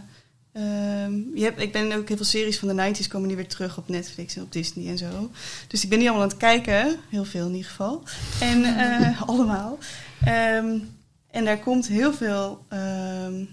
ehm, 0.53 1.13
je 1.35 1.43
hebt, 1.45 1.61
ik 1.61 1.73
ben 1.73 1.93
ook 1.93 2.09
heel 2.09 2.17
veel 2.17 2.27
series 2.27 2.59
van 2.59 2.69
de 2.77 2.95
90s 2.95 3.09
komen 3.09 3.29
nu 3.29 3.37
weer 3.37 3.49
terug 3.49 3.79
op 3.79 3.89
Netflix 3.89 4.37
en 4.37 4.43
op 4.43 4.53
Disney 4.53 4.89
en 4.89 4.99
zo. 4.99 5.31
Dus 5.69 5.83
ik 5.85 5.89
ben 5.89 5.99
die 5.99 6.09
allemaal 6.09 6.25
aan 6.27 6.33
het 6.33 6.41
kijken, 6.43 6.97
heel 7.09 7.25
veel 7.25 7.47
in 7.47 7.55
ieder 7.55 7.71
geval. 7.71 8.03
En 8.41 8.65
eh, 8.79 9.23
allemaal. 9.29 9.79
Ehm, 10.25 10.79
en 11.31 11.45
daar 11.45 11.59
komt 11.59 11.87
heel 11.89 12.13
veel 12.15 12.65
ehm, 12.69 13.45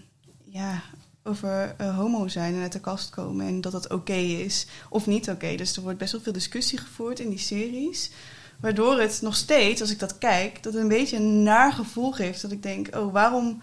ja, 0.46 0.82
over 1.28 1.76
eh, 1.78 1.98
homo 1.98 2.28
zijn 2.28 2.54
en 2.56 2.62
uit 2.62 2.72
de 2.72 2.80
kast 2.80 3.10
komen 3.10 3.46
en 3.46 3.62
dat 3.62 3.72
dat 3.72 3.90
oké 3.90 4.14
is 4.14 4.68
of 4.90 5.08
niet 5.08 5.30
oké. 5.30 5.56
Dus 5.56 5.76
er 5.76 5.82
wordt 5.82 5.98
best 5.98 6.12
wel 6.12 6.22
veel 6.22 6.34
discussie 6.34 6.78
gevoerd 6.78 7.20
in 7.20 7.30
die 7.30 7.40
series. 7.40 8.12
Waardoor 8.60 9.00
het 9.00 9.22
nog 9.22 9.36
steeds, 9.36 9.82
als 9.82 9.92
ik 9.92 10.00
dat 10.00 10.18
kijk, 10.18 10.64
dat 10.64 10.74
een 10.74 10.88
beetje 10.88 11.18
een 11.18 11.44
naar 11.44 11.74
gevoel 11.74 12.12
geeft. 12.12 12.42
Dat 12.42 12.52
ik 12.52 12.64
denk, 12.64 12.96
oh, 12.96 13.14
waarom, 13.14 13.62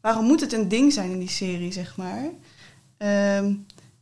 waarom 0.00 0.24
moet 0.24 0.40
het 0.40 0.52
een 0.52 0.68
ding 0.68 0.92
zijn 0.92 1.10
in 1.10 1.18
die 1.18 1.28
serie, 1.28 1.72
zeg 1.72 1.96
maar? 1.96 2.30
Ehm, 2.96 3.54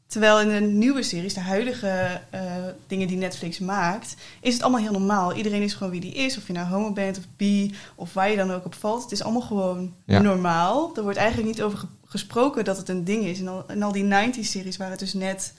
terwijl 0.09 0.41
in 0.41 0.49
de 0.49 0.67
nieuwe 0.73 1.03
series, 1.03 1.35
de 1.35 1.41
huidige 1.41 2.21
eh, 2.31 2.41
dingen 2.87 3.09
die 3.09 3.17
Netflix 3.17 3.59
maakt, 3.59 4.15
is 4.41 4.53
het 4.53 4.63
allemaal 4.63 4.81
heel 4.81 4.93
normaal. 4.93 5.35
Iedereen 5.35 5.63
is 5.63 5.75
gewoon 5.75 5.93
wie 5.93 6.01
die 6.01 6.15
is, 6.15 6.37
of 6.37 6.47
je 6.47 6.53
nou 6.53 6.69
homo 6.69 6.93
bent 6.93 7.19
of 7.19 7.25
bi, 7.37 7.75
of 7.95 8.13
waar 8.13 8.31
je 8.31 8.37
dan 8.37 8.51
ook 8.51 8.65
op 8.65 8.75
valt. 8.75 9.03
Het 9.03 9.13
is 9.13 9.23
allemaal 9.23 9.41
gewoon 9.43 9.95
Ja. 10.05 10.21
normaal. 10.21 10.97
Er 10.97 11.03
wordt 11.03 11.19
eigenlijk 11.19 11.49
niet 11.49 11.63
over 11.63 11.79
ge- 11.79 11.87
gesproken 12.05 12.65
dat 12.65 12.77
het 12.77 12.89
een 12.89 13.05
ding 13.05 13.25
is. 13.25 13.41
En 13.41 13.49
al, 13.49 13.65
en 13.69 13.83
al 13.83 13.93
die 13.93 14.05
90s-series 14.05 14.77
waar 14.77 14.91
het 14.91 14.99
dus 14.99 15.13
net, 15.15 15.53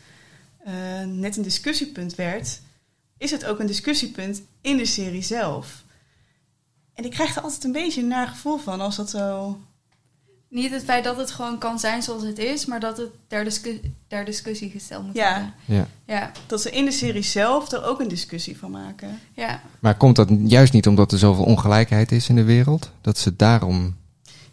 eh, 0.63 0.73
net 1.05 1.37
een 1.37 1.43
discussiepunt 1.43 2.15
werd, 2.15 2.61
is 3.17 3.31
het 3.31 3.45
ook 3.45 3.59
een 3.59 3.67
discussiepunt 3.67 4.41
in 4.61 4.77
de 4.77 4.85
serie 4.85 5.21
zelf. 5.23 5.83
En 6.93 7.05
ik 7.05 7.11
krijg 7.11 7.35
er 7.35 7.41
altijd 7.41 7.63
een 7.63 7.71
beetje 7.71 8.01
een 8.01 8.07
naar 8.07 8.27
gevoel 8.27 8.57
van 8.57 8.81
als 8.81 8.95
dat 8.95 9.09
zo. 9.09 9.59
Niet 10.49 10.71
het 10.71 10.83
feit 10.83 11.03
dat 11.03 11.17
het 11.17 11.31
gewoon 11.31 11.57
kan 11.57 11.79
zijn 11.79 12.01
zoals 12.03 12.23
het 12.23 12.37
is, 12.39 12.65
maar 12.65 12.79
dat 12.79 12.97
het 12.97 13.09
ter, 13.27 13.43
discu- 13.43 13.81
ter 14.07 14.25
discussie 14.25 14.69
gesteld 14.69 15.05
moet 15.05 15.15
Ja. 15.15 15.31
worden. 15.33 15.53
Ja. 15.65 15.87
Ja, 16.15 16.31
dat 16.47 16.61
ze 16.61 16.69
in 16.71 16.85
de 16.85 16.91
serie 16.91 17.21
zelf 17.21 17.71
er 17.71 17.83
ook 17.85 17.99
een 17.99 18.07
discussie 18.07 18.57
van 18.57 18.71
maken. 18.71 19.19
ja. 19.33 19.61
Maar 19.79 19.97
komt 19.97 20.15
dat 20.15 20.29
juist 20.43 20.73
niet 20.73 20.87
omdat 20.87 21.11
er 21.11 21.17
zoveel 21.17 21.43
ongelijkheid 21.43 22.11
is 22.11 22.29
in 22.29 22.35
de 22.35 22.43
wereld? 22.43 22.91
Dat 23.01 23.17
ze 23.17 23.35
daarom... 23.35 23.95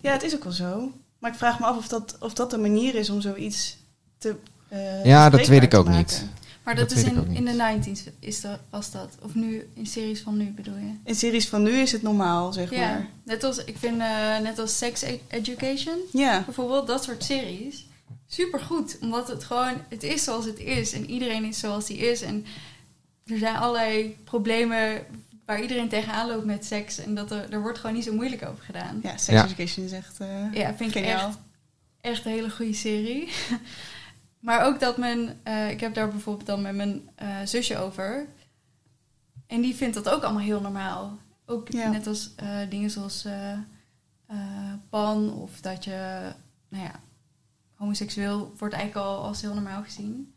Ja, 0.00 0.12
het 0.12 0.22
is 0.22 0.34
ook 0.34 0.44
wel 0.44 0.52
zo. 0.52 0.92
Maar 1.18 1.30
ik 1.30 1.36
vraag 1.36 1.58
me 1.58 1.66
af 1.66 1.76
of 1.76 1.88
dat, 1.88 2.16
of 2.20 2.32
dat 2.34 2.52
een 2.52 2.60
manier 2.60 2.94
is 2.94 3.10
om 3.10 3.20
zoiets 3.20 3.76
te. 4.18 4.36
eh, 4.68 5.04
Ja, 5.04 5.30
dat 5.30 5.46
weet 5.46 5.62
ik 5.62 5.74
ook 5.74 5.84
maken. 5.84 5.98
niet. 6.00 6.24
Maar 6.66 6.74
dat, 6.74 6.88
Dat 6.88 6.98
is 6.98 7.04
in, 7.04 7.26
in 7.30 7.44
de 7.44 7.78
90s 7.80 8.18
is 8.18 8.40
dat, 8.40 8.58
was 8.70 8.90
dat. 8.90 9.14
Of 9.22 9.34
nu, 9.34 9.68
in 9.74 9.86
series 9.86 10.20
van 10.20 10.36
nu 10.36 10.44
bedoel 10.44 10.76
je? 10.76 10.90
In 11.04 11.14
series 11.14 11.48
van 11.48 11.62
nu 11.62 11.70
is 11.70 11.92
het 11.92 12.02
normaal, 12.02 12.52
zeg 12.52 12.70
Ja, 12.70 12.78
maar. 12.78 13.06
net 13.24 13.44
als, 13.44 13.64
ik 13.64 13.76
vind 13.78 14.00
eh, 14.00 14.38
net 14.38 14.58
als 14.58 14.78
Sex 14.78 15.04
Education, 15.28 15.98
Ja, 16.12 16.42
bijvoorbeeld, 16.44 16.86
dat 16.86 17.04
soort 17.04 17.24
series. 17.24 17.86
Super 18.28 18.60
goed, 18.60 18.96
omdat 19.00 19.28
het 19.28 19.44
gewoon, 19.44 19.74
het 19.88 20.02
is 20.02 20.24
zoals 20.24 20.44
het 20.44 20.58
is 20.58 20.92
en 20.92 21.10
iedereen 21.10 21.44
is 21.44 21.58
zoals 21.58 21.86
die 21.86 21.96
is. 21.96 22.22
En 22.22 22.44
er 23.26 23.38
zijn 23.38 23.56
allerlei 23.56 24.16
problemen 24.24 25.04
waar 25.44 25.62
iedereen 25.62 25.88
tegenaan 25.88 26.28
loopt 26.28 26.44
met 26.44 26.64
seks 26.64 26.98
en 26.98 27.14
dat 27.14 27.30
er, 27.30 27.46
er 27.52 27.60
wordt 27.62 27.78
gewoon 27.78 27.94
niet 27.96 28.04
zo 28.04 28.12
moeilijk 28.12 28.42
over 28.48 28.64
gedaan. 28.64 29.00
ja 29.02 29.10
Sex 29.16 29.26
Ja. 29.26 29.44
Education 29.44 29.84
is 29.84 29.92
echt. 29.92 30.20
eh, 30.20 30.52
Ja, 30.52 30.74
vind 30.74 30.94
ik 30.94 31.04
echt, 31.04 31.38
echt 32.00 32.24
een 32.24 32.32
hele 32.32 32.50
goede 32.50 32.74
serie. 32.74 33.28
maar 34.46 34.64
ook 34.66 34.80
dat 34.80 34.96
mijn... 34.96 35.40
eh, 35.42 35.70
ik 35.70 35.80
heb 35.80 35.94
daar 35.94 36.08
bijvoorbeeld 36.08 36.46
dan 36.46 36.62
met 36.62 36.74
mijn 36.74 37.08
eh, 37.14 37.36
zusje 37.44 37.78
over. 37.78 38.26
En 39.46 39.60
die 39.60 39.74
vindt 39.74 39.94
dat 39.94 40.08
ook 40.08 40.22
allemaal 40.22 40.42
heel 40.42 40.60
normaal. 40.60 41.18
Ook 41.46 41.72
Ja. 41.72 41.90
net 41.90 42.06
als 42.06 42.34
eh, 42.36 42.58
dingen 42.68 42.90
zoals 42.90 43.26
pan 44.90 45.32
of 45.32 45.60
dat 45.60 45.84
je... 45.84 46.20
Nou 46.68 46.84
ja, 46.84 47.00
homoseksueel 47.74 48.54
wordt 48.58 48.74
eigenlijk 48.74 49.06
al 49.06 49.22
als 49.24 49.40
heel 49.40 49.54
normaal 49.54 49.82
gezien. 49.82 50.32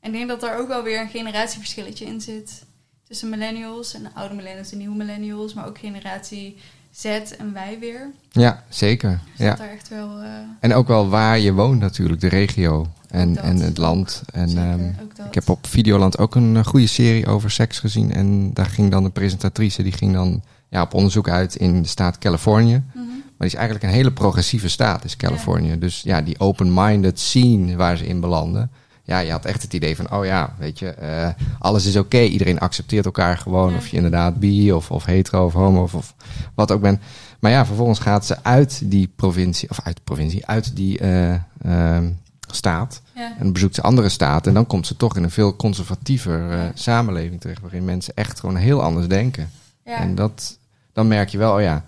En 0.00 0.10
ik 0.10 0.16
denk 0.16 0.28
dat 0.28 0.40
daar 0.40 0.58
ook 0.58 0.68
wel 0.68 0.82
weer 0.82 1.00
een 1.00 1.08
generatieverschilletje 1.08 2.04
in 2.04 2.20
zit. 2.20 2.64
Tussen 3.02 3.28
millennials 3.28 3.94
en 3.94 4.02
de 4.02 4.10
oude 4.14 4.34
millennials 4.34 4.72
en 4.72 4.78
nieuwe 4.78 4.96
millennials. 4.96 5.54
Maar 5.54 5.66
ook 5.66 5.78
generatie 5.78 6.56
Z 6.90 7.04
en 7.38 7.52
wij 7.52 7.76
weer. 7.80 8.10
Ja, 8.30 8.62
zeker. 8.68 9.20
Dus 9.36 9.46
Ja. 9.46 9.54
daar 9.54 9.68
echt 9.70 9.88
wel... 9.88 10.18
eh, 10.20 10.28
En 10.60 10.74
ook 10.74 10.88
wel 10.88 11.08
waar 11.08 11.38
je 11.38 11.52
woont 11.52 11.80
natuurlijk, 11.80 12.20
de 12.20 12.28
regio 12.28 12.86
en, 13.08 13.34
Dat. 13.34 13.44
en 13.44 13.56
het 13.60 13.78
land. 13.78 14.22
En 14.32 14.48
Zeker, 14.48 14.64
ehm, 14.70 14.84
ik 15.28 15.34
heb 15.34 15.48
op 15.48 15.66
Videoland 15.66 16.18
ook 16.18 16.34
een 16.34 16.56
eh, 16.56 16.64
goede 16.64 16.86
serie 16.86 17.26
over 17.26 17.50
seks 17.50 17.78
gezien. 17.78 18.12
En 18.12 18.54
daar 18.54 18.66
ging 18.66 18.90
dan 18.90 19.02
de 19.02 19.10
presentatrice, 19.10 19.82
die 19.82 19.92
ging 19.92 20.12
dan 20.12 20.42
ja, 20.68 20.82
op 20.82 20.94
onderzoek 20.94 21.28
uit 21.28 21.54
in 21.56 21.82
de 21.82 21.88
staat 21.88 22.18
Californië. 22.18 22.82
Mhm. 22.94 23.04
Maar 23.06 23.48
die 23.48 23.56
is 23.58 23.64
eigenlijk 23.64 23.84
een 23.84 23.98
hele 23.98 24.12
progressieve 24.12 24.68
staat, 24.68 25.04
is 25.04 25.16
Californië. 25.16 25.78
Dus 25.78 26.00
ja, 26.02 26.20
die 26.22 26.40
open-minded 26.40 27.18
scene 27.20 27.76
waar 27.76 27.96
ze 27.96 28.06
in 28.06 28.20
belanden. 28.20 28.70
Ja, 29.10 29.18
je 29.18 29.30
had 29.30 29.44
echt 29.44 29.62
het 29.62 29.72
idee 29.72 29.96
van, 29.96 30.12
oh 30.12 30.24
ja, 30.24 30.54
weet 30.58 30.78
je, 30.78 30.88
eh, 30.88 31.28
alles 31.58 31.86
is 31.86 31.96
oké. 31.96 32.20
Iedereen 32.20 32.58
accepteert 32.58 33.04
elkaar 33.04 33.38
gewoon. 33.38 33.70
Ja. 33.70 33.76
Of 33.76 33.86
je 33.88 33.96
inderdaad 33.96 34.40
bi 34.40 34.72
of, 34.72 34.90
of 34.90 35.04
hetero 35.04 35.44
of 35.44 35.52
homo 35.52 35.82
of, 35.82 35.94
of 35.94 36.14
wat 36.54 36.70
ook 36.70 36.80
bent. 36.80 37.00
Maar 37.40 37.50
ja, 37.50 37.66
vervolgens 37.66 37.98
gaat 37.98 38.26
ze 38.26 38.36
uit 38.42 38.80
die 38.84 39.12
provincie, 39.16 39.70
of 39.70 39.80
uit 39.84 39.96
de 39.96 40.02
provincie, 40.04 40.46
uit 40.46 40.76
die 40.76 40.98
eh, 40.98 41.34
ehm, 41.62 42.10
staat. 42.46 43.02
Ja. 43.14 43.32
En 43.38 43.52
bezoekt 43.52 43.74
ze 43.74 43.82
andere 43.82 44.08
staten. 44.08 44.48
En 44.48 44.54
dan 44.54 44.66
komt 44.66 44.86
ze 44.86 44.96
toch 44.96 45.16
in 45.16 45.22
een 45.22 45.30
veel 45.30 45.56
conservatiever 45.56 46.50
eh, 46.50 46.64
samenleving 46.74 47.40
terecht. 47.40 47.60
Waarin 47.60 47.84
mensen 47.84 48.14
echt 48.14 48.40
gewoon 48.40 48.56
heel 48.56 48.82
anders 48.82 49.08
denken. 49.08 49.50
Ja. 49.84 49.96
En 49.96 50.14
dat, 50.14 50.58
dan 50.92 51.08
merk 51.08 51.28
je 51.28 51.38
wel, 51.38 51.54
oh 51.54 51.60
ja, 51.60 51.84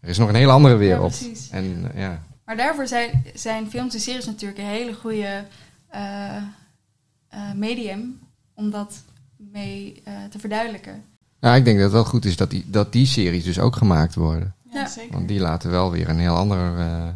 Er 0.00 0.08
is 0.08 0.18
nog 0.18 0.28
een 0.28 0.34
hele 0.34 0.52
andere 0.52 0.76
wereld. 0.76 1.18
precies. 1.18 1.50
en 1.50 1.90
ja, 1.94 2.22
Maar 2.44 2.56
daarvoor 2.56 2.86
zijn, 2.86 3.24
zijn 3.34 3.70
films 3.70 3.94
en 3.94 4.00
series 4.00 4.26
natuurlijk 4.26 4.58
een 4.60 4.66
hele 4.66 4.94
goede 4.94 5.44
eh, 5.94 6.36
eh, 7.28 7.52
medium 7.54 8.18
om 8.54 8.70
dat 8.70 9.02
mee 9.36 10.00
eh, 10.04 10.12
te 10.30 10.38
verduidelijken. 10.38 11.02
Nou, 11.40 11.56
ik 11.56 11.64
denk 11.64 11.76
dat 11.76 11.84
het 11.84 11.94
wel 11.94 12.04
goed 12.04 12.24
is 12.24 12.36
dat 12.36 12.50
die, 12.50 12.64
dat 12.66 12.92
die 12.92 13.06
series 13.06 13.44
dus 13.44 13.58
ook 13.58 13.76
gemaakt 13.76 14.14
worden. 14.14 14.54
Ja, 14.72 14.86
zeker. 14.86 15.12
Want 15.12 15.28
die 15.28 15.40
laten 15.40 15.70
wel 15.70 15.90
weer 15.90 16.08
een 16.08 16.18
heel 16.18 16.36
ander 16.36 16.78
eh, 16.78 17.08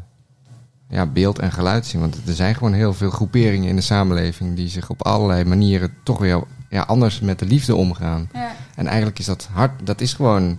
ja, 0.89 1.07
beeld 1.07 1.39
en 1.39 1.53
geluid 1.53 1.87
zien. 1.87 2.01
Want 2.01 2.27
er 2.27 2.35
zijn 2.35 2.55
gewoon 2.55 2.73
heel 2.73 2.95
veel 2.95 3.11
groeperingen 3.11 3.69
in 3.69 3.77
de 3.77 3.83
samenleving 3.83 4.57
die 4.57 4.69
zich 4.69 4.91
op 4.91 5.03
allerlei 5.07 5.45
manieren 5.45 5.95
toch 6.03 6.19
weer 6.19 6.43
ja, 6.71 6.83
anders 6.83 7.21
met 7.21 7.39
de 7.39 7.47
liefde 7.47 7.75
omgaan. 7.75 8.29
Ja, 8.33 8.53
En 8.75 8.87
eigenlijk 8.87 9.19
is 9.19 9.27
dat 9.27 9.49
hard, 9.53 9.87
dat 9.87 10.01
is 10.01 10.13
gewoon 10.13 10.59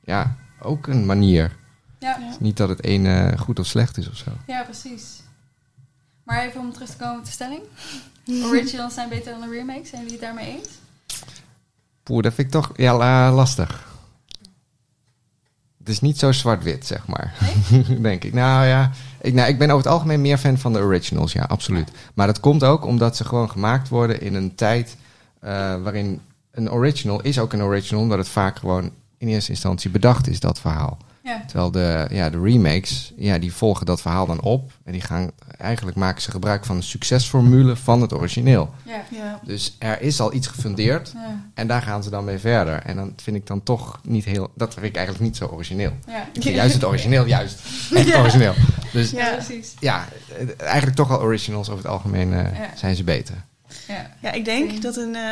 ja, 0.00 0.36
ook 0.60 0.86
een 0.86 1.06
manier. 1.06 1.56
ja, 1.98 2.18
Ja. 2.20 2.36
Niet 2.40 2.56
dat 2.56 2.68
het 2.68 2.84
ene 2.84 3.34
goed 3.38 3.58
of 3.58 3.66
slecht 3.66 3.96
is 3.96 4.08
of 4.08 4.16
zo. 4.16 4.30
ja, 4.46 4.62
precies. 4.62 5.22
Maar 6.26 6.44
even 6.46 6.60
om 6.60 6.72
terug 6.72 6.88
te 6.90 6.96
komen 6.96 7.18
op 7.18 7.24
de 7.24 7.30
stelling. 7.30 7.62
Originals 8.50 8.94
zijn 8.94 9.08
beter 9.08 9.32
dan 9.32 9.40
de 9.40 9.56
remakes. 9.56 9.88
Zijn 9.88 10.02
jullie 10.02 10.16
het 10.16 10.26
daarmee 10.26 10.56
eens? 10.56 10.68
Poeh, 12.02 12.22
dat 12.22 12.34
vind 12.34 12.46
ik 12.46 12.52
toch 12.52 12.72
ja, 12.76 12.96
la- 12.96 13.32
lastig. 13.32 13.94
Het 15.78 15.88
is 15.88 16.00
niet 16.00 16.18
zo 16.18 16.32
zwart-wit, 16.32 16.86
zeg 16.86 17.06
maar. 17.06 17.34
Denk 18.02 18.24
ik. 18.24 18.32
Nou 18.32 18.66
ja, 18.66 18.90
ik, 19.20 19.34
nou, 19.34 19.48
ik 19.48 19.58
ben 19.58 19.70
over 19.70 19.84
het 19.84 19.92
algemeen 19.92 20.20
meer 20.20 20.38
fan 20.38 20.58
van 20.58 20.72
de 20.72 20.78
originals, 20.78 21.32
ja, 21.32 21.42
absoluut. 21.42 21.90
Maar 22.14 22.26
dat 22.26 22.40
komt 22.40 22.64
ook 22.64 22.84
omdat 22.84 23.16
ze 23.16 23.24
gewoon 23.24 23.50
gemaakt 23.50 23.88
worden 23.88 24.20
in 24.20 24.34
een 24.34 24.54
tijd 24.54 24.96
eh, 25.40 25.50
waarin 25.82 26.20
een 26.50 26.70
original 26.70 27.20
is 27.20 27.38
ook 27.38 27.52
een 27.52 27.62
original, 27.62 28.02
omdat 28.02 28.18
het 28.18 28.28
vaak 28.28 28.58
gewoon 28.58 28.90
in 29.18 29.28
eerste 29.28 29.50
instantie 29.50 29.90
bedacht 29.90 30.28
is, 30.28 30.40
dat 30.40 30.60
verhaal. 30.60 30.98
Ja, 31.26 31.42
Terwijl 31.46 31.70
de, 31.70 32.06
ja, 32.10 32.30
de 32.30 32.40
remakes, 32.40 33.12
ja, 33.16 33.38
die 33.38 33.52
volgen 33.52 33.86
dat 33.86 34.00
verhaal 34.00 34.26
dan 34.26 34.40
op. 34.40 34.72
En 34.84 34.92
die 34.92 35.00
gaan, 35.00 35.30
eigenlijk 35.58 35.96
maken 35.96 36.22
ze 36.22 36.30
gebruik 36.30 36.64
van 36.64 36.76
de 36.76 36.82
succesformule 36.82 37.76
van 37.76 38.00
het 38.02 38.12
origineel. 38.12 38.74
ja, 38.84 39.02
Ja. 39.10 39.40
Dus 39.44 39.76
er 39.78 40.00
is 40.02 40.20
al 40.20 40.32
iets 40.34 40.46
gefundeerd. 40.46 41.12
ja. 41.14 41.44
En 41.54 41.66
daar 41.66 41.82
gaan 41.82 42.02
ze 42.02 42.10
dan 42.10 42.24
mee 42.24 42.38
verder. 42.38 42.82
En 42.82 42.96
dan 42.96 43.12
vind 43.22 43.36
ik 43.36 43.46
dan 43.46 43.62
toch 43.62 44.00
niet 44.02 44.24
heel... 44.24 44.50
Dat 44.54 44.74
vind 44.74 44.86
ik 44.86 44.96
eigenlijk 44.96 45.24
niet 45.24 45.36
zo 45.36 45.46
origineel. 45.46 45.92
ja. 46.06 46.26
Ik 46.32 46.42
vind 46.42 46.54
juist 46.54 46.74
het 46.74 46.84
origineel, 46.84 47.26
juist. 47.36 47.60
Echt 47.94 48.14
origineel. 48.16 48.54
Dus 48.92 49.10
Ja, 49.10 49.30
precies. 49.32 49.74
ja, 49.80 50.04
eigenlijk 50.58 50.96
toch 50.96 51.10
al 51.10 51.20
originals 51.20 51.68
over 51.68 51.82
het 51.84 51.92
algemeen 51.92 52.32
eh, 52.32 52.58
Ja. 52.58 52.68
zijn 52.76 52.96
ze 52.96 53.04
beter. 53.04 53.34
Ja. 53.88 54.10
Ja, 54.22 54.32
ik 54.32 54.44
denk 54.44 54.82
dat 54.82 54.96
een 54.96 55.14
eh, 55.14 55.22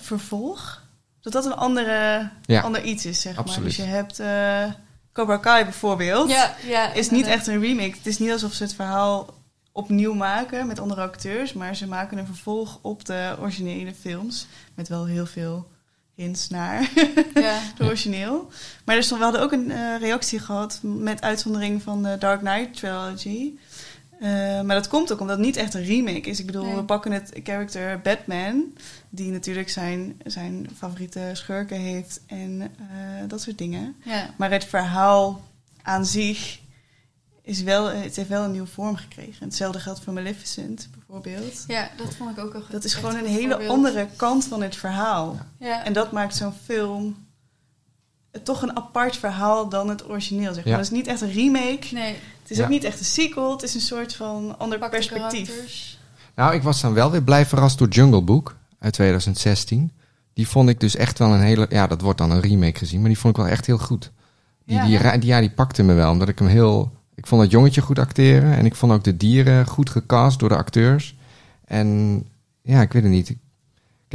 vervolg, 0.00 0.82
dat 1.20 1.32
dat 1.32 1.44
een 1.44 1.54
andere, 1.54 2.30
Ja. 2.42 2.60
ander 2.60 2.82
iets 2.84 3.06
is, 3.06 3.20
zeg 3.20 3.36
Absoluut. 3.36 3.58
maar. 3.58 3.66
Dus 3.68 3.76
je 3.76 3.82
hebt 3.82 4.18
eh, 4.18 4.74
Cobra 5.14 5.36
Kai 5.36 5.64
bijvoorbeeld. 5.64 6.30
Ja, 6.30 6.54
ja, 6.66 6.92
is 6.92 7.10
niet 7.10 7.26
echt 7.26 7.46
een 7.46 7.60
remake. 7.60 7.96
Het 7.96 8.06
is 8.06 8.18
niet 8.18 8.30
alsof 8.30 8.52
ze 8.52 8.62
het 8.62 8.74
verhaal 8.74 9.34
opnieuw 9.72 10.14
maken 10.14 10.66
met 10.66 10.78
andere 10.78 11.00
acteurs, 11.00 11.52
maar 11.52 11.76
ze 11.76 11.88
maken 11.88 12.18
een 12.18 12.26
vervolg 12.26 12.78
op 12.82 13.04
de 13.04 13.36
originele 13.40 13.94
films. 14.00 14.46
Met 14.74 14.88
wel 14.88 15.06
heel 15.06 15.26
veel 15.26 15.66
hints 16.14 16.48
naar 16.48 16.90
Ja. 17.34 17.58
het 17.74 17.80
origineel. 17.80 18.48
Maar 18.84 18.96
er 18.96 19.02
stond, 19.02 19.18
we 19.18 19.24
hadden 19.24 19.42
ook 19.42 19.52
een 19.52 19.70
eh, 19.70 19.98
reactie 20.00 20.38
gehad 20.38 20.78
met 20.82 21.22
uitzondering 21.22 21.82
van 21.82 22.02
de 22.02 22.16
Dark 22.18 22.40
Knight 22.40 22.76
trilogy. 22.76 23.52
Eh, 24.24 24.30
maar 24.60 24.76
dat 24.76 24.88
komt 24.88 25.12
ook 25.12 25.20
omdat 25.20 25.36
het 25.36 25.46
niet 25.46 25.56
echt 25.56 25.74
een 25.74 25.84
remake 25.84 26.20
is. 26.28 26.40
Ik 26.40 26.46
bedoel, 26.46 26.64
Nee. 26.64 26.74
we 26.74 26.84
pakken 26.84 27.12
het 27.12 27.30
character 27.42 28.00
Batman, 28.00 28.64
die 29.08 29.30
natuurlijk 29.30 29.70
zijn, 29.70 30.20
zijn 30.24 30.68
favoriete 30.76 31.30
schurken 31.32 31.76
heeft 31.80 32.20
en 32.26 32.62
eh, 32.62 33.28
dat 33.28 33.40
soort 33.40 33.58
dingen. 33.58 33.94
ja. 34.04 34.30
Maar 34.36 34.50
het 34.50 34.64
verhaal 34.64 35.40
aan 35.82 36.06
zich 36.06 36.58
is 37.42 37.62
wel, 37.62 37.86
het 37.86 38.16
heeft 38.16 38.28
wel 38.28 38.44
een 38.44 38.50
nieuwe 38.52 38.66
vorm 38.66 38.96
gekregen. 38.96 39.44
Hetzelfde 39.44 39.80
geldt 39.80 40.00
voor 40.00 40.12
Maleficent 40.12 40.88
bijvoorbeeld. 40.92 41.64
Ja, 41.66 41.90
dat 41.96 42.14
vond 42.14 42.30
ik 42.38 42.44
ook 42.44 42.54
een 42.54 42.62
Dat 42.70 42.84
is 42.84 42.94
gewoon 42.94 43.16
een 43.16 43.26
hele 43.26 43.66
andere 43.68 44.06
kant 44.16 44.44
van 44.44 44.62
het 44.62 44.76
verhaal. 44.76 45.38
Ja, 45.58 45.84
En 45.84 45.92
dat 45.92 46.12
maakt 46.12 46.36
zo'n 46.36 46.54
film 46.64 47.23
toch 48.42 48.62
een 48.62 48.76
apart 48.76 49.16
verhaal 49.16 49.68
dan 49.68 49.88
het 49.88 50.08
origineel. 50.08 50.54
Zeg 50.54 50.64
maar. 50.64 50.72
Ja. 50.72 50.76
Dat 50.78 50.84
is 50.84 50.90
niet 50.92 51.06
echt 51.06 51.20
een 51.20 51.32
remake. 51.32 51.86
nee, 51.92 52.14
Het 52.42 52.50
is 52.50 52.56
Ja. 52.56 52.62
ook 52.64 52.68
niet 52.70 52.84
echt 52.84 52.98
een 52.98 53.04
sequel. 53.04 53.50
Het 53.52 53.62
is 53.62 53.74
een 53.74 53.80
soort 53.80 54.14
van 54.14 54.54
ander 54.58 54.78
perspectief. 54.78 55.46
karakters. 55.48 55.98
Nou, 56.34 56.54
ik 56.54 56.62
was 56.62 56.80
dan 56.80 56.94
wel 56.94 57.10
weer 57.10 57.22
blij 57.22 57.46
verrast 57.46 57.78
door 57.78 57.88
Jungle 57.88 58.22
Book 58.22 58.56
uit 58.78 58.92
2016. 58.92 59.92
Die 60.32 60.48
vond 60.48 60.68
ik 60.68 60.80
dus 60.80 60.96
echt 60.96 61.18
wel 61.18 61.32
een 61.32 61.40
hele... 61.40 61.66
Ja, 61.70 61.86
dat 61.86 62.00
wordt 62.00 62.18
dan 62.18 62.30
een 62.30 62.40
remake 62.40 62.78
gezien, 62.78 63.00
maar 63.00 63.08
die 63.08 63.18
vond 63.18 63.36
ik 63.36 63.42
wel 63.42 63.52
echt 63.52 63.66
heel 63.66 63.78
goed. 63.78 64.10
Die, 64.66 64.76
Ja. 64.76 65.16
die, 65.16 65.26
ja, 65.26 65.40
die 65.40 65.50
pakte 65.50 65.82
me 65.82 65.94
wel, 65.94 66.10
omdat 66.10 66.28
ik 66.28 66.38
hem 66.38 66.48
heel... 66.48 66.92
Ik 67.14 67.26
vond 67.26 67.40
dat 67.42 67.50
jongetje 67.50 67.80
goed 67.80 67.98
acteren 67.98 68.56
en 68.56 68.64
ik 68.66 68.74
vond 68.74 68.92
ook 68.92 69.04
de 69.04 69.16
dieren 69.16 69.66
goed 69.66 69.90
gecast 69.90 70.38
door 70.38 70.48
de 70.48 70.56
acteurs. 70.56 71.16
En 71.64 72.18
ja, 72.62 72.80
ik 72.80 72.92
weet 72.92 73.02
het 73.02 73.12
niet. 73.12 73.34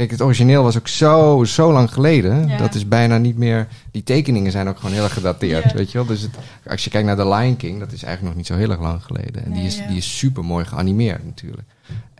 Kijk, 0.00 0.12
het 0.12 0.22
origineel 0.22 0.62
was 0.62 0.78
ook 0.78 0.88
zo, 0.88 1.44
zo 1.44 1.72
lang 1.72 1.92
geleden. 1.92 2.48
Ja. 2.48 2.56
Dat 2.56 2.74
is 2.74 2.88
bijna 2.88 3.18
niet 3.18 3.36
meer... 3.36 3.68
Die 3.90 4.02
tekeningen 4.02 4.52
zijn 4.52 4.68
ook 4.68 4.76
gewoon 4.76 4.92
heel 4.94 5.02
erg 5.04 5.12
gedateerd, 5.12 5.64
Ja. 5.70 5.76
weet 5.76 5.92
je 5.92 5.98
wel. 5.98 6.06
Dus 6.06 6.20
het, 6.20 6.30
als 6.66 6.84
je 6.84 6.90
kijkt 6.90 7.06
naar 7.06 7.16
The 7.16 7.28
Lion 7.28 7.56
King, 7.56 7.78
dat 7.78 7.92
is 7.92 8.02
eigenlijk 8.02 8.22
nog 8.22 8.34
niet 8.34 8.46
zo 8.46 8.54
heel 8.56 8.70
erg 8.70 8.80
lang 8.80 9.02
geleden. 9.04 9.44
En 9.44 9.52
die, 9.52 9.62
is, 9.64 9.76
ja. 9.78 9.86
die 9.86 9.96
is 9.96 10.18
super 10.18 10.44
mooi 10.44 10.64
geanimeerd 10.64 11.24
natuurlijk. 11.24 11.68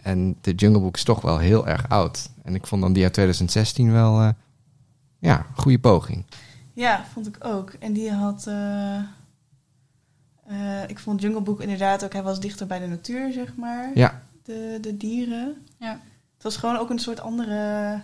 En 0.02 0.36
de 0.40 0.54
Jungle 0.54 0.80
Book 0.80 0.96
is 0.96 1.04
toch 1.04 1.20
wel 1.20 1.38
heel 1.38 1.66
erg 1.66 1.88
oud. 1.88 2.30
En 2.42 2.54
ik 2.54 2.66
vond 2.66 2.82
dan 2.82 2.92
die 2.92 3.02
uit 3.02 3.12
2016 3.12 3.92
wel... 3.92 4.20
eh, 4.20 4.28
ja, 5.18 5.46
goede 5.54 5.78
poging. 5.78 6.24
Ja, 6.72 7.04
vond 7.12 7.26
ik 7.26 7.36
ook. 7.40 7.72
En 7.78 7.92
die 7.92 8.10
had... 8.12 8.46
eh, 8.46 8.96
eh, 8.96 9.02
ik 10.86 10.98
vond 10.98 11.20
Jungle 11.22 11.40
Book 11.42 11.60
inderdaad 11.60 12.04
ook... 12.04 12.12
Hij 12.12 12.22
was 12.22 12.40
dichter 12.40 12.66
bij 12.66 12.78
de 12.78 12.86
natuur, 12.86 13.32
zeg 13.32 13.56
maar. 13.56 13.90
Ja, 13.94 14.22
De, 14.44 14.78
de 14.80 14.96
dieren. 14.96 15.56
Ja. 15.78 16.00
Het 16.42 16.53
was 16.53 16.57
gewoon 16.57 16.76
ook 16.76 16.90
een 16.90 16.98
soort 16.98 17.20
andere 17.20 18.00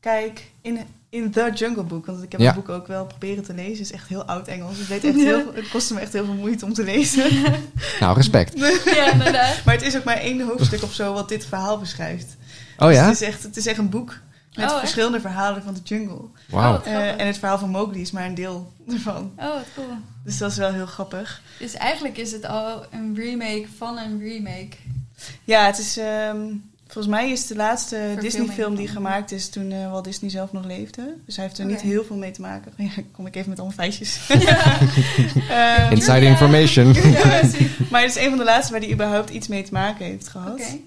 kijk 0.00 0.50
in, 0.60 0.78
in 1.08 1.30
The 1.30 1.50
Jungle 1.54 1.82
Book. 1.82 2.06
Want 2.06 2.22
ik 2.22 2.32
heb 2.32 2.40
Ja. 2.40 2.46
het 2.46 2.54
boek 2.54 2.68
ook 2.68 2.86
wel 2.86 3.06
proberen 3.06 3.44
te 3.44 3.54
lezen. 3.54 3.70
Het 3.72 3.80
is 3.80 3.92
echt 3.92 4.08
heel 4.08 4.24
oud 4.24 4.48
Engels. 4.48 4.78
Ik 4.78 4.86
weet 4.86 5.04
echt 5.04 5.14
heel, 5.30 5.54
het 5.54 5.68
kostte 5.68 5.94
me 5.94 6.00
echt 6.00 6.12
heel 6.12 6.24
veel 6.24 6.34
moeite 6.34 6.64
om 6.64 6.72
te 6.72 6.84
lezen. 6.84 7.24
nou 8.00 8.16
respect. 8.16 8.58
ja, 8.96 9.12
inderdaad. 9.12 9.64
maar 9.64 9.74
het 9.74 9.82
is 9.84 9.96
ook 9.96 10.04
maar 10.04 10.16
één 10.16 10.40
hoofdstuk 10.46 10.82
of 10.82 10.92
zo 10.94 11.12
wat 11.12 11.28
dit 11.28 11.46
verhaal 11.46 11.78
beschrijft. 11.78 12.36
Oh 12.78 12.86
Dus 12.86 12.96
ja? 12.96 13.04
het, 13.04 13.12
is 13.20 13.20
echt, 13.28 13.42
het 13.42 13.56
is 13.56 13.66
echt 13.66 13.78
een 13.78 13.88
boek 13.90 14.18
met 14.54 14.64
Oh, 14.64 14.70
echt? 14.70 14.78
verschillende 14.78 15.20
verhalen 15.20 15.62
van 15.62 15.74
de 15.74 15.80
jungle. 15.84 16.24
Wauw. 16.48 16.76
Oh, 16.78 16.86
Eh, 16.86 17.20
en 17.20 17.26
het 17.26 17.38
verhaal 17.38 17.58
van 17.58 17.70
Mowgli 17.70 18.00
is 18.00 18.10
maar 18.10 18.26
een 18.26 18.34
deel 18.34 18.72
ervan. 18.88 19.32
Oh, 19.36 19.46
wat 19.54 19.64
cool. 19.74 19.86
Dus 20.24 20.38
dat 20.38 20.50
is 20.50 20.56
wel 20.56 20.72
heel 20.72 20.86
grappig. 20.86 21.42
Dus 21.58 21.74
eigenlijk 21.74 22.16
is 22.16 22.32
het 22.32 22.44
al 22.44 22.84
een 22.90 23.14
remake 23.16 23.66
van 23.76 23.98
een 23.98 24.18
remake. 24.20 24.76
Ja, 25.44 25.66
het 25.66 25.78
is... 25.78 25.96
ehm, 25.96 26.40
volgens 26.92 27.14
mij 27.14 27.30
is 27.30 27.46
de 27.46 27.56
laatste 27.56 28.16
Disney-film 28.20 28.74
die 28.76 28.88
gemaakt 28.88 29.32
is 29.32 29.48
toen 29.48 29.72
eh, 29.72 29.90
Walt 29.90 30.04
Disney 30.04 30.30
zelf 30.30 30.52
nog 30.52 30.64
leefde. 30.64 31.14
Dus 31.26 31.36
hij 31.36 31.44
heeft 31.44 31.58
er 31.58 31.64
niet 31.64 31.80
heel 31.80 32.04
veel 32.04 32.16
mee 32.16 32.30
te 32.30 32.40
maken. 32.40 32.72
Ja, 32.96 33.02
kom 33.12 33.26
ik 33.26 33.36
even 33.36 33.48
met 33.48 33.58
allemaal 33.58 33.76
feitjes. 33.76 34.26
Ja. 34.28 34.58
Ehm, 35.50 35.92
Inside 35.92 36.20
information. 36.24 36.92
ja, 36.94 37.42
maar 37.90 38.00
het 38.02 38.16
is 38.16 38.22
een 38.22 38.28
van 38.28 38.38
de 38.38 38.44
laatste 38.44 38.72
waar 38.72 38.80
hij 38.80 38.92
überhaupt 38.92 39.30
iets 39.30 39.48
mee 39.48 39.62
te 39.62 39.72
maken 39.72 40.04
heeft 40.04 40.28
gehad. 40.28 40.52
Oké. 40.52 40.78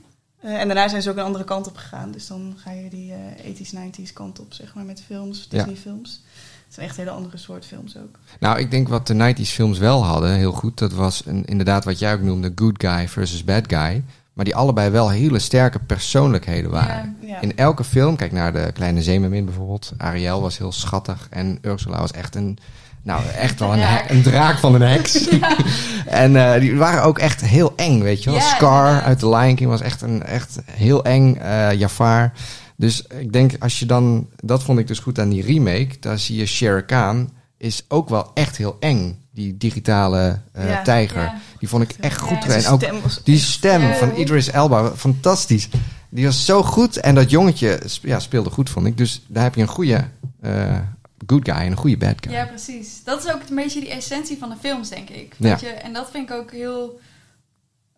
Eh, 0.42 0.60
en 0.60 0.68
daarna 0.68 0.88
zijn 0.88 1.02
ze 1.02 1.10
ook 1.10 1.18
een 1.18 1.24
andere 1.24 1.44
kant 1.44 1.68
op 1.68 1.78
gegaan. 1.78 2.12
Dus 2.12 2.28
dan 2.28 2.56
ga 2.58 2.72
je 2.72 2.90
die 2.90 3.14
eh 3.14 3.54
80s, 3.56 3.74
90s 3.74 4.14
kant 4.14 4.40
op, 4.40 4.54
zeg 4.54 4.76
maar, 4.76 4.86
met 4.86 5.04
films, 5.06 5.48
Ja. 5.50 5.58
Disney-films. 5.58 6.22
Het 6.66 6.74
zijn 6.74 6.88
echt 6.88 6.98
hele 6.98 7.10
andere 7.10 7.38
soort 7.38 7.66
films 7.66 7.98
ook. 7.98 8.20
Nou, 8.40 8.60
ik 8.60 8.72
denk 8.72 8.88
wat 8.88 9.08
de 9.08 9.34
90s 9.36 9.42
films 9.50 9.78
wel 9.78 10.04
hadden, 10.06 10.34
heel 10.36 10.52
goed, 10.52 10.78
dat 10.78 10.94
was 10.94 11.24
een, 11.26 11.46
inderdaad 11.46 11.86
wat 11.86 12.00
jij 12.00 12.14
ook 12.14 12.22
noemde, 12.22 12.52
good 12.56 12.76
guy 12.78 13.08
versus 13.08 13.44
bad 13.44 13.64
guy. 13.68 14.04
Maar 14.34 14.46
die 14.46 14.56
allebei 14.56 14.90
wel 14.90 15.10
hele 15.10 15.40
sterke 15.40 15.80
persoonlijkheden 15.80 16.72
waren. 16.72 17.18
Ja. 17.22 17.28
Ja. 17.28 17.42
In 17.42 17.58
elke 17.58 17.84
film, 17.84 18.16
kijk 18.16 18.32
naar 18.32 18.54
de 18.54 18.72
Kleine 18.74 19.02
Zeemermin 19.04 19.46
bijvoorbeeld. 19.46 19.94
Ariel 19.98 20.42
was 20.42 20.58
heel 20.58 20.72
schattig 20.72 21.28
en 21.30 21.58
Ursula 21.62 22.00
was 22.00 22.12
echt 22.12 22.36
een, 22.36 22.58
nou 23.04 23.22
echt 23.38 23.60
wel 23.60 23.74
een, 23.74 23.80
Draak. 23.80 24.10
een 24.10 24.22
draak 24.22 24.58
van 24.58 24.76
een 24.76 24.82
heks. 24.82 25.28
en 26.06 26.36
eh, 26.54 26.60
die 26.60 26.76
waren 26.76 27.04
ook 27.04 27.20
echt 27.20 27.42
heel 27.42 27.74
eng, 27.76 28.02
weet 28.02 28.24
je 28.24 28.30
wel. 28.32 28.40
Scar 28.42 29.02
uit 29.02 29.20
The 29.20 29.30
Lion 29.30 29.56
King 29.56 29.70
was 29.70 29.82
echt 29.82 30.02
een 30.02 30.24
echt 30.24 30.60
heel 30.72 31.04
eng. 31.04 31.36
eh 31.36 31.72
Jafar. 31.72 32.32
Dus 32.76 33.04
ik 33.20 33.34
denk 33.34 33.52
als 33.60 33.80
je 33.80 33.86
dan, 33.86 34.28
dat 34.36 34.64
vond 34.64 34.80
ik 34.80 34.88
dus 34.88 35.00
goed 35.00 35.20
aan 35.20 35.30
die 35.30 35.44
remake. 35.44 35.90
Daar 36.00 36.20
zie 36.20 36.38
je 36.38 36.46
Shere 36.46 36.86
Khan 36.86 37.30
is 37.58 37.86
ook 37.88 38.10
wel 38.10 38.32
echt 38.34 38.58
heel 38.58 38.78
eng. 38.80 39.23
Die 39.34 39.58
digitale 39.58 40.40
eh, 40.52 40.70
Ja. 40.70 40.82
tijger. 40.82 41.22
Ja. 41.22 41.38
Die 41.60 41.70
vond 41.70 41.84
ik 41.84 41.92
echt 42.00 42.20
Ja. 42.20 42.26
goed. 42.26 42.44
Zijn 42.44 42.64
En 42.64 42.72
ook 42.72 43.26
die 43.26 43.38
stem 43.38 43.82
Ja. 43.82 43.94
van 43.94 44.16
Idris 44.16 44.50
Elba, 44.50 44.92
fantastisch. 44.96 45.70
Die 46.10 46.26
was 46.26 46.46
zo 46.46 46.64
goed. 46.64 46.98
En 46.98 47.16
dat 47.16 47.30
jongetje 47.30 47.82
ja, 48.02 48.20
speelde 48.20 48.50
goed, 48.50 48.70
vond 48.70 48.86
ik. 48.86 48.98
Dus 48.98 49.22
daar 49.28 49.44
heb 49.44 49.56
je 49.56 49.62
een 49.62 49.68
goede 49.68 50.08
eh, 50.42 50.80
good 51.28 51.50
guy 51.50 51.56
en 51.58 51.72
een 51.72 51.78
goede 51.78 51.98
bad 51.98 52.16
guy. 52.20 52.32
Ja, 52.34 52.46
precies. 52.46 53.04
Dat 53.04 53.24
is 53.26 53.32
ook 53.34 53.42
een 53.50 53.56
beetje 53.56 53.80
die 53.80 53.90
essentie 53.90 54.38
van 54.38 54.50
de 54.50 54.56
films, 54.60 54.90
denk 54.90 55.10
ik. 55.10 55.34
Ja. 55.38 55.50
Dat 55.50 55.60
je, 55.60 55.68
en 55.68 55.94
dat 55.94 56.10
vind 56.12 56.30
ik 56.30 56.36
ook 56.36 56.52
heel 56.52 57.00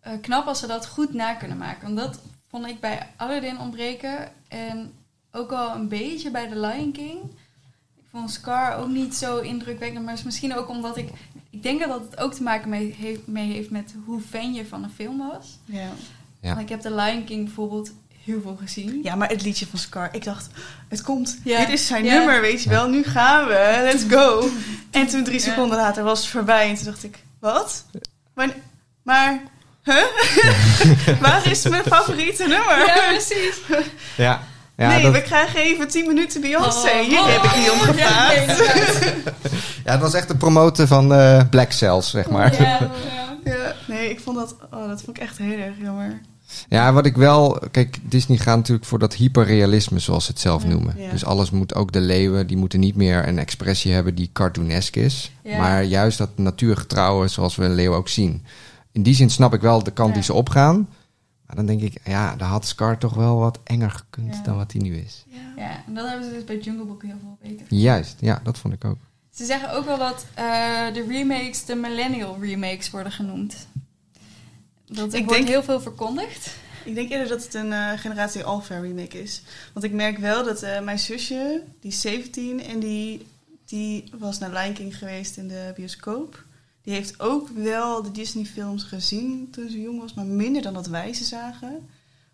eh, 0.00 0.12
knap 0.20 0.46
als 0.46 0.58
ze 0.58 0.66
dat 0.66 0.86
goed 0.86 1.14
na 1.14 1.34
kunnen 1.34 1.56
maken. 1.56 1.82
Want 1.94 1.96
dat 1.96 2.18
vond 2.50 2.66
ik 2.66 2.80
bij 2.80 3.06
Aladdin 3.16 3.58
ontbreken. 3.60 4.28
En 4.48 4.92
ook 5.32 5.52
al 5.52 5.74
een 5.74 5.88
beetje 5.88 6.30
bij 6.30 6.48
The 6.48 6.58
Lion 6.60 6.92
King. 6.92 7.18
Vond 8.16 8.30
Scar 8.30 8.76
ook 8.78 8.88
niet 8.88 9.14
zo 9.14 9.38
indrukwekkend. 9.38 10.00
Maar 10.00 10.10
het 10.10 10.18
is 10.18 10.24
misschien 10.24 10.56
ook 10.56 10.68
omdat 10.68 10.96
ik... 10.96 11.08
Ik 11.50 11.62
denk 11.62 11.80
dat 11.86 12.00
het 12.10 12.20
ook 12.20 12.34
te 12.34 12.42
maken 12.42 12.68
mee, 12.68 12.94
heeft, 12.98 13.26
mee 13.26 13.52
heeft 13.52 13.70
met 13.70 13.94
hoe 14.04 14.20
fan 14.30 14.54
je 14.54 14.66
van 14.66 14.82
een 14.82 14.90
film 14.96 15.18
was. 15.18 15.58
Ja. 15.64 15.80
Ja. 16.40 16.48
Want 16.48 16.60
ik 16.60 16.68
heb 16.68 16.80
The 16.80 16.94
Lion 16.94 17.24
King 17.24 17.44
bijvoorbeeld 17.44 17.90
heel 18.24 18.40
veel 18.40 18.56
gezien. 18.60 19.00
ja, 19.02 19.14
maar 19.14 19.28
het 19.28 19.42
liedje 19.42 19.66
van 19.66 19.78
Scar, 19.78 20.08
ik 20.12 20.24
dacht, 20.24 20.46
het 20.88 21.02
komt. 21.02 21.38
Ja. 21.44 21.58
Dit 21.58 21.68
is 21.68 21.86
zijn 21.86 22.04
Ja. 22.04 22.12
nummer, 22.18 22.40
weet 22.40 22.62
je 22.62 22.68
wel. 22.70 22.88
Nu 22.88 23.02
gaan 23.02 23.46
we, 23.46 23.80
let's 23.82 24.04
go. 24.08 24.48
En 24.90 25.06
toen 25.06 25.24
drie 25.24 25.38
Ja. 25.38 25.44
seconden 25.44 25.76
later 25.78 26.04
was 26.04 26.18
het 26.20 26.28
voorbij. 26.28 26.68
En 26.68 26.74
toen 26.74 26.84
dacht 26.84 27.04
ik, 27.04 27.18
wat? 27.38 27.84
Maar, 28.34 28.48
maar 29.02 29.42
huh? 29.84 30.04
Waar 31.20 31.50
is 31.50 31.68
mijn 31.68 31.84
favoriete 31.84 32.42
nummer? 32.46 32.78
Ja, 32.86 33.06
precies. 33.08 33.56
Ja, 34.16 34.42
ja, 34.76 34.88
nee, 34.88 35.02
dat, 35.02 35.12
we 35.12 35.22
krijgen 35.22 35.60
even 35.60 35.88
10 35.88 36.06
minuten 36.06 36.40
Beyoncé. 36.40 36.88
Oh, 36.88 37.00
Hier 37.08 37.20
oh, 37.20 37.26
heb 37.26 37.42
ik 37.42 37.56
niet 37.56 37.70
om 37.70 37.96
ja, 37.96 38.28
gevraagd. 38.28 38.58
ja, 39.84 39.92
het 39.92 40.00
was 40.00 40.14
echt 40.14 40.28
de 40.28 40.36
promoten 40.36 40.88
van 40.88 41.14
eh, 41.14 41.42
Black 41.50 41.72
Cells, 41.72 42.10
zeg 42.10 42.30
maar. 42.30 42.62
Ja, 42.62 42.68
ja. 42.68 42.90
Ja, 43.44 43.74
nee, 43.86 44.10
ik 44.10 44.20
vond 44.20 44.36
dat, 44.36 44.56
oh, 44.74 44.88
dat 44.88 45.02
vond 45.02 45.16
ik 45.16 45.22
echt 45.22 45.38
heel 45.38 45.58
erg 45.58 45.74
jammer. 45.82 46.20
Ja, 46.68 46.92
wat 46.92 47.06
ik 47.06 47.16
wel... 47.16 47.58
Kijk, 47.70 47.98
Disney 48.02 48.38
gaat 48.38 48.56
natuurlijk 48.56 48.86
voor 48.86 48.98
dat 48.98 49.14
hyperrealisme, 49.14 49.98
zoals 49.98 50.24
ze 50.24 50.30
het 50.30 50.40
zelf 50.40 50.62
Ja. 50.62 50.68
noemen. 50.68 50.94
Ja. 50.98 51.10
Dus 51.10 51.24
alles 51.24 51.50
moet, 51.50 51.74
ook 51.74 51.92
de 51.92 52.00
leeuwen, 52.00 52.46
die 52.46 52.56
moeten 52.56 52.80
niet 52.80 52.96
meer 52.96 53.28
een 53.28 53.38
expressie 53.38 53.92
hebben 53.92 54.14
die 54.14 54.30
cartoonesk 54.32 54.96
is. 54.96 55.32
Ja. 55.42 55.58
Maar 55.58 55.84
juist 55.84 56.18
dat 56.18 56.28
natuurgetrouwe, 56.34 57.28
zoals 57.28 57.56
we 57.56 57.64
een 57.64 57.74
leeuw 57.74 57.94
ook 57.94 58.08
zien. 58.08 58.44
In 58.92 59.02
die 59.02 59.14
zin 59.14 59.30
snap 59.30 59.54
ik 59.54 59.60
wel 59.60 59.82
de 59.82 59.90
kant 59.90 60.08
Ja. 60.08 60.14
die 60.14 60.24
ze 60.24 60.32
opgaan. 60.32 60.88
Maar 61.46 61.56
dan 61.56 61.66
denk 61.66 61.80
ik, 61.80 62.00
ja, 62.04 62.36
daar 62.36 62.48
had 62.48 62.66
Scar 62.66 62.98
toch 62.98 63.14
wel 63.14 63.36
wat 63.38 63.58
enger 63.64 63.90
gekund 63.90 64.34
Ja. 64.34 64.42
dan 64.42 64.56
wat 64.56 64.72
hij 64.72 64.80
nu 64.80 64.96
is. 64.96 65.24
Ja. 65.28 65.38
Ja, 65.56 65.82
en 65.86 65.94
dat 65.94 66.08
hebben 66.08 66.24
ze 66.28 66.34
dus 66.34 66.44
bij 66.44 66.58
Jungle 66.58 66.84
Book 66.84 67.02
heel 67.02 67.16
veel 67.20 67.38
beter. 67.42 67.66
Juist, 67.68 68.16
ja, 68.20 68.40
dat 68.44 68.58
vond 68.58 68.74
ik 68.74 68.84
ook. 68.84 68.98
Ze 69.34 69.44
zeggen 69.44 69.70
ook 69.72 69.84
wel 69.84 69.98
dat 69.98 70.26
eh, 70.34 70.44
de 70.92 71.04
remakes 71.08 71.64
de 71.64 71.74
millennial 71.74 72.36
remakes 72.40 72.90
worden 72.90 73.12
genoemd. 73.12 73.66
Dat 74.86 75.12
Ik 75.14 75.24
wordt 75.24 75.28
denk- 75.36 75.48
heel 75.48 75.62
veel 75.62 75.80
verkondigd. 75.80 76.54
Ik 76.84 76.94
denk 76.94 77.10
eerder 77.10 77.28
dat 77.28 77.44
het 77.44 77.54
een 77.54 77.72
eh, 77.72 77.92
generatie 77.98 78.44
Alpha 78.44 78.78
remake 78.78 79.22
is. 79.22 79.42
Want 79.72 79.84
ik 79.84 79.92
merk 79.92 80.18
wel 80.18 80.44
dat 80.44 80.62
eh, 80.62 80.80
mijn 80.80 80.98
zusje, 80.98 81.62
die 81.80 81.90
is 81.90 82.00
17 82.00 82.62
en 82.62 82.78
die, 82.80 83.26
die 83.64 84.10
was 84.18 84.38
naar 84.38 84.50
Lion 84.52 84.72
King 84.72 84.98
geweest 84.98 85.36
in 85.36 85.48
de 85.48 85.72
bioscoop. 85.76 86.44
Die 86.86 86.94
heeft 86.94 87.20
ook 87.20 87.48
wel 87.48 88.02
de 88.02 88.10
Disney 88.10 88.44
films 88.44 88.82
gezien 88.82 89.48
toen 89.50 89.70
ze 89.70 89.80
jong 89.80 90.00
was, 90.00 90.14
maar 90.14 90.24
minder 90.24 90.62
dan 90.62 90.74
dat 90.74 90.86
wij 90.86 91.12
ze 91.14 91.24
zagen. 91.24 91.88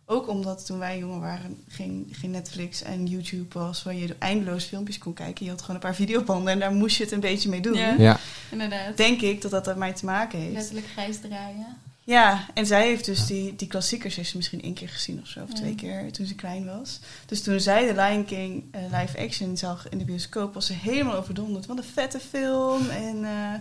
Ook 0.06 0.28
omdat 0.28 0.66
toen 0.66 0.78
wij 0.78 0.98
jonger 0.98 1.20
waren 1.20 1.56
geen, 1.68 2.08
geen 2.10 2.30
Netflix 2.30 2.82
en 2.82 3.06
YouTube 3.06 3.58
was 3.58 3.82
waar 3.82 3.94
je 3.94 4.16
eindeloos 4.18 4.64
filmpjes 4.64 4.98
kon 4.98 5.12
kijken. 5.14 5.44
Je 5.44 5.50
had 5.50 5.60
gewoon 5.60 5.76
een 5.76 5.82
paar 5.82 5.94
videobanden 5.94 6.52
en 6.52 6.58
daar 6.58 6.72
moest 6.72 6.96
je 6.96 7.02
het 7.04 7.12
een 7.12 7.20
beetje 7.20 7.48
mee 7.48 7.60
doen. 7.60 7.74
Ja. 7.74 7.94
Ja, 7.98 8.18
Inderdaad. 8.50 8.96
Denk 8.96 9.20
ik 9.20 9.40
dat 9.42 9.50
dat 9.50 9.68
ermee 9.68 9.92
te 9.92 10.04
maken 10.04 10.38
heeft. 10.38 10.54
Letterlijk 10.54 10.86
grijs 10.86 11.20
draaien. 11.20 11.66
Ja, 12.04 12.46
en 12.54 12.66
zij 12.66 12.86
heeft 12.86 13.04
dus 13.04 13.26
die, 13.26 13.56
die 13.56 13.68
klassiekers 13.68 14.16
heeft 14.16 14.28
ze 14.30 14.36
misschien 14.36 14.62
één 14.62 14.74
keer 14.74 14.88
gezien 14.88 15.20
of 15.20 15.26
zo, 15.28 15.42
of 15.42 15.48
Ja. 15.48 15.54
twee 15.54 15.74
keer 15.74 16.12
toen 16.12 16.26
ze 16.26 16.34
klein 16.34 16.66
was. 16.66 17.00
Dus 17.26 17.42
toen 17.42 17.60
zij 17.60 17.86
de 17.86 18.00
Lion 18.02 18.24
King 18.24 18.64
eh, 18.70 18.82
live 19.00 19.18
action 19.18 19.56
zag 19.56 19.88
in 19.88 19.98
de 19.98 20.04
bioscoop, 20.04 20.54
was 20.54 20.66
ze 20.66 20.72
helemaal 20.72 21.16
overdonderd. 21.16 21.66
Wat 21.66 21.76
een 21.78 21.84
vette 21.84 22.20
film 22.20 22.88
en 22.90 23.24
eh, 23.24 23.54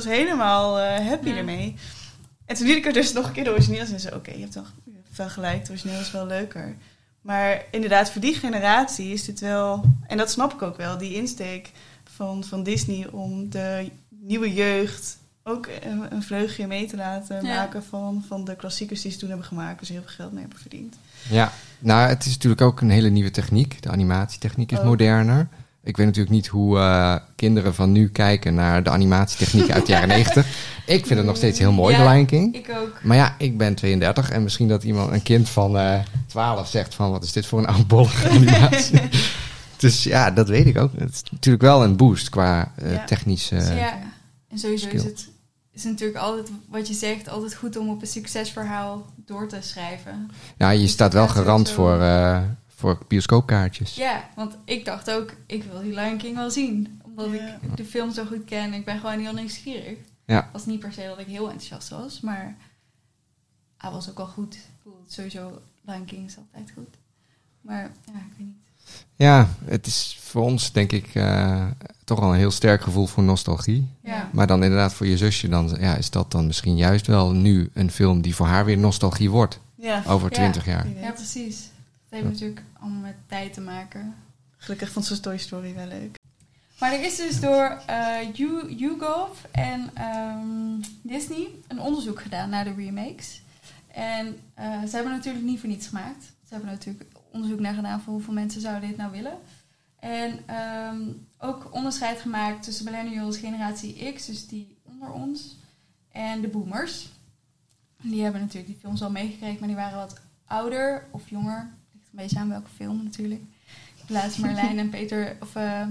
ze 0.00 0.08
was 0.08 0.16
helemaal 0.16 0.78
eh, 0.80 1.06
happy 1.06 1.28
Ja. 1.28 1.36
ermee. 1.36 1.74
En 2.46 2.56
toen 2.56 2.66
liet 2.66 2.76
ik 2.76 2.86
er 2.86 2.92
dus 2.92 3.12
nog 3.12 3.26
een 3.26 3.32
keer 3.32 3.44
de 3.44 3.50
origineel 3.50 3.84
zien 3.84 3.94
en 3.94 4.00
zei, 4.00 4.14
oké, 4.14 4.30
je 4.30 4.40
hebt 4.40 4.52
toch 4.52 4.72
wel 5.16 5.28
gelijk, 5.28 5.58
het 5.58 5.68
origineel 5.70 6.00
is 6.00 6.10
wel 6.10 6.26
leuker. 6.26 6.76
Maar 7.20 7.64
inderdaad, 7.70 8.10
voor 8.10 8.20
die 8.20 8.34
generatie 8.34 9.12
is 9.12 9.24
dit 9.24 9.40
wel, 9.40 9.84
en 10.06 10.16
dat 10.16 10.30
snap 10.30 10.52
ik 10.52 10.62
ook 10.62 10.76
wel, 10.76 10.98
die 10.98 11.14
insteek 11.14 11.70
van, 12.04 12.44
van 12.44 12.62
Disney 12.62 13.06
om 13.10 13.50
de 13.50 13.90
nieuwe 14.08 14.52
jeugd 14.52 15.18
ook 15.44 15.68
een, 15.82 16.14
een 16.14 16.22
vleugje 16.22 16.66
mee 16.66 16.86
te 16.86 16.96
laten 16.96 17.46
Ja. 17.46 17.54
maken 17.56 17.84
van, 17.84 18.24
van 18.28 18.44
de 18.44 18.56
klassiekers 18.56 19.02
die 19.02 19.10
ze 19.12 19.18
toen 19.18 19.28
hebben 19.28 19.46
gemaakt. 19.46 19.78
Dus 19.78 19.88
heel 19.88 20.00
veel 20.00 20.14
geld 20.14 20.32
mee 20.32 20.40
hebben 20.40 20.58
verdiend. 20.60 20.96
ja. 21.30 21.52
Nou, 21.78 22.08
het 22.08 22.26
is 22.26 22.32
natuurlijk 22.32 22.60
ook 22.62 22.80
een 22.80 22.90
hele 22.90 23.08
nieuwe 23.08 23.30
techniek. 23.30 23.82
De 23.82 23.90
animatietechniek 23.90 24.72
is 24.72 24.78
Ook. 24.78 24.84
moderner. 24.84 25.48
Ik 25.84 25.96
weet 25.96 26.06
natuurlijk 26.06 26.34
niet 26.34 26.46
hoe 26.46 26.78
eh, 26.78 27.16
kinderen 27.36 27.74
van 27.74 27.92
nu 27.92 28.08
kijken 28.08 28.54
naar 28.54 28.82
de 28.82 28.90
animatietechniek 28.90 29.70
uit 29.70 29.86
de 29.86 29.92
jaren 29.92 30.08
90. 30.18 30.46
Ik 30.86 31.06
vind 31.06 31.18
het 31.18 31.26
nog 31.28 31.36
steeds 31.36 31.58
heel 31.58 31.72
mooi, 31.72 31.96
Ja. 31.96 32.02
de 32.04 32.10
Lion 32.10 32.26
King. 32.26 32.54
Ik 32.54 32.70
ook. 32.80 32.98
Maar 33.02 33.16
ja, 33.16 33.34
ik 33.38 33.58
ben 33.58 33.74
32 33.74 34.30
en 34.30 34.42
misschien 34.42 34.68
dat 34.68 34.82
iemand, 34.84 35.12
een 35.12 35.22
kind 35.22 35.48
van 35.48 35.78
eh 35.78 35.98
12 36.26 36.68
zegt 36.68 36.94
van 36.94 37.10
wat 37.10 37.24
is 37.24 37.32
dit 37.32 37.46
voor 37.46 37.58
een 37.58 37.66
oudbollige 37.66 38.28
animatie. 38.36 39.00
dus 39.76 40.02
ja, 40.02 40.30
dat 40.30 40.48
weet 40.48 40.66
ik 40.66 40.78
ook. 40.78 40.90
Het 40.98 41.10
is 41.14 41.22
natuurlijk 41.30 41.62
wel 41.64 41.84
een 41.84 41.96
boost 41.96 42.28
qua 42.28 42.72
eh, 42.76 42.92
Ja. 42.92 43.04
technische... 43.04 43.54
Dus 43.54 43.68
ja, 43.68 43.98
en 44.48 44.58
sowieso 44.58 44.88
is 44.88 45.04
het 45.04 45.28
is 45.72 45.84
natuurlijk 45.84 46.18
altijd, 46.18 46.48
wat 46.68 46.88
je 46.88 46.94
zegt, 46.94 47.28
altijd 47.28 47.54
goed 47.54 47.76
om 47.76 47.88
op 47.88 48.00
een 48.00 48.06
succesverhaal 48.06 49.06
door 49.26 49.48
te 49.48 49.56
schrijven. 49.60 50.30
Ja, 50.58 50.70
je 50.70 50.80
Dus 50.80 50.90
staat 50.90 51.12
wel 51.12 51.28
garant 51.28 51.70
voor, 51.70 52.00
eh, 52.00 52.38
voor 52.82 52.98
bioscoopkaartjes. 53.08 53.94
Ja, 53.94 54.28
want 54.36 54.56
ik 54.64 54.84
dacht 54.84 55.10
ook, 55.10 55.34
ik 55.46 55.64
wil 55.64 55.80
die 55.82 55.94
Lion 55.94 56.16
King 56.16 56.36
wel 56.36 56.50
zien. 56.50 57.00
Omdat 57.04 57.30
Ja. 57.32 57.58
ik 57.62 57.76
de 57.76 57.84
film 57.84 58.12
zo 58.12 58.24
goed 58.24 58.44
ken. 58.44 58.72
Ik 58.72 58.84
ben 58.84 59.00
gewoon 59.00 59.18
heel 59.18 59.32
nieuwsgierig. 59.34 59.98
Ja. 60.26 60.36
Het 60.36 60.52
was 60.52 60.66
niet 60.66 60.80
per 60.80 60.92
se 60.92 61.04
dat 61.06 61.18
ik 61.18 61.26
heel 61.26 61.44
enthousiast 61.50 61.88
was, 61.88 62.20
maar 62.20 62.56
hij 63.76 63.90
was 63.90 64.10
ook 64.10 64.18
al 64.18 64.26
goed. 64.26 64.56
Sowieso, 65.08 65.60
Lion 65.84 66.04
King 66.04 66.26
is 66.26 66.36
altijd 66.36 66.72
goed. 66.74 66.94
Maar 67.60 67.80
ja, 68.06 68.12
ik 68.12 68.32
weet 68.36 68.46
niet. 68.46 68.56
Ja, 69.16 69.48
het 69.64 69.86
is 69.86 70.18
voor 70.20 70.42
ons 70.42 70.72
denk 70.72 70.92
ik 70.92 71.14
eh, 71.14 71.66
toch 72.04 72.20
wel 72.20 72.28
een 72.32 72.38
heel 72.38 72.50
sterk 72.50 72.82
gevoel 72.82 73.06
voor 73.06 73.22
nostalgie. 73.22 73.88
Ja, 74.02 74.28
Maar 74.32 74.46
dan 74.46 74.62
inderdaad 74.62 74.94
voor 74.94 75.06
je 75.06 75.16
zusje, 75.16 75.48
dan 75.48 75.76
ja, 75.80 75.94
is 75.96 76.10
dat 76.10 76.30
dan 76.30 76.46
misschien 76.46 76.76
juist 76.76 77.06
wel 77.06 77.32
nu 77.32 77.70
een 77.74 77.90
film 77.90 78.20
die 78.22 78.34
voor 78.34 78.46
haar 78.46 78.64
weer 78.64 78.78
nostalgie 78.78 79.30
wordt. 79.30 79.60
Ja, 79.74 80.02
Over 80.06 80.28
Ja. 80.30 80.36
20 80.36 80.64
jaar. 80.64 80.88
ja 80.88 81.10
precies. 81.10 81.70
Het 82.12 82.20
heeft 82.22 82.38
Ja. 82.38 82.44
natuurlijk 82.46 82.66
allemaal 82.80 83.00
met 83.00 83.16
tijd 83.26 83.52
te 83.52 83.60
maken. 83.60 84.14
Gelukkig 84.56 84.90
vond 84.90 85.04
ze 85.06 85.20
Toy 85.20 85.38
Story 85.38 85.74
wel 85.74 85.86
leuk. 85.86 86.16
Maar 86.80 86.92
er 86.92 87.04
is 87.04 87.16
dus 87.16 87.40
door 87.40 87.82
eh 87.86 88.32
You- 88.32 88.74
YouGov 88.74 89.44
en 89.50 89.90
ehm, 89.94 90.80
Disney 91.02 91.48
een 91.68 91.80
onderzoek 91.80 92.20
gedaan 92.20 92.50
naar 92.50 92.64
de 92.64 92.74
remakes. 92.74 93.42
En 93.88 94.40
eh, 94.54 94.82
ze 94.82 94.94
hebben 94.94 95.12
natuurlijk 95.12 95.44
niet 95.44 95.60
voor 95.60 95.68
niets 95.68 95.86
gemaakt. 95.86 96.22
Ze 96.24 96.54
hebben 96.54 96.70
natuurlijk 96.70 97.04
onderzoek 97.30 97.60
naar 97.60 97.74
gedaan 97.74 98.00
voor 98.00 98.12
hoeveel 98.12 98.34
mensen 98.34 98.60
zouden 98.60 98.88
dit 98.88 98.96
nou 98.98 99.10
willen. 99.12 99.38
En 99.98 100.38
ehm, 100.46 101.00
ook 101.38 101.68
onderscheid 101.74 102.20
gemaakt 102.20 102.62
tussen 102.62 102.84
millennials, 102.84 103.36
generatie 103.36 104.12
X, 104.12 104.26
dus 104.26 104.46
die 104.48 104.76
onder 104.82 105.10
ons, 105.12 105.56
en 106.10 106.40
de 106.40 106.48
boomers. 106.48 107.08
Die 108.02 108.22
hebben 108.22 108.40
natuurlijk 108.40 108.66
die 108.72 108.80
films 108.80 109.02
al 109.02 109.10
meegekregen, 109.10 109.58
maar 109.58 109.68
die 109.68 109.76
waren 109.76 109.98
wat 109.98 110.20
ouder 110.46 111.06
of 111.10 111.28
jonger. 111.30 111.70
Een 112.12 112.18
beetje 112.18 112.38
aan 112.38 112.48
welke 112.48 112.70
film 112.70 113.02
natuurlijk. 113.02 113.40
Ik 113.40 113.98
heb 113.98 114.08
laatst 114.08 114.38
Marlijn 114.38 114.78
en 114.78 114.90
Peter, 114.90 115.36
of 115.40 115.54
eh, 115.54 115.86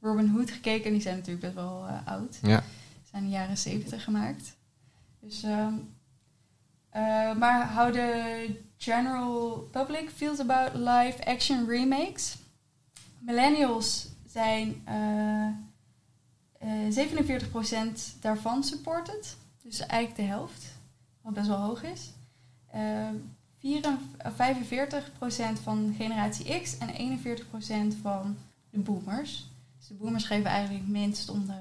Robin 0.00 0.28
Hood 0.28 0.50
gekeken. 0.50 0.84
En 0.84 0.92
die 0.92 1.00
zijn 1.00 1.16
natuurlijk 1.16 1.44
best 1.44 1.54
wel 1.54 1.86
eh, 1.86 2.06
oud. 2.06 2.38
Ja. 2.42 2.62
Zijn 3.10 3.22
in 3.22 3.28
de 3.28 3.34
jaren 3.34 3.58
zeventig 3.58 4.04
gemaakt. 4.04 4.56
Dus, 5.20 5.42
ehm, 5.42 5.74
eh, 6.90 7.34
maar 7.36 7.74
how 7.74 7.92
the 7.92 8.60
general 8.76 9.68
public 9.70 10.10
feels 10.10 10.38
about 10.38 10.74
live 10.74 11.24
action 11.24 11.68
remakes. 11.68 12.36
Millennials 13.18 14.08
zijn 14.26 14.82
eh 14.84 15.46
eh 16.58 16.90
47% 16.90 18.16
daarvan 18.20 18.64
supported. 18.64 19.36
Dus 19.62 19.80
eigenlijk 19.80 20.20
de 20.20 20.26
helft. 20.26 20.64
Wat 21.22 21.34
best 21.34 21.46
wel 21.46 21.60
hoog 21.60 21.82
is. 21.82 22.10
Eh 23.60 23.92
44, 24.34 25.10
45% 25.58 25.62
van 25.62 25.94
generatie 25.96 26.60
X 26.60 26.78
en 26.78 27.18
41% 27.94 28.00
van 28.02 28.36
de 28.70 28.78
boomers. 28.78 29.50
Dus 29.78 29.88
de 29.88 29.94
boomers 29.94 30.24
geven 30.24 30.50
eigenlijk 30.50 30.86
minst 30.86 31.28
om 31.28 31.46
de 31.46 31.60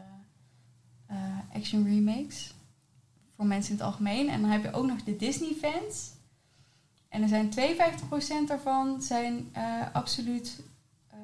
eh, 1.05 1.37
action 1.53 1.85
remakes. 1.85 2.53
Voor 3.35 3.45
mensen 3.45 3.71
in 3.71 3.77
het 3.77 3.85
algemeen. 3.85 4.29
En 4.29 4.41
dan 4.41 4.49
heb 4.49 4.63
je 4.63 4.73
ook 4.73 4.85
nog 4.85 5.03
de 5.03 5.15
Disney 5.15 5.53
fans. 5.53 6.11
En 7.09 7.21
er 7.21 7.27
zijn 7.27 7.49
52% 7.49 8.47
daarvan 8.47 9.01
zijn 9.01 9.49
eh, 9.51 9.81
absoluut 9.93 10.59
eh, 11.07 11.17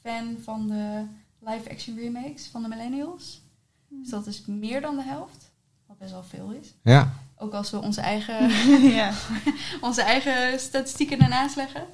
fan 0.00 0.36
van 0.42 0.68
de 0.68 1.04
live 1.38 1.70
action 1.70 1.96
remakes 1.96 2.46
van 2.46 2.62
de 2.62 2.68
millennials. 2.68 3.42
Dus 3.88 4.08
dat 4.08 4.26
is 4.26 4.44
meer 4.46 4.80
dan 4.80 4.96
de 4.96 5.02
helft. 5.02 5.50
Wat 5.86 5.98
best 5.98 6.10
wel 6.10 6.24
veel 6.24 6.50
is. 6.50 6.74
Ja, 6.82 7.12
Ook 7.42 7.52
als 7.52 7.70
we 7.70 7.80
onze 7.80 8.00
eigen 8.00 8.48
ja. 9.00 9.12
onze 9.80 10.02
eigen 10.02 10.60
statistieken 10.60 11.20
ernaast 11.20 11.56
leggen. 11.56 11.84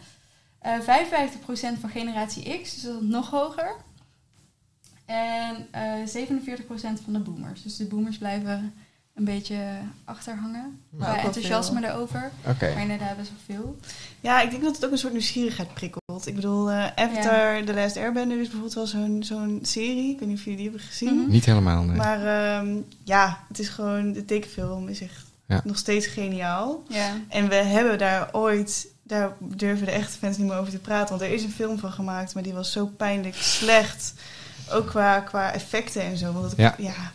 Eh 0.58 0.78
55% 0.80 1.80
van 1.80 1.90
generatie 1.90 2.60
X, 2.62 2.74
dus 2.74 2.82
dat 2.82 3.02
is 3.02 3.08
nog 3.08 3.30
hoger. 3.30 3.76
En 5.06 5.66
eh 5.70 6.26
47% 6.28 7.02
van 7.04 7.12
de 7.12 7.18
boomers. 7.18 7.62
Dus 7.62 7.76
de 7.76 7.84
boomers 7.84 8.18
blijven 8.18 8.74
een 9.14 9.24
beetje 9.24 9.58
achterhangen. 10.04 10.80
Maar 10.90 11.08
Qua 11.08 11.16
wel 11.16 11.24
enthousiasme 11.24 11.80
daarover. 11.80 12.30
Oké. 12.46 12.72
Maar 12.72 12.82
inderdaad 12.82 13.16
best 13.16 13.30
wel 13.30 13.56
veel. 13.56 13.78
Ja, 14.20 14.40
ik 14.40 14.50
denk 14.50 14.62
dat 14.62 14.74
het 14.74 14.84
ook 14.84 14.90
een 14.90 14.98
soort 14.98 15.12
nieuwsgierigheid 15.12 15.74
prikkelt. 15.74 16.26
Ik 16.26 16.34
bedoel, 16.34 16.70
eh 16.70 16.84
After 16.94 17.64
The 17.64 17.74
Last 17.74 17.96
Airbender 17.96 18.36
is 18.36 18.42
bijvoorbeeld 18.42 18.74
wel 18.74 18.86
zo'n 18.86 19.22
zo'n 19.22 19.58
serie. 19.62 20.12
Ik 20.12 20.18
weet 20.18 20.28
niet 20.28 20.38
of 20.38 20.44
jullie 20.44 20.58
die 20.58 20.68
hebben 20.68 20.86
gezien. 20.86 21.14
Mhm. 21.14 21.30
Niet 21.30 21.44
helemaal, 21.44 21.82
nee. 21.82 21.96
Maar 21.96 22.26
ehm, 22.26 22.76
ja, 23.04 23.44
het 23.48 23.58
is 23.58 23.68
gewoon, 23.68 24.12
de 24.12 24.24
tekenfilm 24.24 24.88
is 24.88 25.00
echt 25.00 25.27
Ja. 25.48 25.60
nog 25.64 25.78
steeds 25.78 26.06
geniaal. 26.06 26.82
Ja. 26.88 27.12
En 27.28 27.48
we 27.48 27.54
hebben 27.54 27.98
daar 27.98 28.28
ooit, 28.32 28.86
daar 29.02 29.32
durven 29.38 29.86
de 29.86 29.92
echte 29.92 30.18
fans 30.18 30.36
niet 30.36 30.46
meer 30.46 30.56
over 30.58 30.72
te 30.72 30.78
praten. 30.78 31.08
Want 31.08 31.20
er 31.20 31.34
is 31.36 31.42
een 31.42 31.52
film 31.52 31.78
van 31.78 31.92
gemaakt, 31.92 32.34
maar 32.34 32.42
die 32.42 32.52
was 32.52 32.72
zo 32.72 32.86
pijnlijk 32.86 33.34
slecht. 33.36 34.14
Ook 34.70 34.86
qua, 34.86 35.20
qua 35.20 35.52
effecten 35.52 36.02
en 36.02 36.16
zo. 36.16 36.32
Want 36.32 36.44
dat, 36.50 36.56
Ja. 36.56 36.74
ja. 36.78 37.12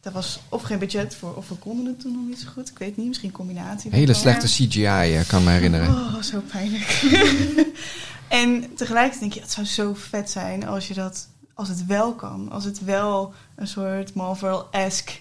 daar 0.00 0.12
was 0.12 0.40
of 0.48 0.62
geen 0.62 0.78
budget 0.78 1.14
voor, 1.14 1.34
of 1.34 1.48
we 1.48 1.54
konden 1.54 1.86
het 1.86 2.00
toen 2.00 2.12
nog 2.12 2.26
niet 2.26 2.38
zo 2.40 2.48
goed. 2.52 2.68
Ik 2.68 2.78
weet 2.78 2.96
niet, 2.96 3.06
misschien 3.06 3.28
een 3.28 3.34
combinatie. 3.34 3.90
Hele 3.90 4.14
slechte 4.14 4.46
CGI, 4.46 4.84
eh, 4.84 5.26
kan 5.28 5.44
me 5.44 5.50
herinneren. 5.50 5.88
Oh, 5.88 6.22
zo 6.22 6.40
pijnlijk. 6.50 7.02
en 8.28 8.74
tegelijkertijd 8.74 9.20
denk 9.20 9.32
je, 9.32 9.40
het 9.40 9.52
zou 9.52 9.66
zo 9.66 9.94
vet 9.94 10.30
zijn 10.30 10.66
als 10.66 10.88
je 10.88 10.94
dat, 10.94 11.28
als 11.54 11.68
het 11.68 11.86
wel 11.86 12.14
kan. 12.14 12.50
Als 12.50 12.64
het 12.64 12.84
wel 12.84 13.32
een 13.54 13.68
soort 13.68 14.14
Marvel-esque 14.14 15.14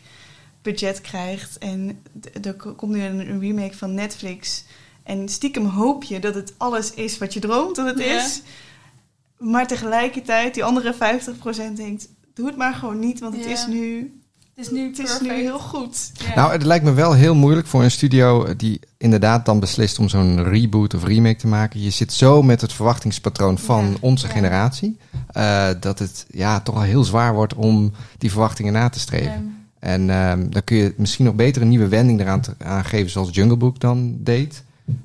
budget 0.66 1.02
krijgt. 1.02 1.58
En 1.58 2.00
er 2.42 2.54
ko- 2.54 2.74
komt 2.74 2.92
nu 2.92 3.02
een, 3.04 3.40
remake 3.40 3.78
van 3.78 3.94
Netflix. 3.94 4.66
En 5.04 5.30
stiekem 5.30 5.66
hoop 5.66 6.04
je 6.04 6.20
dat 6.20 6.36
het 6.36 6.54
alles 6.58 6.94
is 6.94 7.18
wat 7.18 7.34
je 7.34 7.40
droomt 7.40 7.76
dat 7.76 7.86
het 7.86 8.00
Ja. 8.00 8.06
is. 8.26 8.42
Maar 9.38 9.68
tegelijkertijd, 9.68 10.54
die 10.54 10.64
andere 10.64 10.94
50% 10.94 11.78
denkt, 11.78 12.08
doe 12.34 12.46
het 12.48 12.58
maar 12.58 12.74
gewoon 12.74 13.00
niet, 13.00 13.20
want 13.20 13.36
het 13.36 13.44
Ja. 13.46 13.52
is 13.52 13.68
nu, 13.68 14.14
Het 14.56 14.66
is 14.66 14.72
nu 14.72 14.88
het 14.88 15.00
is 15.00 15.20
nu 15.22 15.34
heel 15.34 15.60
goed. 15.60 16.12
Ja. 16.28 16.36
Nou, 16.36 16.52
het 16.52 16.64
lijkt 16.64 16.86
me 16.86 16.94
wel 16.94 17.14
heel 17.14 17.36
moeilijk 17.36 17.68
voor 17.68 17.84
een 17.84 17.92
studio 17.92 18.56
die 18.56 18.80
inderdaad 18.98 19.46
dan 19.46 19.60
beslist 19.60 20.00
om 20.00 20.10
zo'n 20.10 20.44
reboot 20.44 20.94
of 20.94 21.04
remake 21.04 21.36
te 21.36 21.48
maken. 21.48 21.82
Je 21.82 21.90
zit 21.90 22.14
zo 22.14 22.42
met 22.42 22.62
het 22.62 22.74
verwachtingspatroon 22.74 23.58
van 23.58 23.86
Ja, 23.90 23.96
onze 24.00 24.28
ja. 24.28 24.34
generatie, 24.34 24.98
eh, 25.28 25.70
dat 25.80 26.00
het 26.00 26.26
ja, 26.30 26.60
toch 26.60 26.76
al 26.76 26.82
heel 26.82 27.04
zwaar 27.04 27.34
wordt 27.34 27.54
om 27.54 27.92
die 28.18 28.32
verwachtingen 28.32 28.74
na 28.74 28.90
te 28.90 29.00
streven. 29.00 29.65
En 29.86 30.10
ehm, 30.10 30.50
dan 30.50 30.64
kun 30.64 30.78
je 30.78 30.94
misschien 30.98 31.26
nog 31.26 31.36
beter 31.36 31.62
een 31.62 31.68
nieuwe 31.68 31.88
wending 31.88 32.20
eraan 32.20 32.42
te, 32.42 32.56
aan 32.58 32.86
geven, 32.86 33.12
zoals 33.12 33.30
Jungle 33.32 33.58
Book 33.58 33.80
dan 33.80 34.18
deed. 34.20 34.64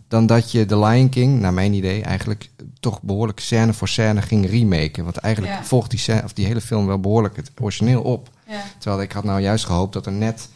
Dan 0.08 0.26
dat 0.26 0.52
je 0.52 0.66
The 0.66 0.78
Lion 0.78 1.08
King, 1.08 1.40
naar 1.40 1.52
mijn 1.52 1.72
idee, 1.72 2.02
eigenlijk 2.02 2.50
toch 2.80 3.02
behoorlijk 3.02 3.40
scène 3.40 3.72
voor 3.72 3.88
scène 3.88 4.22
ging 4.22 4.50
remaken. 4.50 5.04
Want 5.04 5.16
eigenlijk 5.16 5.54
Ja. 5.54 5.64
volgt 5.64 5.90
die, 5.90 5.98
scène, 5.98 6.22
of 6.24 6.32
die 6.32 6.46
hele 6.46 6.60
film 6.60 6.86
wel 6.86 7.00
behoorlijk 7.00 7.36
het 7.36 7.50
origineel 7.60 8.02
op. 8.02 8.28
Ja. 8.48 8.62
Terwijl 8.78 9.02
ik 9.02 9.12
had 9.12 9.24
nou 9.24 9.40
juist 9.40 9.64
gehoopt 9.64 9.92
dat 9.92 10.06
er 10.06 10.12
net 10.12 10.48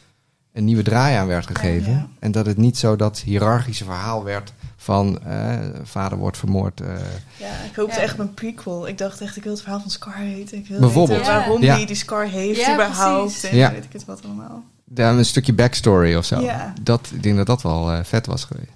een 0.52 0.64
nieuwe 0.64 0.82
draai 0.82 1.16
aan 1.16 1.26
werd 1.26 1.46
gegeven. 1.46 1.92
Ja. 1.92 2.08
En 2.18 2.32
dat 2.32 2.46
het 2.46 2.56
niet 2.56 2.78
zo 2.78 2.96
dat 2.96 3.18
hiërarchische 3.18 3.84
verhaal 3.84 4.24
werd 4.24 4.52
van 4.84 5.22
eh, 5.22 5.58
vader 5.82 6.18
wordt 6.18 6.36
vermoord. 6.36 6.80
eh. 6.80 6.88
Ja, 7.36 7.50
ik 7.70 7.76
hoopte 7.76 7.94
Ja. 7.96 8.00
echt 8.02 8.12
op 8.12 8.18
een 8.18 8.34
prequel. 8.34 8.88
Ik 8.88 8.98
dacht 8.98 9.20
echt, 9.20 9.36
ik 9.36 9.42
wil 9.42 9.52
het 9.52 9.60
verhaal 9.62 9.80
van 9.80 9.90
Scar 9.90 10.18
weten. 10.18 10.58
Ik 10.58 10.66
wil 10.66 10.80
Bijvoorbeeld. 10.80 11.18
weten 11.18 11.34
waarom 11.34 11.62
Ja. 11.62 11.74
hij 11.74 11.86
die 11.86 11.96
Scar 11.96 12.24
heeft 12.26 12.60
Ja, 12.60 12.72
überhaupt. 12.72 13.24
precies. 13.30 13.50
En 13.50 13.56
Ja. 13.56 13.72
weet 13.72 13.84
ik 13.84 13.92
het 13.92 14.04
wat 14.04 14.24
allemaal. 14.24 14.64
Ja, 14.94 15.10
een 15.10 15.24
stukje 15.24 15.52
backstory 15.52 16.14
of 16.14 16.24
zo. 16.24 16.40
Ja. 16.40 16.72
Dat, 16.82 17.10
ik 17.14 17.22
denk 17.22 17.36
dat 17.36 17.46
dat 17.46 17.62
wel 17.62 17.92
eh, 17.92 18.04
vet 18.04 18.26
was 18.26 18.44
geweest. 18.44 18.70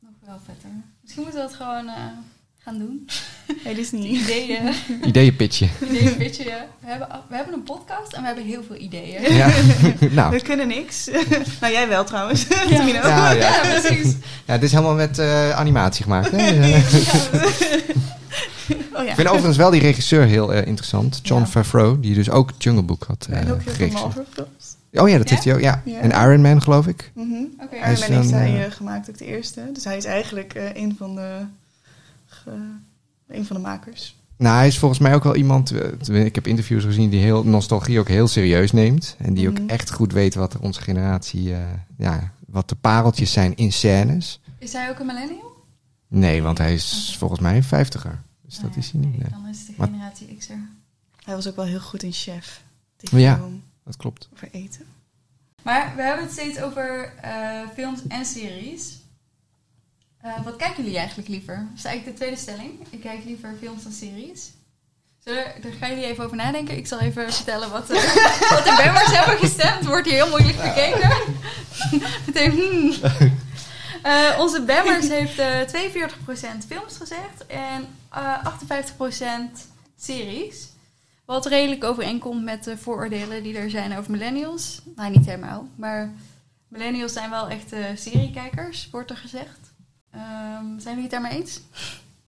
Nog 0.00 0.12
wel 0.26 0.38
vetter. 0.46 0.68
Misschien 1.02 1.22
moeten 1.22 1.40
we 1.42 1.46
dat 1.48 1.56
gewoon 1.56 1.86
eh, 1.88 1.94
gaan 2.66 2.78
doen. 2.78 3.06
Hey 3.64 3.74
Disney. 3.74 4.02
Ideeën. 4.02 4.72
Ideeën 5.04 5.36
pitchen. 5.36 5.70
Ideeën 5.90 6.16
pitchen, 6.16 6.44
ja. 6.44 6.66
We 6.80 6.86
hebben, 6.86 7.08
we 7.28 7.34
hebben 7.36 7.54
een 7.54 7.62
podcast 7.62 8.12
en 8.12 8.20
we 8.20 8.26
hebben 8.26 8.44
heel 8.44 8.62
veel 8.66 8.76
ideeën. 8.76 9.34
Ja, 9.34 9.50
nou. 10.10 10.30
We 10.30 10.42
kunnen 10.42 10.68
niks. 10.68 11.10
nou, 11.60 11.72
jij 11.72 11.88
wel 11.88 12.04
trouwens. 12.04 12.46
Ja. 12.48 12.62
Ja, 12.68 12.86
ja. 12.86 13.32
Ja, 13.32 13.60
precies. 13.60 14.14
Ja, 14.46 14.52
het 14.52 14.62
is 14.62 14.70
helemaal 14.72 14.94
met 14.94 15.18
eh, 15.18 15.50
animatie 15.50 16.02
gemaakt. 16.02 16.30
Hè? 16.30 16.36
Oh 18.94 19.04
ja. 19.04 19.10
Ik 19.10 19.14
vind 19.14 19.28
overigens 19.28 19.56
wel 19.56 19.70
die 19.70 19.80
regisseur 19.80 20.24
heel 20.24 20.52
eh, 20.52 20.66
interessant. 20.66 21.20
John 21.22 21.40
Ja. 21.40 21.46
Favreau, 21.46 22.00
die 22.00 22.14
dus 22.14 22.30
ook 22.30 22.50
Jungle 22.58 22.82
Book 22.82 23.04
had 23.06 23.26
eh 23.30 23.36
en 23.36 23.42
ook 23.42 23.46
heel 23.48 23.60
veel 23.60 23.72
geregisseerd. 23.72 24.14
Marvel 24.14 24.24
films. 24.32 24.76
Oh 24.92 25.08
ja, 25.08 25.18
dat 25.18 25.28
Ja? 25.28 25.34
heeft 25.34 25.44
hij 25.46 25.54
ook. 25.54 25.60
Ja. 25.60 25.82
Ja. 25.84 25.98
En 25.98 26.10
Iron 26.10 26.40
Man, 26.40 26.62
geloof 26.62 26.86
ik. 26.86 27.12
Oké. 27.62 27.76
Hij 27.76 27.92
is 27.92 28.00
Iron 28.00 28.12
Man 28.12 28.20
heeft 28.22 28.34
hij 28.34 28.54
eh, 28.54 28.64
eh, 28.64 28.72
gemaakt, 28.72 29.10
ook 29.10 29.18
de 29.18 29.24
eerste. 29.26 29.60
Dus 29.72 29.84
hij 29.84 29.96
is 29.96 30.04
eigenlijk 30.04 30.54
eh, 30.54 30.64
een 30.74 30.94
van 30.98 31.14
de... 31.14 31.38
ge- 32.52 33.34
een 33.36 33.44
van 33.46 33.56
de 33.56 33.62
makers. 33.62 34.16
Nou, 34.38 34.56
hij 34.56 34.66
is 34.66 34.78
volgens 34.78 35.00
mij 35.00 35.14
ook 35.14 35.22
wel 35.24 35.36
iemand. 35.36 35.70
eh, 36.10 36.24
Ik 36.24 36.34
heb 36.34 36.46
interviews 36.46 36.84
gezien 36.84 37.10
die 37.10 37.20
heel 37.20 37.44
nostalgie 37.44 37.98
ook 37.98 38.08
heel 38.08 38.28
serieus 38.28 38.72
neemt. 38.72 39.14
En 39.18 39.34
die 39.34 39.50
Mhm. 39.50 39.62
ook 39.62 39.68
echt 39.68 39.92
goed 39.92 40.12
weet 40.12 40.34
wat 40.34 40.56
onze 40.58 40.80
generatie. 40.80 41.54
eh, 41.54 41.60
ja, 41.98 42.32
wat 42.46 42.68
de 42.68 42.74
pareltjes 42.74 43.32
zijn 43.32 43.56
in 43.56 43.72
scènes. 43.72 44.40
Is 44.58 44.72
hij 44.72 44.90
ook 44.90 44.98
een 44.98 45.06
millennial? 45.06 45.54
Nee, 46.08 46.42
want 46.42 46.58
hij 46.58 46.74
is 46.74 47.06
Oké. 47.08 47.18
volgens 47.18 47.40
mij 47.40 47.56
een 47.56 47.64
vijftiger. 47.64 48.20
Dus 48.44 48.58
dat 48.58 48.74
ja, 48.74 48.80
is 48.80 48.90
hij 48.90 49.00
niet. 49.00 49.18
Nee. 49.18 49.30
Dan 49.30 49.48
is 49.48 49.58
het 49.58 49.66
de 49.66 49.72
Maar- 49.76 49.88
generatie 49.88 50.36
X'er. 50.38 50.68
Hij 51.24 51.34
was 51.34 51.48
ook 51.48 51.56
wel 51.56 51.64
heel 51.64 51.80
goed 51.80 52.02
in 52.02 52.12
Chef. 52.12 52.62
Ja. 52.98 53.40
Dat 53.84 53.96
klopt. 53.96 54.28
over 54.32 54.48
eten. 54.52 54.84
Maar 55.62 55.92
we 55.96 56.02
hebben 56.02 56.24
het 56.24 56.32
steeds 56.32 56.60
over 56.60 57.12
eh, 57.22 57.30
films 57.74 58.00
en 58.08 58.24
series. 58.24 58.98
Eh, 60.26 60.44
wat 60.44 60.56
kijken 60.56 60.82
jullie 60.82 60.98
eigenlijk 60.98 61.28
liever? 61.28 61.56
Dat 61.56 61.78
is 61.78 61.84
eigenlijk 61.84 62.18
de 62.18 62.24
tweede 62.24 62.40
stelling. 62.40 62.86
Ik 62.90 63.00
kijk 63.00 63.24
liever 63.24 63.54
films 63.60 63.82
dan 63.82 63.92
series. 63.92 64.50
Zullen, 65.24 65.44
daar 65.62 65.72
gaan 65.72 65.90
jullie 65.90 66.04
even 66.04 66.24
over 66.24 66.36
nadenken. 66.36 66.76
Ik 66.76 66.86
zal 66.86 66.98
even 66.98 67.32
vertellen 67.32 67.70
wat, 67.70 67.90
eh, 67.90 67.96
wat 68.54 68.64
de 68.64 68.82
members 68.84 69.16
hebben 69.18 69.38
gestemd. 69.38 69.84
Wordt 69.84 70.06
hier 70.06 70.14
heel 70.14 70.28
moeilijk 70.28 70.58
gekeken. 70.58 71.10
Meteen, 72.26 72.50
hmm. 72.50 72.92
Eh, 74.02 74.38
onze 74.38 74.62
Bammers 74.62 75.08
heeft 75.08 75.38
eh 75.38 75.60
42% 75.60 76.66
films 76.66 76.96
gezegd 76.96 77.46
en 77.46 77.86
eh 78.10 78.46
58% 79.56 79.70
series. 79.98 80.68
Wat 81.24 81.46
redelijk 81.46 81.84
overeenkomt 81.84 82.44
met 82.44 82.64
de 82.64 82.78
vooroordelen 82.78 83.42
die 83.42 83.56
er 83.56 83.70
zijn 83.70 83.98
over 83.98 84.10
millennials. 84.10 84.80
Nou, 84.96 85.10
niet 85.10 85.26
helemaal, 85.26 85.68
maar 85.76 86.12
millennials 86.68 87.12
zijn 87.12 87.30
wel 87.30 87.48
echt 87.48 87.72
seriekijkers, 87.94 88.88
wordt 88.90 89.10
er 89.10 89.16
gezegd. 89.16 89.65
Ehm, 90.16 90.64
zijn 90.78 90.94
jullie 90.94 91.02
het 91.02 91.10
daarmee 91.10 91.32
eens? 91.32 91.60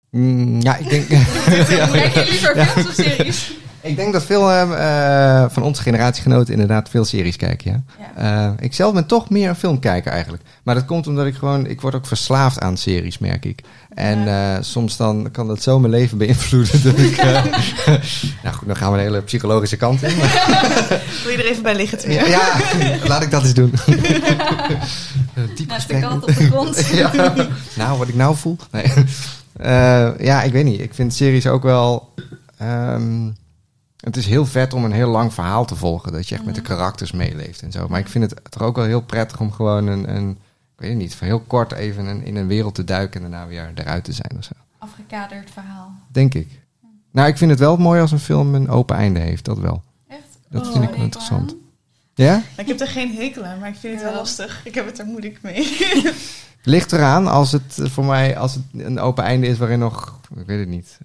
Mm, 0.09 0.61
ja, 0.61 0.75
ik 0.75 0.89
denk. 0.89 1.07
Kijken 1.91 2.25
liever 2.25 2.65
films 2.65 2.87
of 2.87 2.93
series? 2.93 3.51
Ik 3.81 3.95
denk 3.95 4.13
dat 4.13 4.25
veel 4.25 4.51
eh, 4.51 5.43
eh, 5.43 5.49
van 5.49 5.63
onze 5.63 5.81
generatiegenoten 5.81 6.53
inderdaad 6.53 6.89
veel 6.89 7.05
series 7.05 7.35
kijken, 7.35 7.71
ja. 7.71 8.03
Ja. 8.17 8.47
Eh, 8.47 8.65
ik 8.65 8.73
zelf 8.73 8.93
ben 8.93 9.05
toch 9.05 9.29
meer 9.29 9.49
een 9.49 9.55
filmkijker 9.55 10.11
eigenlijk. 10.11 10.43
Maar 10.63 10.75
dat 10.75 10.85
komt 10.85 11.07
omdat 11.07 11.25
ik 11.25 11.35
gewoon... 11.35 11.65
Ik 11.65 11.81
word 11.81 11.95
ook 11.95 12.05
verslaafd 12.05 12.59
aan 12.59 12.77
series, 12.77 13.17
merk 13.17 13.45
ik. 13.45 13.61
En 13.93 14.27
eh, 14.27 14.57
soms 14.61 14.97
dan 14.97 15.29
kan 15.31 15.47
dat 15.47 15.61
zo 15.61 15.79
mijn 15.79 15.91
leven 15.93 16.17
beïnvloeden 16.17 16.83
dat 16.83 16.97
ik... 16.97 17.17
eh, 17.17 17.43
nou 18.43 18.55
goed, 18.55 18.67
dan 18.67 18.75
gaan 18.75 18.91
we 18.91 18.97
de 18.97 19.03
hele 19.03 19.21
psychologische 19.21 19.77
kant 19.77 20.03
in. 20.03 20.15
Wil 21.23 21.31
je 21.31 21.37
er 21.37 21.45
even 21.45 21.63
bij 21.63 21.75
liggen, 21.75 22.11
ja, 22.11 22.59
laat 23.03 23.23
ik 23.23 23.31
dat 23.31 23.43
eens 23.43 23.53
doen. 23.53 23.73
Een 25.37 25.55
diep 25.55 25.67
Naast 25.67 25.87
de 25.87 25.99
kat 25.99 26.13
op 26.13 26.25
de 26.25 26.33
grond. 26.33 26.85
ja. 27.01 27.33
Nou, 27.75 27.97
wat 27.97 28.07
ik 28.07 28.15
nou 28.15 28.35
voel. 28.35 28.57
Nee. 28.71 28.91
Eh, 29.57 30.19
ja, 30.19 30.41
ik 30.43 30.51
weet 30.51 30.65
niet. 30.65 30.79
Ik 30.79 30.93
vind 30.93 31.13
series 31.13 31.47
ook 31.47 31.63
wel. 31.63 32.13
ehm, 32.57 33.29
het 33.99 34.17
is 34.17 34.25
heel 34.25 34.45
vet 34.45 34.73
om 34.73 34.83
een 34.85 34.91
heel 34.91 35.09
lang 35.09 35.33
verhaal 35.33 35.65
te 35.65 35.75
volgen. 35.75 36.11
Dat 36.11 36.27
je 36.29 36.35
echt 36.35 36.45
met 36.45 36.55
de 36.55 36.61
Mhm. 36.61 36.69
karakters 36.69 37.11
meeleeft 37.11 37.61
en 37.61 37.71
zo. 37.71 37.87
Maar 37.87 37.99
ik 37.99 38.07
vind 38.07 38.31
het 38.31 38.41
toch 38.51 38.61
ook 38.61 38.75
wel 38.75 38.85
heel 38.85 39.01
prettig 39.01 39.39
om 39.39 39.51
gewoon 39.51 39.87
een. 39.87 40.15
een 40.15 40.29
ik 40.75 40.83
weet 40.83 40.89
het 40.89 40.99
niet, 40.99 41.15
voor 41.15 41.27
heel 41.27 41.39
kort 41.39 41.71
even 41.73 42.05
een, 42.05 42.23
in 42.23 42.35
een 42.35 42.47
wereld 42.47 42.75
te 42.75 42.83
duiken 42.83 43.23
en 43.23 43.31
daarna 43.31 43.47
weer 43.47 43.71
eruit 43.75 44.03
te 44.03 44.11
zijn 44.13 44.31
of 44.37 44.43
zo. 44.43 44.51
Afgekaderd 44.77 45.49
verhaal. 45.53 45.91
Denk 46.11 46.33
ik. 46.33 46.47
Nou, 47.11 47.27
ik 47.27 47.37
vind 47.37 47.51
het 47.51 47.59
wel 47.59 47.77
mooi 47.77 48.01
als 48.01 48.11
een 48.11 48.19
film 48.19 48.55
een 48.55 48.69
open 48.69 48.95
einde 48.95 49.19
heeft, 49.19 49.45
dat 49.45 49.57
wel. 49.57 49.81
Echt? 50.07 50.19
Dat 50.49 50.65
Oh. 50.65 50.71
vind 50.71 50.83
ik 50.83 50.89
wel 50.89 51.03
interessant. 51.03 51.55
Ja? 52.25 52.41
Ik 52.57 52.67
heb 52.67 52.79
er 52.79 52.87
geen 52.87 53.15
hekel 53.15 53.43
aan, 53.43 53.59
maar 53.59 53.69
ik 53.69 53.75
vind 53.75 53.93
het 53.93 54.03
wel 54.03 54.11
Ja. 54.11 54.17
lastig. 54.17 54.61
Ik 54.63 54.75
heb 54.75 54.85
het 54.85 54.99
er 54.99 55.05
moeilijk 55.05 55.41
mee. 55.41 55.77
Ligt 56.63 56.91
eraan 56.91 57.27
als 57.27 57.51
het 57.51 57.79
eh, 57.79 57.89
voor 57.89 58.05
mij 58.05 58.37
als 58.37 58.53
het 58.53 58.63
een 58.77 58.99
open 58.99 59.23
einde 59.23 59.47
is 59.47 59.57
waarin 59.57 59.79
nog. 59.79 60.19
Ik 60.39 60.45
weet 60.45 60.59
het 60.59 60.67
niet. 60.67 60.97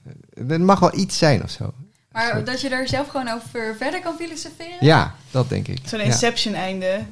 Er 0.48 0.60
mag 0.60 0.78
wel 0.78 0.96
iets 0.98 1.18
zijn 1.18 1.42
of 1.42 1.50
zo. 1.50 1.72
Maar 2.12 2.32
Zo. 2.36 2.42
dat 2.42 2.60
je 2.60 2.68
daar 2.68 2.88
zelf 2.88 3.08
gewoon 3.08 3.28
over 3.28 3.74
verder 3.78 4.00
kan 4.00 4.16
filosoferen? 4.16 4.76
Ja, 4.80 5.14
dat 5.30 5.48
denk 5.48 5.68
ik. 5.68 5.78
Zo'n 5.84 5.98
Ja. 5.98 6.04
Inception-einde. 6.04 7.04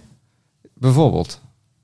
Bijvoorbeeld. 0.74 1.40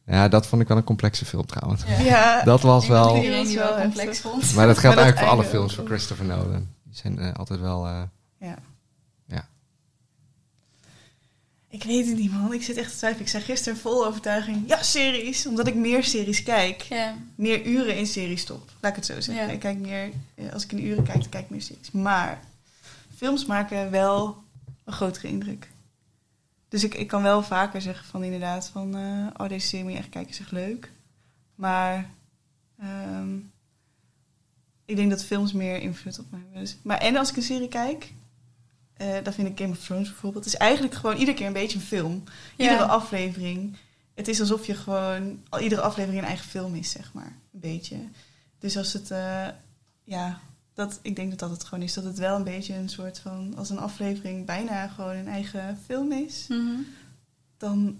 Ja, 0.06 0.28
dat 0.28 0.46
vond 0.46 0.62
ik 0.62 0.68
wel 0.68 0.76
een 0.76 0.84
complexe 0.84 1.24
film 1.24 1.46
trouwens. 1.46 1.82
Ja. 1.86 1.98
Ja. 2.04 2.42
Dat 2.44 2.60
was 2.60 2.84
Ik 2.84 2.90
denk 2.90 3.02
dat 3.02 3.12
wel... 3.12 3.22
iedereen 3.22 3.46
die 3.46 3.56
wel 3.58 3.74
wel 3.74 3.80
complex 3.82 4.20
vond. 4.20 4.54
Maar 4.54 4.66
dat 4.66 4.78
geldt 4.78 4.96
Maar 4.96 5.04
dat 5.04 5.14
eigenlijk 5.14 5.18
voor 5.18 5.28
alle 5.28 5.44
films 5.44 5.70
ook. 5.70 5.76
van 5.76 5.86
Christopher 5.86 6.24
Nolan. 6.26 6.68
Die 6.84 6.96
zijn 6.96 7.18
eh, 7.18 7.34
altijd 7.34 7.60
wel... 7.60 7.86
eh, 7.86 8.48
Ik 11.76 11.82
weet 11.82 12.06
het 12.06 12.16
niet, 12.16 12.32
man. 12.32 12.52
Ik 12.52 12.62
zit 12.62 12.76
echt 12.76 12.90
te 12.90 12.96
twijfelen. 12.96 13.24
Ik 13.24 13.30
zei 13.30 13.42
gisteren 13.42 13.78
vol 13.78 14.06
overtuiging, 14.06 14.68
ja, 14.68 14.82
series. 14.82 15.46
Omdat 15.46 15.66
ik 15.66 15.74
meer 15.74 16.04
series 16.04 16.42
kijk. 16.42 16.86
Meer 17.34 17.66
uren 17.66 17.96
in 17.96 18.06
series 18.06 18.40
stop. 18.40 18.70
Laat 18.80 18.90
ik 18.90 18.96
het 18.96 19.06
zo 19.06 19.20
zeggen. 19.20 19.50
Ik 19.50 19.60
kijk 19.60 19.78
meer, 19.78 20.10
eh, 20.34 20.52
als 20.52 20.64
ik 20.64 20.72
in 20.72 20.84
uren 20.84 21.04
kijk, 21.04 21.20
dan 21.20 21.28
kijk 21.28 21.44
ik 21.44 21.50
meer 21.50 21.62
series. 21.62 21.90
Maar 21.90 22.40
films 23.16 23.44
maken 23.46 23.90
wel 23.90 24.42
een 24.84 24.92
grotere 24.92 25.28
indruk. 25.28 25.68
dus 26.68 26.84
ik, 26.84 26.94
ik 26.94 27.06
kan 27.06 27.22
wel 27.22 27.42
vaker 27.42 27.80
zeggen 27.82 28.06
van 28.06 28.24
inderdaad 28.24 28.68
van... 28.68 28.96
eh, 28.96 29.26
oh, 29.36 29.48
deze 29.48 29.66
serie 29.66 29.84
moet 29.84 29.92
je 29.92 29.98
echt 29.98 30.08
kijken, 30.08 30.30
is 30.30 30.40
echt 30.40 30.52
leuk. 30.52 30.90
Maar 31.54 32.10
ehm, 32.80 33.36
ik 34.84 34.96
denk 34.96 35.10
dat 35.10 35.24
films 35.24 35.52
meer 35.52 35.80
invloed 35.80 36.18
op 36.18 36.26
me 36.30 36.38
hebben. 36.38 36.60
Dus, 36.60 36.76
maar 36.82 36.98
en 36.98 37.16
als 37.16 37.30
ik 37.30 37.36
een 37.36 37.42
serie 37.42 37.68
kijk... 37.68 38.12
eh 38.96 39.24
dan 39.24 39.32
vind 39.32 39.48
ik 39.48 39.58
Game 39.58 39.70
of 39.72 39.84
Thrones 39.84 40.08
bijvoorbeeld... 40.08 40.44
Het 40.44 40.54
is 40.54 40.60
eigenlijk 40.60 40.94
gewoon 40.94 41.16
iedere 41.16 41.36
keer 41.36 41.46
een 41.46 41.52
beetje 41.52 41.78
een 41.78 41.84
film. 41.84 42.22
Iedere 42.56 42.84
aflevering. 42.84 43.76
Het 44.14 44.28
is 44.28 44.40
alsof 44.40 44.66
je 44.66 44.74
gewoon... 44.74 45.40
Al 45.48 45.60
iedere 45.60 45.80
aflevering 45.80 46.22
een 46.22 46.28
eigen 46.28 46.48
film 46.48 46.74
is, 46.74 46.90
zeg 46.90 47.12
maar. 47.12 47.32
Een 47.52 47.60
beetje. 47.60 47.96
Dus 48.58 48.76
als 48.76 48.92
het... 48.92 49.10
eh, 49.10 49.46
ja, 50.04 50.40
dat, 50.74 50.98
ik 51.02 51.16
denk 51.16 51.30
dat 51.30 51.38
dat 51.38 51.50
het 51.50 51.64
gewoon 51.64 51.84
is. 51.84 51.94
Dat 51.94 52.04
het 52.04 52.18
wel 52.18 52.36
een 52.36 52.44
beetje 52.44 52.74
een 52.74 52.88
soort 52.88 53.18
van... 53.18 53.54
Als 53.56 53.70
een 53.70 53.78
aflevering 53.78 54.46
bijna 54.46 54.88
gewoon 54.88 55.16
een 55.16 55.28
eigen 55.28 55.78
film 55.84 56.12
is... 56.12 56.44
Mhm. 56.48 56.80
Dan, 57.56 57.98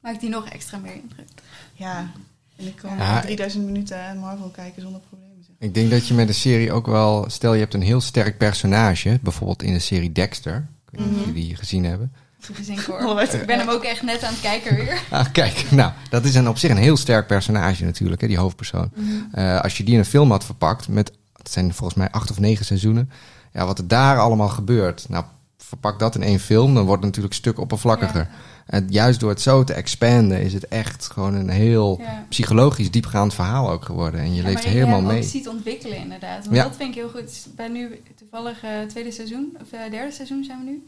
Maakt 0.00 0.20
die 0.20 0.30
nog 0.30 0.48
extra 0.48 0.78
meer 0.78 0.94
indruk. 0.94 1.28
ja... 1.74 2.10
En 2.56 2.66
ik 2.66 2.76
kan 2.76 2.96
Ja. 2.96 3.20
3000 3.20 3.64
minuten 3.64 4.18
Marvel 4.18 4.48
kijken 4.48 4.82
zonder 4.82 5.00
problemen. 5.00 5.25
Ik 5.66 5.74
denk 5.74 5.90
dat 5.90 6.08
je 6.08 6.14
met 6.14 6.28
een 6.28 6.34
serie 6.34 6.72
ook 6.72 6.86
wel... 6.86 7.24
Stel, 7.28 7.54
je 7.54 7.60
hebt 7.60 7.74
een 7.74 7.82
heel 7.82 8.00
sterk 8.00 8.38
personage. 8.38 9.18
Bijvoorbeeld 9.22 9.62
in 9.62 9.72
de 9.72 9.78
serie 9.78 10.12
Dexter. 10.12 10.56
Ik 10.92 10.98
weet 10.98 11.00
niet 11.00 11.08
of 11.08 11.16
Mhm. 11.20 11.28
jullie 11.28 11.46
die 11.46 11.56
gezien 11.56 11.84
hebben. 11.84 12.12
Gezien 12.52 12.78
hoor. 12.86 13.20
Ik 13.22 13.46
ben 13.46 13.58
hem 13.58 13.68
ook 13.68 13.82
echt 13.84 14.02
net 14.02 14.22
aan 14.24 14.32
het 14.32 14.40
kijken 14.42 14.74
weer. 14.76 15.00
Ah, 15.10 15.26
kijk. 15.32 15.64
Nou, 15.70 15.92
dat 16.10 16.24
is 16.24 16.34
een, 16.34 16.48
op 16.48 16.58
zich 16.58 16.70
een 16.70 16.76
heel 16.76 16.96
sterk 16.96 17.26
personage 17.26 17.84
natuurlijk, 17.84 18.20
hè, 18.20 18.26
die 18.26 18.38
hoofdpersoon. 18.38 18.90
Eh, 19.32 19.60
als 19.60 19.76
je 19.76 19.84
die 19.84 19.92
in 19.94 19.98
een 19.98 20.04
film 20.06 20.30
had 20.30 20.44
verpakt 20.44 20.88
met... 20.88 21.12
Het 21.36 21.50
zijn 21.50 21.74
volgens 21.74 21.98
mij 21.98 22.10
acht 22.10 22.30
of 22.30 22.38
negen 22.40 22.64
seizoenen. 22.64 23.10
Ja, 23.52 23.66
wat 23.66 23.78
er 23.78 23.88
daar 23.88 24.18
allemaal 24.18 24.48
gebeurt. 24.48 25.06
Nou, 25.08 25.24
verpak 25.66 25.98
dat 25.98 26.14
in 26.14 26.22
één 26.22 26.40
film, 26.40 26.74
dan 26.74 26.84
wordt 26.84 27.02
het 27.02 27.10
natuurlijk 27.10 27.34
een 27.34 27.40
stuk 27.40 27.58
oppervlakkiger. 27.58 28.28
En 28.66 28.86
juist 28.88 29.20
door 29.20 29.30
het 29.30 29.40
zo 29.40 29.64
te 29.64 29.72
expanden 29.72 30.40
is 30.42 30.52
het 30.52 30.68
echt 30.68 31.10
gewoon 31.10 31.34
een 31.34 31.48
heel 31.48 31.98
Ja. 32.00 32.26
psychologisch 32.28 32.90
diepgaand 32.90 33.34
verhaal 33.34 33.70
ook 33.70 33.84
geworden. 33.84 34.20
En 34.20 34.30
je 34.34 34.42
Ja, 34.42 34.48
leeft 34.48 34.64
maar 34.64 34.72
helemaal 34.72 35.00
je 35.00 35.06
mee. 35.06 35.16
ook 35.22 35.28
ziet 35.28 35.48
ontwikkelen 35.48 35.96
inderdaad. 35.98 36.44
Want 36.44 36.56
Ja. 36.56 36.62
dat 36.62 36.76
vind 36.76 36.88
ik 36.88 36.94
heel 36.94 37.08
goed. 37.10 37.46
Ben 37.56 37.72
nu 37.72 38.02
toevallig 38.16 38.62
eh, 38.62 38.70
tweede 38.88 39.10
seizoen, 39.10 39.56
of 39.62 39.72
eh, 39.72 39.90
derde 39.90 40.12
seizoen 40.12 40.44
zijn 40.44 40.58
we 40.58 40.64
nu. 40.64 40.84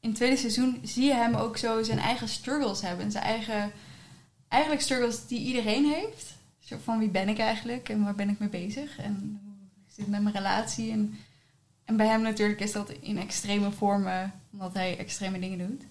In 0.00 0.08
het 0.08 0.14
tweede 0.18 0.36
seizoen 0.36 0.78
zie 0.82 1.04
je 1.04 1.14
hem 1.14 1.34
ook 1.34 1.56
zo 1.56 1.82
zijn 1.82 1.98
eigen 1.98 2.28
struggles 2.28 2.80
hebben. 2.82 3.10
Zijn 3.10 3.24
eigen, 3.24 3.70
eigenlijk 4.48 4.82
struggles 4.82 5.26
die 5.26 5.40
iedereen 5.40 5.84
heeft. 5.84 6.34
Zo 6.58 6.76
van 6.84 6.98
wie 6.98 7.08
ben 7.08 7.28
ik 7.28 7.38
eigenlijk 7.38 7.88
en 7.88 8.02
waar 8.04 8.14
ben 8.14 8.28
ik 8.28 8.38
mee 8.38 8.48
bezig? 8.48 8.98
En 8.98 9.40
hoe 9.42 9.84
zit 9.88 9.96
het 10.04 10.08
met 10.08 10.22
mijn 10.22 10.34
relatie? 10.34 10.90
En, 10.92 11.14
en 11.86 11.96
bij 11.96 12.06
hem 12.06 12.20
natuurlijk 12.22 12.60
is 12.60 12.72
dat 12.72 12.90
in 13.00 13.18
extreme 13.18 13.70
vormen, 13.70 14.32
omdat 14.52 14.74
hij 14.74 14.98
extreme 14.98 15.38
dingen 15.40 15.58
doet. 15.68 15.82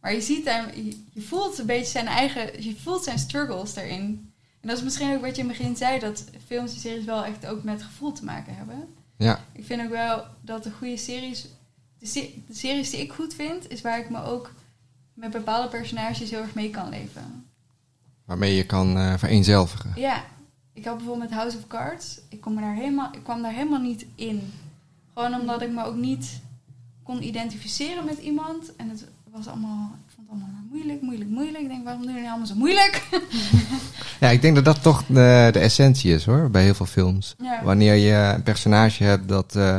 Maar 0.00 0.12
je 0.14 0.20
ziet 0.20 0.44
hem, 0.44 0.66
je, 1.12 1.20
voelt 1.22 1.58
een 1.58 1.66
beetje 1.66 1.90
zijn 1.90 2.06
eigen, 2.06 2.62
je 2.62 2.76
voelt 2.76 3.04
zijn 3.04 3.18
struggles 3.18 3.74
daarin. 3.74 4.32
En 4.60 4.68
dat 4.68 4.76
is 4.78 4.84
misschien 4.84 5.14
ook 5.14 5.20
wat 5.20 5.36
je 5.36 5.42
in 5.42 5.48
het 5.48 5.58
begin 5.58 5.76
zei, 5.76 5.98
dat 5.98 6.24
films 6.46 6.74
en 6.74 6.80
series 6.80 7.04
wel 7.04 7.24
echt 7.24 7.46
ook 7.46 7.62
met 7.62 7.82
gevoel 7.82 8.12
te 8.12 8.24
maken 8.24 8.54
hebben. 8.56 8.88
Ja, 9.16 9.44
Ik 9.52 9.64
vind 9.64 9.82
ook 9.82 9.90
wel 9.90 10.24
dat 10.40 10.62
de 10.62 10.70
goede 10.70 10.96
series, 10.96 11.46
de, 11.98 12.06
se- 12.06 12.34
de 12.46 12.54
series 12.54 12.90
die 12.90 13.00
ik 13.00 13.12
goed 13.12 13.34
vind, 13.34 13.70
is 13.70 13.80
waar 13.80 13.98
ik 13.98 14.10
me 14.10 14.22
ook 14.24 14.52
met 15.14 15.30
bepaalde 15.30 15.68
personages 15.68 16.30
heel 16.30 16.40
erg 16.42 16.54
mee 16.54 16.70
kan 16.70 16.88
leven. 16.88 17.46
waarmee 18.24 18.54
je 18.54 18.66
kan 18.66 18.96
eh, 18.96 19.14
vereenzelvigen. 19.18 19.92
Ja, 19.96 20.24
ik 20.72 20.84
had 20.84 20.96
bijvoorbeeld 20.96 21.28
met 21.30 21.38
House 21.38 21.56
of 21.56 21.66
Cards, 21.66 22.20
ik, 22.28 22.40
kom 22.40 22.56
daar 22.56 22.74
helemaal, 22.74 23.10
ik 23.12 23.22
kwam 23.22 23.42
daar 23.42 23.52
helemaal 23.52 23.80
niet 23.80 24.06
in. 24.14 24.52
Gewoon 25.18 25.40
omdat 25.40 25.62
ik 25.62 25.70
me 25.70 25.84
ook 25.84 25.96
niet 25.96 26.40
kon 27.02 27.22
identificeren 27.22 28.04
met 28.04 28.18
iemand. 28.18 28.76
En 28.76 28.88
het 28.88 29.04
was 29.30 29.46
allemaal, 29.46 29.92
ik 30.06 30.14
vond 30.14 30.26
het 30.26 30.30
allemaal 30.30 30.48
maar 30.52 30.62
moeilijk, 30.70 31.02
moeilijk, 31.02 31.30
moeilijk. 31.30 31.62
Ik 31.62 31.68
denk, 31.68 31.84
waarom 31.84 32.02
doen 32.02 32.12
jullie 32.12 32.28
allemaal 32.28 32.46
zo 32.46 32.54
moeilijk? 32.54 33.02
Ja, 34.20 34.28
ik 34.28 34.42
denk 34.42 34.54
dat 34.54 34.64
dat 34.64 34.82
toch 34.82 35.04
de, 35.06 35.48
de 35.52 35.58
essentie 35.58 36.14
is 36.14 36.24
hoor, 36.24 36.50
bij 36.50 36.62
heel 36.62 36.74
veel 36.74 36.86
films. 36.86 37.34
Ja. 37.42 37.62
Wanneer 37.62 37.94
je 37.94 38.32
een 38.34 38.42
personage 38.42 39.04
hebt 39.04 39.28
dat. 39.28 39.56
eh, 39.56 39.78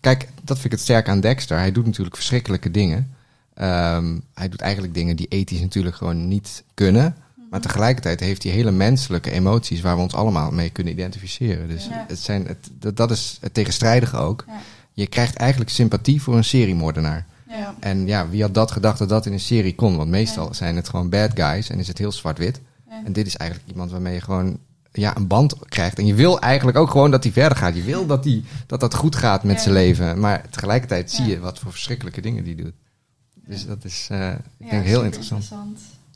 kijk, 0.00 0.28
dat 0.42 0.54
vind 0.58 0.64
ik 0.64 0.70
het 0.70 0.80
sterk 0.80 1.08
aan 1.08 1.20
Dexter. 1.20 1.58
Hij 1.58 1.72
doet 1.72 1.86
natuurlijk 1.86 2.16
verschrikkelijke 2.16 2.70
dingen. 2.70 3.14
Ehm, 3.54 4.18
hij 4.34 4.48
doet 4.48 4.60
eigenlijk 4.60 4.94
dingen 4.94 5.16
die 5.16 5.26
ethisch 5.28 5.60
natuurlijk 5.60 5.96
gewoon 5.96 6.28
niet 6.28 6.64
kunnen. 6.74 7.16
Maar 7.50 7.60
tegelijkertijd 7.60 8.20
heeft 8.20 8.42
hij 8.42 8.52
hele 8.52 8.70
menselijke 8.70 9.30
emoties 9.30 9.80
waar 9.80 9.96
we 9.96 10.02
ons 10.02 10.14
allemaal 10.14 10.50
mee 10.50 10.70
kunnen 10.70 10.92
identificeren. 10.92 11.68
Dus 11.68 11.84
Ja. 11.86 12.04
het 12.08 12.18
zijn, 12.18 12.46
het, 12.46 12.70
dat, 12.78 12.96
dat 12.96 13.10
is 13.10 13.38
het 13.40 13.54
tegenstrijdige 13.54 14.16
ook. 14.16 14.44
Ja. 14.46 14.60
Je 14.92 15.06
krijgt 15.06 15.36
eigenlijk 15.36 15.70
sympathie 15.70 16.22
voor 16.22 16.36
een 16.36 16.44
seriemoordenaar. 16.44 17.26
Ja. 17.48 17.74
En 17.80 18.06
ja, 18.06 18.28
wie 18.28 18.42
had 18.42 18.54
dat 18.54 18.70
gedacht 18.70 18.98
dat 18.98 19.08
dat 19.08 19.26
in 19.26 19.32
een 19.32 19.40
serie 19.40 19.74
kon? 19.74 19.96
Want 19.96 20.10
meestal 20.10 20.54
zijn 20.54 20.76
het 20.76 20.88
gewoon 20.88 21.08
bad 21.08 21.30
guys 21.34 21.68
en 21.68 21.78
is 21.78 21.88
het 21.88 21.98
heel 21.98 22.12
zwart-wit. 22.12 22.60
En 23.04 23.12
dit 23.12 23.26
is 23.26 23.36
eigenlijk 23.36 23.70
iemand 23.70 23.90
waarmee 23.90 24.14
je 24.14 24.20
gewoon 24.20 24.58
ja, 24.92 25.16
een 25.16 25.26
band 25.26 25.54
krijgt. 25.68 25.98
En 25.98 26.06
je 26.06 26.14
wil 26.14 26.40
eigenlijk 26.40 26.78
ook 26.78 26.90
gewoon 26.90 27.10
dat 27.10 27.22
hij 27.22 27.32
verder 27.32 27.58
gaat. 27.58 27.74
Je 27.74 27.82
wil 27.82 28.06
dat 28.06 28.24
hij, 28.24 28.42
dat, 28.66 28.80
dat 28.80 28.94
goed 28.94 29.16
gaat 29.16 29.44
met 29.44 29.60
zijn 29.60 29.74
leven. 29.74 30.20
Maar 30.20 30.48
tegelijkertijd 30.50 31.10
zie 31.10 31.24
je 31.26 31.40
wat 31.40 31.58
voor 31.58 31.70
verschrikkelijke 31.70 32.20
dingen 32.20 32.44
die 32.44 32.54
doet. 32.54 32.72
Dus 33.34 33.66
dat 33.66 33.84
is, 33.84 34.06
eh, 34.10 34.30
ik 34.58 34.70
denk, 34.70 34.84
heel 34.84 35.02
super 35.02 35.04
interessant. 35.04 35.48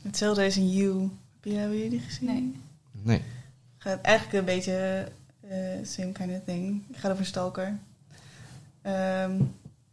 Hetzelfde 0.03 0.45
is 0.45 0.57
in 0.57 0.69
You. 0.71 1.09
Heb 1.45 1.53
je, 1.53 1.59
hebben 1.59 1.77
jullie 1.77 1.91
die 1.91 2.07
gezien? 2.07 2.27
Nee. 2.27 2.55
Nee. 3.01 3.21
gaat 3.77 4.01
eigenlijk 4.01 4.37
een 4.37 4.55
beetje 4.55 5.07
eh 5.49 5.85
same 5.85 6.11
kind 6.11 6.31
of 6.31 6.39
thing. 6.45 6.83
Het 6.87 6.97
gaat 6.97 7.11
over 7.11 7.23
een 7.23 7.29
stalker. 7.29 7.79
Ehm, 8.81 9.41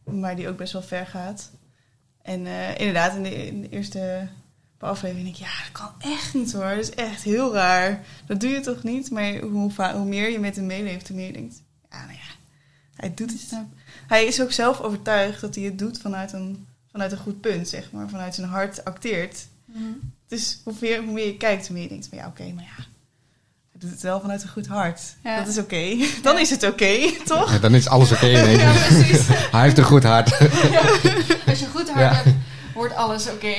maar 0.04 0.36
die 0.36 0.48
ook 0.48 0.56
best 0.56 0.72
wel 0.72 0.82
ver 0.82 1.06
gaat. 1.06 1.50
En 2.22 2.46
eh, 2.46 2.78
inderdaad, 2.78 3.16
in 3.16 3.22
de, 3.22 3.46
in 3.46 3.60
de 3.60 3.68
eerste 3.68 4.28
paar 4.78 4.90
afleveringen 4.90 5.32
denk 5.32 5.36
ik... 5.36 5.50
Ja, 5.50 5.62
dat 5.62 5.72
kan 5.72 6.10
echt 6.12 6.34
niet 6.34 6.52
hoor. 6.52 6.68
Dat 6.68 6.78
is 6.78 6.94
echt 6.94 7.22
heel 7.22 7.52
raar. 7.52 8.04
Dat 8.26 8.40
doe 8.40 8.50
je 8.50 8.60
toch 8.60 8.82
niet? 8.82 9.10
Maar 9.10 9.38
hoe, 9.38 9.72
hoe 9.92 10.04
meer 10.04 10.30
je 10.30 10.38
met 10.38 10.56
hem 10.56 10.66
meeleeft, 10.66 11.08
hoe 11.08 11.16
meer 11.16 11.26
je 11.26 11.32
denkt... 11.32 11.62
Ja, 11.90 12.04
nou 12.04 12.12
ja, 12.12 12.34
hij 12.94 13.14
doet 13.14 13.32
het. 13.32 13.64
Hij 14.06 14.24
is 14.24 14.42
ook 14.42 14.52
zelf 14.52 14.80
overtuigd 14.80 15.40
dat 15.40 15.54
hij 15.54 15.64
het 15.64 15.78
doet 15.78 15.98
vanuit 15.98 16.32
een, 16.32 16.66
vanuit 16.90 17.12
een 17.12 17.18
goed 17.18 17.40
punt, 17.40 17.68
zeg 17.68 17.92
maar. 17.92 18.08
Vanuit 18.08 18.34
zijn 18.34 18.48
hart 18.48 18.84
acteert. 18.84 19.46
Dus 20.28 20.60
hoe 20.64 20.74
meer, 20.80 21.02
hoe 21.02 21.12
meer 21.12 21.26
je 21.26 21.36
kijkt, 21.36 21.66
hoe 21.66 21.74
meer 21.74 21.82
je 21.84 21.88
denkt 21.88 22.06
van 22.08 22.18
ja, 22.18 22.26
oké, 22.26 22.52
maar 22.54 22.64
ja. 22.64 22.84
Hij 23.72 23.80
doet 23.80 23.90
het 23.90 24.00
wel 24.02 24.20
vanuit 24.20 24.42
een 24.42 24.48
goed 24.48 24.66
hart. 24.66 25.00
Ja. 25.22 25.38
Dat 25.38 25.46
is 25.48 25.58
oké. 25.58 25.96
Dan 26.22 26.38
is 26.38 26.50
het 26.50 26.62
oké, 26.62 26.96
toch? 27.24 27.52
Ja, 27.52 27.58
dan 27.58 27.74
is 27.74 27.88
alles 27.88 28.12
oké 28.12 28.26
Ja, 28.36 28.72
precies. 28.72 29.26
Hij 29.28 29.62
heeft 29.62 29.78
een 29.78 29.84
goed 29.84 30.02
hart. 30.04 30.38
Als 31.46 31.58
je 31.58 31.66
goed 31.66 31.90
hart 31.90 32.14
Ja. 32.14 32.22
hebt, 32.22 32.36
wordt 32.74 32.94
alles 32.94 33.30
oké. 33.30 33.54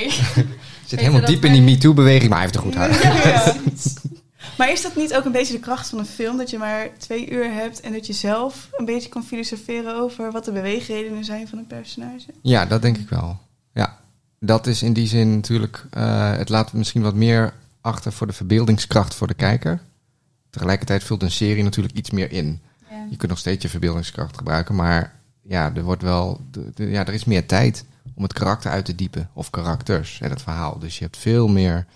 Zit 0.86 1.00
helemaal 1.00 1.24
diep 1.24 1.44
in 1.44 1.52
die 1.52 1.62
MeToo-beweging, 1.62 2.28
maar 2.30 2.38
hij 2.40 2.46
heeft 2.46 2.56
een 2.56 2.62
goed 2.62 2.74
hart. 2.74 3.02
Ja. 3.02 3.54
Maar 4.58 4.70
is 4.72 4.82
dat 4.82 4.96
niet 4.96 5.14
ook 5.14 5.24
een 5.24 5.32
beetje 5.32 5.52
de 5.52 5.58
kracht 5.60 5.88
van 5.88 5.98
een 5.98 6.06
film? 6.06 6.36
Dat 6.36 6.50
je 6.50 6.58
maar 6.58 6.88
twee 6.98 7.30
uur 7.30 7.52
hebt 7.52 7.80
en 7.80 7.92
dat 7.92 8.06
je 8.06 8.12
zelf 8.12 8.68
een 8.72 8.84
beetje 8.84 9.08
kan 9.08 9.24
filosoferen 9.24 9.96
over 9.96 10.32
wat 10.32 10.44
de 10.44 10.52
beweegredenen 10.52 11.24
zijn 11.24 11.48
van 11.48 11.58
een 11.58 11.66
personage? 11.66 12.26
Ja, 12.42 12.66
dat 12.66 12.82
denk 12.82 12.96
ik 12.98 13.08
wel. 13.08 13.38
Dat 14.46 14.66
is 14.66 14.82
in 14.82 14.92
die 14.92 15.06
zin 15.06 15.34
natuurlijk. 15.34 15.84
eh, 15.90 16.36
het 16.36 16.48
laat 16.48 16.72
misschien 16.72 17.02
wat 17.02 17.14
meer 17.14 17.52
achter 17.80 18.12
voor 18.12 18.26
de 18.26 18.32
verbeeldingskracht 18.32 19.14
voor 19.14 19.26
de 19.26 19.34
kijker. 19.34 19.80
Tegelijkertijd 20.50 21.04
vult 21.04 21.22
een 21.22 21.30
serie 21.30 21.62
natuurlijk 21.62 21.94
iets 21.96 22.10
meer 22.10 22.32
in. 22.32 22.60
Ja. 22.90 23.06
Je 23.10 23.16
kunt 23.16 23.30
nog 23.30 23.38
steeds 23.40 23.62
je 23.62 23.68
verbeeldingskracht 23.68 24.36
gebruiken, 24.36 24.74
maar 24.74 25.12
ja, 25.42 25.72
er 25.74 25.82
wordt 25.82 26.02
wel. 26.02 26.40
de- 26.50 26.70
de- 26.74 26.90
ja, 26.90 27.06
er 27.06 27.14
is 27.14 27.24
meer 27.24 27.46
tijd 27.46 27.84
om 28.14 28.22
het 28.22 28.32
karakter 28.32 28.70
uit 28.70 28.84
te 28.84 28.94
diepen. 28.94 29.28
Of 29.32 29.50
karakters 29.50 30.20
en 30.20 30.30
het 30.30 30.42
verhaal. 30.42 30.78
Dus 30.78 30.98
je 30.98 31.04
hebt 31.04 31.16
veel 31.16 31.48
meer 31.48 31.86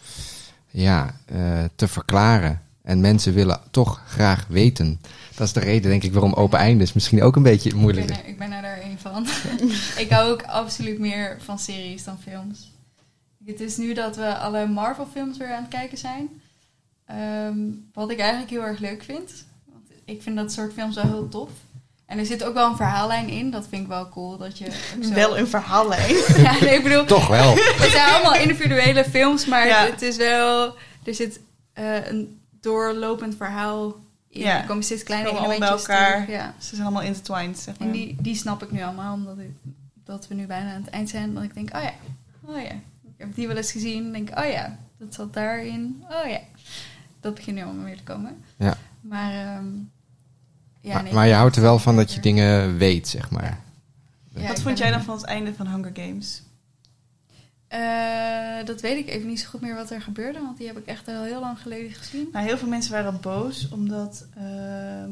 ja, 0.70 1.14
eh, 1.26 1.64
te 1.74 1.88
verklaren. 1.88 2.60
En 2.82 3.00
mensen 3.00 3.34
willen 3.34 3.60
toch 3.70 4.00
graag 4.06 4.46
weten. 4.48 5.00
Dat 5.34 5.46
is 5.46 5.52
de 5.52 5.60
reden, 5.60 5.90
denk 5.90 6.02
ik, 6.02 6.12
waarom 6.12 6.32
open 6.32 6.58
eindes 6.58 6.92
misschien 6.92 7.22
ook 7.22 7.36
een 7.36 7.42
beetje 7.42 7.74
moeilijk 7.74 8.06
Ik 8.10 8.16
is. 8.16 8.22
ben, 8.22 8.30
ik 8.30 8.38
ben 8.38 8.52
er 8.52 8.77
ik 10.04 10.10
hou 10.10 10.30
ook 10.30 10.42
absoluut 10.42 10.98
meer 10.98 11.36
van 11.44 11.58
series 11.58 12.04
dan 12.04 12.18
films. 12.22 12.70
Het 13.46 13.60
is 13.60 13.76
nu 13.76 13.94
dat 13.94 14.16
we 14.16 14.36
alle 14.36 14.66
Marvel-films 14.66 15.36
weer 15.36 15.52
aan 15.54 15.62
het 15.62 15.70
kijken 15.70 15.98
zijn. 15.98 16.28
Ehm, 17.06 17.56
wat 17.92 18.10
ik 18.10 18.18
eigenlijk 18.18 18.50
heel 18.50 18.64
erg 18.64 18.78
leuk 18.78 19.02
vind. 19.02 19.30
Want 19.72 19.86
ik 20.04 20.22
vind 20.22 20.36
dat 20.36 20.52
soort 20.52 20.72
films 20.72 20.94
wel 20.94 21.04
heel 21.04 21.28
tof. 21.28 21.50
En 22.06 22.18
er 22.18 22.26
zit 22.26 22.44
ook 22.44 22.54
wel 22.54 22.70
een 22.70 22.76
verhaallijn 22.76 23.28
in. 23.28 23.50
Dat 23.50 23.66
vind 23.68 23.82
ik 23.82 23.88
wel 23.88 24.08
cool. 24.08 24.36
Dat 24.36 24.58
je 24.58 24.66
ook 24.96 25.04
zo... 25.04 25.12
Wel 25.12 25.38
een 25.38 25.46
verhaallijn. 25.48 26.16
Ja, 26.42 26.58
nee, 26.60 26.74
ik 26.76 26.82
bedoel, 26.82 27.04
Toch 27.04 27.26
wel. 27.28 27.54
het 27.56 27.90
zijn 27.96 28.14
allemaal 28.14 28.34
individuele 28.34 29.04
films, 29.04 29.46
maar 29.46 29.66
Ja. 29.66 29.84
het 29.86 30.02
is 30.02 30.16
wel... 30.16 30.74
Er 31.04 31.14
zit 31.14 31.40
eh, 31.72 32.06
een 32.08 32.40
doorlopend 32.60 33.36
verhaal 33.36 33.86
in. 33.86 33.94
Ja. 34.30 34.60
Er 34.60 34.66
komen 34.66 34.84
steeds 34.84 35.02
kleine 35.02 35.28
elementjes 35.28 35.58
bij 35.58 35.68
elkaar. 35.68 36.12
terug, 36.24 36.28
Ja. 36.40 36.54
Ze 36.58 36.68
zijn 36.68 36.82
allemaal 36.82 37.02
intertwined, 37.02 37.58
zeg 37.58 37.78
maar. 37.78 37.88
En 37.88 37.92
die, 37.94 38.16
die 38.20 38.34
snap 38.34 38.62
ik 38.62 38.70
nu 38.70 38.82
allemaal, 38.82 39.14
omdat 39.14 39.38
ik, 39.38 39.50
dat 40.04 40.28
we 40.28 40.34
nu 40.34 40.46
bijna 40.46 40.74
aan 40.74 40.82
het 40.82 40.90
eind 40.90 41.08
zijn. 41.08 41.34
Dat 41.34 41.42
ik 41.42 41.54
denk, 41.54 41.76
oh 41.76 41.82
ja, 41.82 41.92
oh 42.44 42.62
ja. 42.62 42.70
Ik 43.02 43.24
heb 43.24 43.34
die 43.34 43.46
wel 43.46 43.56
eens 43.56 43.72
gezien. 43.72 44.02
Dan 44.02 44.12
denk 44.12 44.30
ik, 44.30 44.38
oh 44.38 44.50
ja, 44.50 44.78
dat 44.98 45.14
zat 45.14 45.32
daarin. 45.32 46.04
Oh 46.10 46.30
ja. 46.30 46.40
Dat 47.20 47.34
begint 47.34 47.56
nu 47.56 47.62
allemaal 47.62 47.84
weer 47.84 47.96
te 47.96 48.02
komen. 48.02 48.44
Ja. 48.56 48.76
Maar, 49.00 49.32
ehm, 49.32 49.66
ja, 50.80 50.94
maar, 50.94 51.02
nee, 51.02 51.12
maar 51.12 51.26
je 51.26 51.34
houdt 51.34 51.56
er 51.56 51.62
wel 51.62 51.78
van 51.78 51.96
dat 51.96 52.12
je 52.12 52.20
dingen 52.20 52.76
weet, 52.76 53.08
zeg 53.08 53.30
maar. 53.30 53.58
Ja, 54.34 54.48
Wat 54.48 54.60
vond 54.60 54.78
jij 54.78 54.90
dan 54.90 55.02
van 55.02 55.16
het 55.16 55.24
einde 55.24 55.54
van 55.54 55.66
Hunger 55.66 55.90
Games? 55.94 56.42
Eh, 57.68 58.64
dat 58.64 58.80
weet 58.80 58.98
ik 58.98 59.08
even 59.08 59.28
niet 59.28 59.40
zo 59.40 59.48
goed 59.48 59.60
meer 59.60 59.74
wat 59.74 59.90
er 59.90 60.00
gebeurde, 60.02 60.38
want 60.40 60.58
die 60.58 60.66
heb 60.66 60.78
ik 60.78 60.86
echt 60.86 61.08
al 61.08 61.22
heel 61.22 61.40
lang 61.40 61.58
geleden 61.58 61.92
gezien. 61.92 62.28
Nou, 62.32 62.46
heel 62.46 62.58
veel 62.58 62.68
mensen 62.68 62.92
waren 62.92 63.20
boos 63.20 63.68
omdat. 63.72 64.26
ehm, 64.36 65.10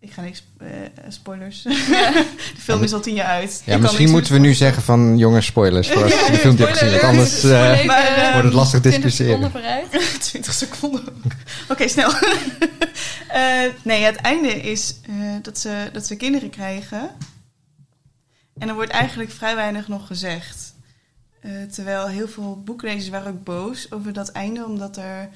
ik 0.00 0.12
ga 0.12 0.22
niks. 0.22 0.44
eh, 0.58 0.68
spoilers. 1.08 1.62
de 2.54 2.58
film 2.58 2.82
is 2.82 2.92
al 2.92 3.00
tien 3.00 3.14
jaar 3.14 3.26
uit. 3.26 3.62
Ja, 3.64 3.78
misschien 3.78 4.10
moeten 4.10 4.32
we 4.32 4.38
nu 4.38 4.54
zeggen 4.54 4.82
van 4.82 5.18
jongens, 5.18 5.46
spoilers. 5.46 5.88
Voor 5.92 6.02
als 6.02 6.12
je 6.26 6.32
de 6.32 6.38
film 6.38 6.56
hebt 6.56 6.78
gezien. 6.78 7.00
Anders 7.00 7.42
eh, 7.44 7.84
maar, 7.84 8.30
wordt 8.32 8.44
het 8.44 8.52
lastig 8.54 8.80
20 8.80 9.02
discussiëren. 9.02 9.50
seconden 9.50 9.50
vooruit. 9.90 10.20
20 10.30 10.52
seconden. 10.54 11.02
Oké, 11.68 11.88
snel. 11.88 12.12
Eh, 13.28 13.62
nee, 13.82 14.02
het 14.04 14.16
einde 14.16 14.48
is 14.48 14.94
eh, 15.06 15.14
dat, 15.42 15.58
ze, 15.58 15.88
dat 15.92 16.06
ze 16.06 16.16
kinderen 16.16 16.50
krijgen. 16.50 17.10
En 18.58 18.68
er 18.68 18.74
wordt 18.74 18.90
eigenlijk 18.90 19.30
vrij 19.30 19.54
weinig 19.54 19.88
nog 19.88 20.06
gezegd. 20.06 20.71
Eh, 21.42 21.62
terwijl 21.70 22.06
heel 22.06 22.28
veel 22.28 22.62
boeklezers 22.64 23.08
waren 23.08 23.32
ook 23.32 23.44
boos 23.44 23.92
over 23.92 24.12
dat 24.12 24.28
einde, 24.28 24.64
omdat 24.64 24.96
er 24.96 25.28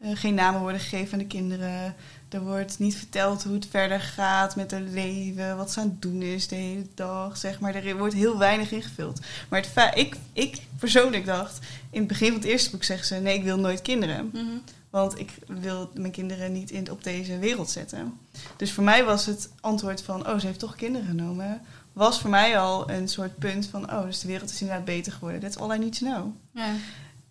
eh, 0.00 0.10
geen 0.14 0.34
namen 0.34 0.60
worden 0.60 0.80
gegeven 0.80 1.12
aan 1.12 1.18
de 1.18 1.26
kinderen. 1.26 1.94
Er 2.28 2.40
wordt 2.40 2.78
niet 2.78 2.96
verteld 2.96 3.44
hoe 3.44 3.54
het 3.54 3.66
verder 3.70 4.00
gaat 4.00 4.56
met 4.56 4.70
hun 4.70 4.92
leven, 4.92 5.56
wat 5.56 5.72
ze 5.72 5.80
aan 5.80 5.88
het 5.88 6.02
doen 6.02 6.22
is 6.22 6.48
de 6.48 6.54
hele 6.54 6.86
dag, 6.94 7.36
zeg 7.36 7.60
maar. 7.60 7.74
Er 7.74 7.96
wordt 7.96 8.14
heel 8.14 8.38
weinig 8.38 8.72
ingevuld. 8.72 9.20
Maar 9.48 9.66
het 9.74 9.98
ik, 9.98 10.16
ik 10.32 10.60
persoonlijk 10.78 11.26
dacht, 11.26 11.58
in 11.90 11.98
het 11.98 12.08
begin 12.08 12.26
van 12.26 12.36
het 12.36 12.44
eerste 12.44 12.70
boek 12.70 12.84
zeggen 12.84 13.06
ze... 13.06 13.14
nee, 13.14 13.34
ik 13.34 13.44
wil 13.44 13.58
nooit 13.58 13.82
kinderen. 13.82 14.30
Mhm. 14.32 14.44
Want 14.90 15.18
ik 15.18 15.30
wil 15.46 15.90
mijn 15.94 16.12
kinderen 16.12 16.52
niet 16.52 16.70
in, 16.70 16.90
op 16.90 17.04
deze 17.04 17.38
wereld 17.38 17.70
zetten. 17.70 18.18
Dus 18.56 18.72
voor 18.72 18.84
mij 18.84 19.04
was 19.04 19.26
het 19.26 19.50
antwoord 19.60 20.02
van... 20.02 20.28
oh, 20.28 20.38
ze 20.38 20.46
heeft 20.46 20.58
toch 20.58 20.76
kinderen 20.76 21.06
genomen... 21.06 21.60
was 22.04 22.20
voor 22.20 22.30
mij 22.30 22.58
al 22.58 22.90
een 22.90 23.08
soort 23.08 23.38
punt 23.38 23.66
van... 23.66 23.92
oh, 23.92 24.02
dus 24.04 24.20
de 24.20 24.26
wereld 24.28 24.50
is 24.50 24.60
inderdaad 24.60 24.84
beter 24.84 25.12
geworden. 25.12 25.40
That's 25.40 25.56
all 25.56 25.74
I 25.74 25.78
need 25.78 25.98
to 25.98 26.06
know. 26.06 26.26
Ja. 26.54 26.72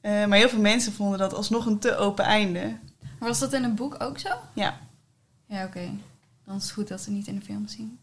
Eh, 0.01 0.26
maar 0.28 0.38
heel 0.38 0.49
veel 0.49 0.59
mensen 0.61 0.93
vonden 0.93 1.20
dat 1.20 1.34
alsnog 1.34 1.66
een 1.66 1.80
te 1.80 1.97
open 1.97 2.26
einde. 2.26 2.78
Maar 3.20 3.30
was 3.30 3.39
dat 3.39 3.53
in 3.53 3.63
een 3.63 3.76
boek 3.76 3.95
ook 3.99 4.20
zo? 4.20 4.30
Ja. 4.53 4.78
Ja, 5.47 5.63
oké. 5.63 5.89
Dan 6.45 6.55
is 6.55 6.63
het 6.63 6.72
goed 6.72 6.88
dat 6.88 7.01
ze 7.01 7.11
niet 7.11 7.28
in 7.28 7.36
de 7.36 7.41
film 7.45 7.68
zien. 7.68 7.97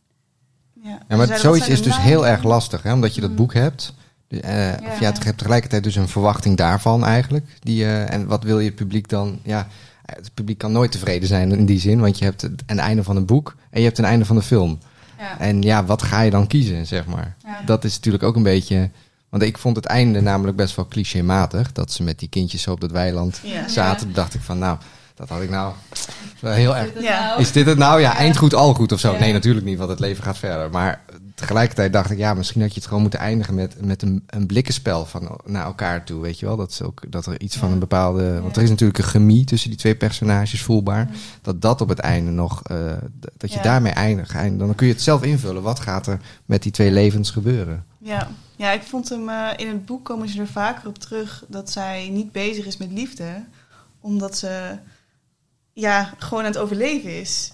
Ja, 0.83 0.89
Ja, 0.91 0.99
maar 1.09 1.17
zeiden, 1.17 1.39
zoiets 1.39 1.69
is 1.69 1.83
dus 1.83 1.97
heel 1.99 2.27
erg 2.27 2.43
lastig, 2.43 2.83
hè? 2.83 2.93
omdat 2.93 3.15
je 3.15 3.21
dat 3.21 3.31
Mm. 3.31 3.37
boek 3.37 3.55
hebt. 3.55 3.95
Eh, 4.29 4.41
Ja. 4.41 4.73
Of 4.75 5.01
ja, 5.01 5.09
je 5.09 5.25
hebt 5.25 5.39
tegelijkertijd 5.39 5.83
dus 5.85 5.95
een 5.97 6.09
verwachting 6.09 6.57
daarvan 6.57 7.05
eigenlijk. 7.05 7.57
Die, 7.61 7.85
eh, 7.85 8.13
en 8.13 8.27
wat 8.27 8.43
wil 8.43 8.59
je 8.59 8.67
het 8.67 8.75
publiek 8.77 9.09
dan? 9.09 9.39
Ja, 9.43 9.69
het 10.07 10.35
publiek 10.35 10.59
kan 10.59 10.73
nooit 10.73 10.93
tevreden 10.93 11.29
zijn 11.29 11.53
in 11.53 11.67
die 11.67 11.81
zin, 11.81 12.01
want 12.01 12.19
je 12.19 12.25
hebt 12.25 12.41
het- 12.43 12.63
een 12.67 12.79
einde 12.79 13.03
van 13.03 13.17
een 13.17 13.27
boek 13.27 13.57
en 13.71 13.81
je 13.81 13.87
hebt 13.87 13.99
een 13.99 14.05
einde 14.05 14.25
van 14.25 14.37
de 14.37 14.43
film. 14.43 14.79
Ja. 15.23 15.39
En 15.39 15.63
ja, 15.63 15.85
wat 15.85 16.03
ga 16.03 16.21
je 16.21 16.31
dan 16.31 16.47
kiezen, 16.47 16.87
zeg 16.87 17.07
maar? 17.07 17.37
Ja. 17.45 17.61
Dat 17.65 17.85
is 17.85 17.95
natuurlijk 17.95 18.25
ook 18.25 18.37
een 18.37 18.43
beetje... 18.43 18.91
Want 19.29 19.43
ik 19.45 19.59
vond 19.59 19.77
het 19.77 19.85
einde 19.85 20.21
namelijk 20.21 20.57
best 20.57 20.77
wel 20.77 20.87
clichématig. 20.89 21.73
Dat 21.73 21.93
ze 21.93 22.03
met 22.03 22.19
die 22.19 22.29
kindjes 22.29 22.63
zo 22.63 22.73
op 22.73 22.81
dat 22.81 22.91
weiland 22.91 23.41
Ja. 23.43 23.69
zaten. 23.69 24.13
Dacht 24.13 24.35
ik 24.35 24.41
van, 24.41 24.59
nou, 24.59 24.79
dat 25.15 25.29
had 25.29 25.41
ik 25.43 25.51
nou 25.51 25.73
wel 26.41 26.53
heel 26.53 26.77
erg... 26.77 26.87
Is 26.87 26.93
dit 26.95 27.03
Ja. 27.03 27.27
nou? 27.27 27.41
Is 27.41 27.53
dit 27.53 27.67
het 27.67 27.79
nou? 27.79 28.01
Ja, 28.01 28.17
eind 28.17 28.37
goed, 28.37 28.55
al 28.55 28.75
goed 28.75 28.93
of 28.93 29.01
zo. 29.01 29.19
Nee, 29.19 29.33
natuurlijk 29.33 29.67
niet, 29.67 29.79
want 29.79 29.91
het 29.91 30.01
leven 30.01 30.25
gaat 30.25 30.39
verder. 30.39 30.71
Maar 30.71 31.01
tegelijkertijd 31.43 31.93
dacht 31.93 32.11
ik, 32.11 32.19
ja, 32.19 32.35
misschien 32.35 32.61
had 32.61 32.71
je 32.71 32.77
het 32.77 32.87
gewoon 32.87 33.03
moeten 33.03 33.21
eindigen 33.21 33.55
met, 33.55 33.87
met 33.87 34.03
een, 34.03 34.23
een 34.27 34.47
blikkenspel 34.47 35.07
van 35.07 35.41
naar 35.45 35.65
elkaar 35.65 36.05
toe, 36.05 36.21
weet 36.21 36.39
je 36.39 36.47
wel? 36.47 36.57
Dat, 36.57 36.71
is 36.71 36.83
ook, 36.83 37.03
dat 37.09 37.27
er 37.27 37.41
iets 37.41 37.57
van 37.57 37.73
een 37.73 37.79
bepaalde... 37.79 38.23
Ja. 38.23 38.41
Want 38.41 38.57
er 38.57 38.63
is 38.63 38.69
natuurlijk 38.71 38.99
een 38.99 39.05
chemie 39.05 39.45
tussen 39.45 39.71
die 39.71 39.79
twee 39.79 39.95
personages 39.97 40.63
voelbaar. 40.63 41.09
Ja. 41.11 41.17
Dat 41.43 41.63
dat 41.63 41.81
op 41.81 41.89
het 41.89 41.99
einde 41.99 42.31
nog, 42.31 42.63
eh, 42.63 42.93
dat 43.37 43.53
je 43.53 43.61
daarmee 43.61 43.93
eindigt. 43.93 44.31
Eind- 44.35 44.59
Dan 44.59 44.75
kun 44.75 44.87
je 44.87 44.93
het 44.93 45.03
zelf 45.03 45.23
invullen. 45.23 45.63
Wat 45.63 45.81
gaat 45.81 46.07
er 46.07 46.21
met 46.45 46.63
die 46.63 46.73
twee 46.73 46.91
levens 46.91 47.31
gebeuren? 47.31 47.85
Ja. 47.99 48.29
ja, 48.57 48.73
ik 48.73 48.83
vond 48.83 49.09
hem... 49.09 49.29
eh, 49.29 49.49
in 49.57 49.69
het 49.69 49.87
boek 49.87 50.05
komen 50.05 50.29
ze 50.29 50.41
er 50.41 50.47
vaker 50.47 50.89
op 50.89 50.99
terug... 50.99 51.45
dat 51.49 51.71
zij 51.71 52.09
niet 52.13 52.33
bezig 52.33 52.67
is 52.67 52.77
met 52.77 52.93
liefde. 52.93 53.45
Omdat 54.01 54.39
ze 54.39 54.77
ja, 55.73 56.15
gewoon 56.19 56.45
aan 56.45 56.51
het 56.51 56.59
overleven 56.61 57.21
is. 57.21 57.53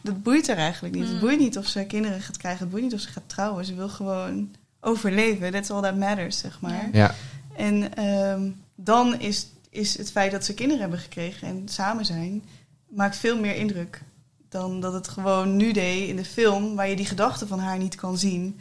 Dat 0.00 0.22
boeit 0.22 0.46
haar 0.46 0.56
eigenlijk 0.56 0.94
niet. 0.94 1.04
Mm. 1.04 1.10
Het 1.10 1.20
boeit 1.20 1.38
niet 1.38 1.58
of 1.58 1.66
ze 1.66 1.84
kinderen 1.84 2.20
gaat 2.20 2.36
krijgen. 2.36 2.60
Het 2.60 2.70
boeit 2.70 2.82
niet 2.82 2.94
of 2.94 3.00
ze 3.00 3.08
gaat 3.08 3.28
trouwen. 3.28 3.64
Ze 3.64 3.74
wil 3.74 3.88
gewoon 3.88 4.54
overleven. 4.80 5.52
That's 5.52 5.70
all 5.70 5.82
that 5.82 5.96
matters, 5.96 6.38
zeg 6.38 6.60
maar. 6.60 6.88
Ja, 6.92 7.14
En 7.56 7.94
ehm, 7.94 8.50
dan 8.74 9.20
is, 9.20 9.46
is 9.70 9.98
het 9.98 10.10
feit 10.10 10.30
dat 10.30 10.44
ze 10.44 10.54
kinderen 10.54 10.80
hebben 10.80 10.98
gekregen 10.98 11.48
en 11.48 11.68
samen 11.68 12.04
zijn... 12.04 12.42
maakt 12.88 13.16
veel 13.16 13.38
meer 13.38 13.54
indruk 13.54 14.02
dan 14.48 14.80
dat 14.80 14.92
het 14.92 15.08
gewoon 15.08 15.56
nu 15.56 15.72
deed 15.72 16.08
in 16.08 16.16
de 16.16 16.24
film... 16.24 16.76
waar 16.76 16.88
je 16.88 16.96
die 16.96 17.06
gedachten 17.06 17.48
van 17.48 17.58
haar 17.58 17.78
niet 17.78 17.94
kan 17.94 18.18
zien 18.18 18.60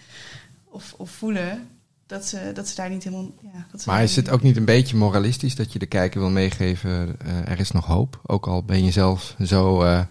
of, 0.64 0.94
of 0.98 1.10
voelen... 1.12 1.68
Dat 2.08 2.26
ze, 2.26 2.52
dat 2.54 2.68
ze 2.68 2.76
daar 2.76 2.90
niet 2.90 3.04
helemaal... 3.04 3.32
Ja, 3.42 3.66
dat 3.72 3.82
ze 3.82 3.90
maar 3.90 4.04
is 4.04 4.16
het 4.16 4.30
ook 4.30 4.42
niet 4.42 4.58
een 4.58 4.66
beetje 4.66 4.96
moralistisch 4.98 5.56
dat 5.56 5.74
je 5.74 5.80
de 5.80 5.86
kijker 5.86 6.20
wil 6.20 6.30
meegeven, 6.30 7.16
eh, 7.20 7.50
er 7.52 7.60
is 7.60 7.72
nog 7.72 7.86
hoop? 7.86 8.20
Ook 8.26 8.48
al 8.48 8.64
ben 8.64 8.84
je 8.86 8.92
zelf 8.92 9.36
zo, 9.44 9.82
eh, 9.84 10.02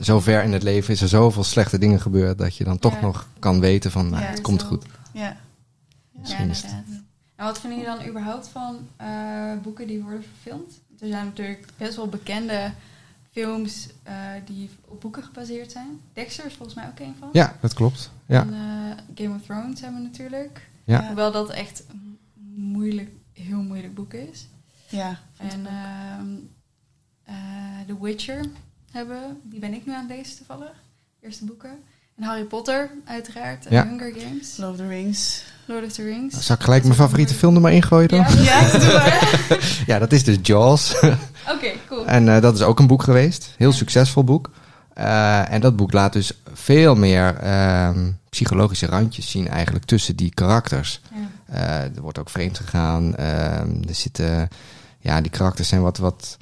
zo 0.00 0.20
ver 0.20 0.42
in 0.42 0.52
het 0.52 0.62
leven, 0.62 0.92
is 0.94 1.00
er 1.00 1.08
zoveel 1.08 1.44
slechte 1.44 1.78
dingen 1.78 2.00
gebeurd, 2.00 2.38
dat 2.38 2.56
je 2.56 2.64
dan 2.64 2.78
toch 2.78 2.94
Ja. 2.94 3.00
nog 3.00 3.28
kan 3.38 3.60
weten 3.60 3.90
van, 3.90 4.08
nou, 4.10 4.22
Ja, 4.22 4.28
het 4.28 4.40
komt 4.40 4.62
goed. 4.62 4.84
Ja. 5.12 5.20
Ja, 5.22 5.36
Misschien 6.20 6.50
is 6.50 6.62
het- 6.62 6.70
inderdaad. 6.70 7.04
En 7.36 7.44
wat 7.44 7.60
vinden 7.60 7.78
jullie 7.78 7.96
dan 7.98 8.08
überhaupt 8.08 8.48
van 8.48 8.76
eh, 8.96 9.06
boeken 9.62 9.86
die 9.86 10.02
worden 10.02 10.24
verfilmd? 10.32 10.80
Er 11.00 11.08
zijn 11.08 11.24
natuurlijk 11.24 11.66
best 11.76 11.96
wel 11.96 12.08
bekende 12.08 12.70
films 13.32 13.88
eh, 14.02 14.14
die 14.46 14.70
op 14.88 15.00
boeken 15.00 15.22
gebaseerd 15.24 15.72
zijn. 15.72 16.00
Dexter 16.12 16.46
is 16.46 16.54
volgens 16.54 16.76
mij 16.76 16.86
ook 16.86 16.98
een 16.98 17.14
van. 17.18 17.28
Ja, 17.32 17.56
dat 17.60 17.74
klopt. 17.74 18.10
Ja. 18.26 18.40
En, 18.40 18.52
eh, 18.54 19.24
Game 19.24 19.34
of 19.36 19.42
Thrones 19.42 19.80
hebben 19.80 20.00
we 20.02 20.06
natuurlijk. 20.06 20.68
Ja. 20.86 21.06
Hoewel 21.06 21.32
dat 21.32 21.50
echt 21.50 21.82
een 21.90 22.18
moeilijk, 22.54 23.10
heel 23.32 23.62
moeilijk 23.62 23.94
boek 23.94 24.12
is. 24.14 24.48
Ja, 24.88 25.18
En 25.36 25.66
ehm, 25.66 26.26
eh, 27.24 27.34
The 27.86 27.96
Witcher 28.00 28.44
hebben 28.92 29.16
we. 29.20 29.26
Die 29.50 29.60
ben 29.60 29.74
ik 29.74 29.86
nu 29.86 29.92
aan 29.92 30.06
het 30.08 30.16
lezen 30.16 30.36
toevallig. 30.36 30.72
Eerste 31.22 31.44
boeken. 31.44 31.70
En 32.16 32.22
Harry 32.24 32.44
Potter, 32.44 32.90
uiteraard. 33.04 33.66
En 33.66 33.72
Ja. 33.74 33.86
Hunger 33.88 34.12
Games. 34.18 34.56
Lord 34.56 34.70
of 34.72 34.76
the 34.76 34.86
Rings. 34.88 35.42
Lord 35.66 35.84
of 35.84 35.92
the 35.92 36.02
Rings. 36.02 36.46
Zal 36.46 36.56
ik 36.56 36.62
gelijk 36.62 36.82
mijn 36.82 36.94
favoriete 36.94 37.34
film 37.34 37.54
er 37.54 37.60
maar 37.60 37.72
ingooien 37.72 38.08
dan? 38.08 38.18
Ja, 38.18 38.26
Ja, 38.42 38.70
doe 38.78 38.92
maar. 38.92 39.58
Ja, 39.86 39.98
dat 39.98 40.12
is 40.12 40.24
dus 40.24 40.36
Jaws. 40.42 40.94
Oké, 41.54 41.70
cool. 41.88 42.06
En 42.06 42.28
eh, 42.34 42.40
dat 42.40 42.54
is 42.54 42.62
ook 42.62 42.78
een 42.78 42.86
boek 42.86 43.02
geweest. 43.02 43.54
Heel 43.56 43.72
succesvol 43.72 44.24
boek. 44.24 44.50
Eh, 44.94 45.52
en 45.52 45.60
dat 45.60 45.76
boek 45.76 45.92
laat 45.92 46.12
dus 46.12 46.32
veel 46.52 46.94
meer 46.94 47.36
ehm, 47.36 48.10
psychologische 48.36 48.86
randjes 48.86 49.30
zien 49.30 49.48
eigenlijk 49.48 49.84
tussen 49.84 50.16
die 50.16 50.34
karakters. 50.34 51.00
Ja. 51.14 51.54
Eh, 51.54 51.96
er 51.96 52.02
wordt 52.02 52.18
ook 52.18 52.30
vreemd 52.30 52.58
gegaan. 52.58 53.16
Ehm, 53.16 53.88
er 53.88 53.94
zitten, 53.94 54.48
ja, 55.00 55.20
die 55.20 55.30
karakters 55.30 55.68
zijn 55.68 55.82
wat, 55.82 55.98
wat, 55.98 56.36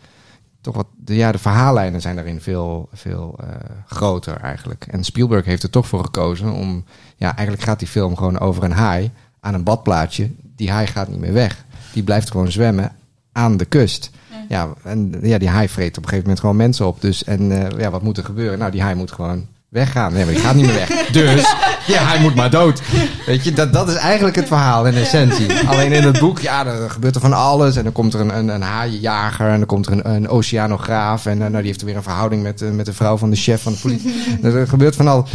toch 0.61 0.75
wat, 0.75 0.87
de, 0.97 1.15
ja, 1.15 1.33
de 1.33 1.39
verhaallijnen 1.39 2.01
zijn 2.01 2.17
daarin 2.17 2.41
veel, 2.41 2.89
veel 2.93 3.39
eh, 3.41 3.47
groter 3.87 4.37
eigenlijk. 4.37 4.87
En 4.91 5.05
Spielberg 5.05 5.45
heeft 5.45 5.63
er 5.63 5.71
toch 5.71 5.87
voor 5.87 6.05
gekozen 6.05 6.53
om, 6.53 6.85
ja, 7.17 7.37
eigenlijk 7.37 7.67
gaat 7.67 7.79
die 7.79 7.89
film 7.89 8.17
gewoon 8.17 8.39
over 8.39 8.63
een 8.65 8.73
haai 8.73 9.11
aan 9.41 9.55
een 9.55 9.65
badplaatje. 9.65 10.31
Die 10.57 10.71
haai 10.71 10.87
gaat 10.87 11.09
niet 11.09 11.21
meer 11.21 11.33
weg. 11.33 11.65
Die 11.93 12.03
blijft 12.03 12.31
gewoon 12.31 12.51
zwemmen 12.51 12.97
aan 13.33 13.57
de 13.57 13.65
kust. 13.65 14.11
Ja. 14.31 14.45
Ja, 14.49 14.73
en 14.83 15.15
ja, 15.23 15.39
die 15.39 15.49
haai 15.49 15.69
vreet 15.69 15.97
op 15.97 16.03
een 16.03 16.09
gegeven 16.09 16.23
moment 16.23 16.41
gewoon 16.41 16.57
mensen 16.57 16.87
op. 16.87 17.01
Dus, 17.01 17.25
en 17.25 17.53
eh, 17.53 17.79
ja, 17.79 17.91
wat 17.91 18.03
moet 18.03 18.19
er 18.19 18.25
gebeuren? 18.25 18.59
Nou, 18.59 18.71
die 18.71 18.83
haai 18.83 18.95
moet 18.95 19.13
gewoon 19.13 19.47
weggaan. 19.75 20.13
Nee, 20.13 20.25
maar 20.25 20.35
die 20.35 20.43
gaat 20.43 20.55
niet 20.55 20.67
meer 20.67 20.75
weg. 20.75 20.89
Dus, 21.13 21.55
ja, 21.87 22.07
hij 22.07 22.21
moet 22.21 22.35
maar 22.35 22.51
dood. 22.51 22.83
Weet 23.27 23.45
je, 23.45 23.53
dat, 23.53 23.73
dat 23.73 23.89
is 23.89 23.95
eigenlijk 23.95 24.37
het 24.37 24.47
verhaal 24.47 24.87
in 24.87 24.95
essentie. 24.95 25.53
Alleen 25.69 25.93
in 25.93 26.03
het 26.03 26.19
boek, 26.19 26.41
ja, 26.41 26.67
er 26.67 26.91
gebeurt 26.91 27.15
er 27.15 27.21
van 27.21 27.33
alles. 27.33 27.77
En 27.77 27.85
dan 27.85 27.93
komt 27.93 28.15
er 28.15 28.21
een, 28.21 28.37
een, 28.37 28.49
een 28.49 28.63
haaienjager 28.63 29.49
en 29.49 29.59
dan 29.59 29.67
komt 29.67 29.87
er 29.87 29.93
een, 29.93 30.11
een 30.15 30.29
oceanograaf. 30.29 31.27
En 31.27 31.33
eh, 31.33 31.39
nou, 31.39 31.57
die 31.57 31.67
heeft 31.67 31.81
er 31.81 31.87
weer 31.87 31.97
een 31.97 32.03
verhouding 32.03 32.43
met, 32.43 32.63
eh, 32.63 32.71
met 32.71 32.87
de 32.87 32.93
vrouw 32.93 33.17
van 33.17 33.31
de 33.31 33.37
chef 33.37 33.63
van 33.63 33.73
de 33.73 33.79
politie. 33.79 34.15
er 34.43 34.69
gebeurt 34.69 34.97
van 34.97 35.09
alles. 35.09 35.31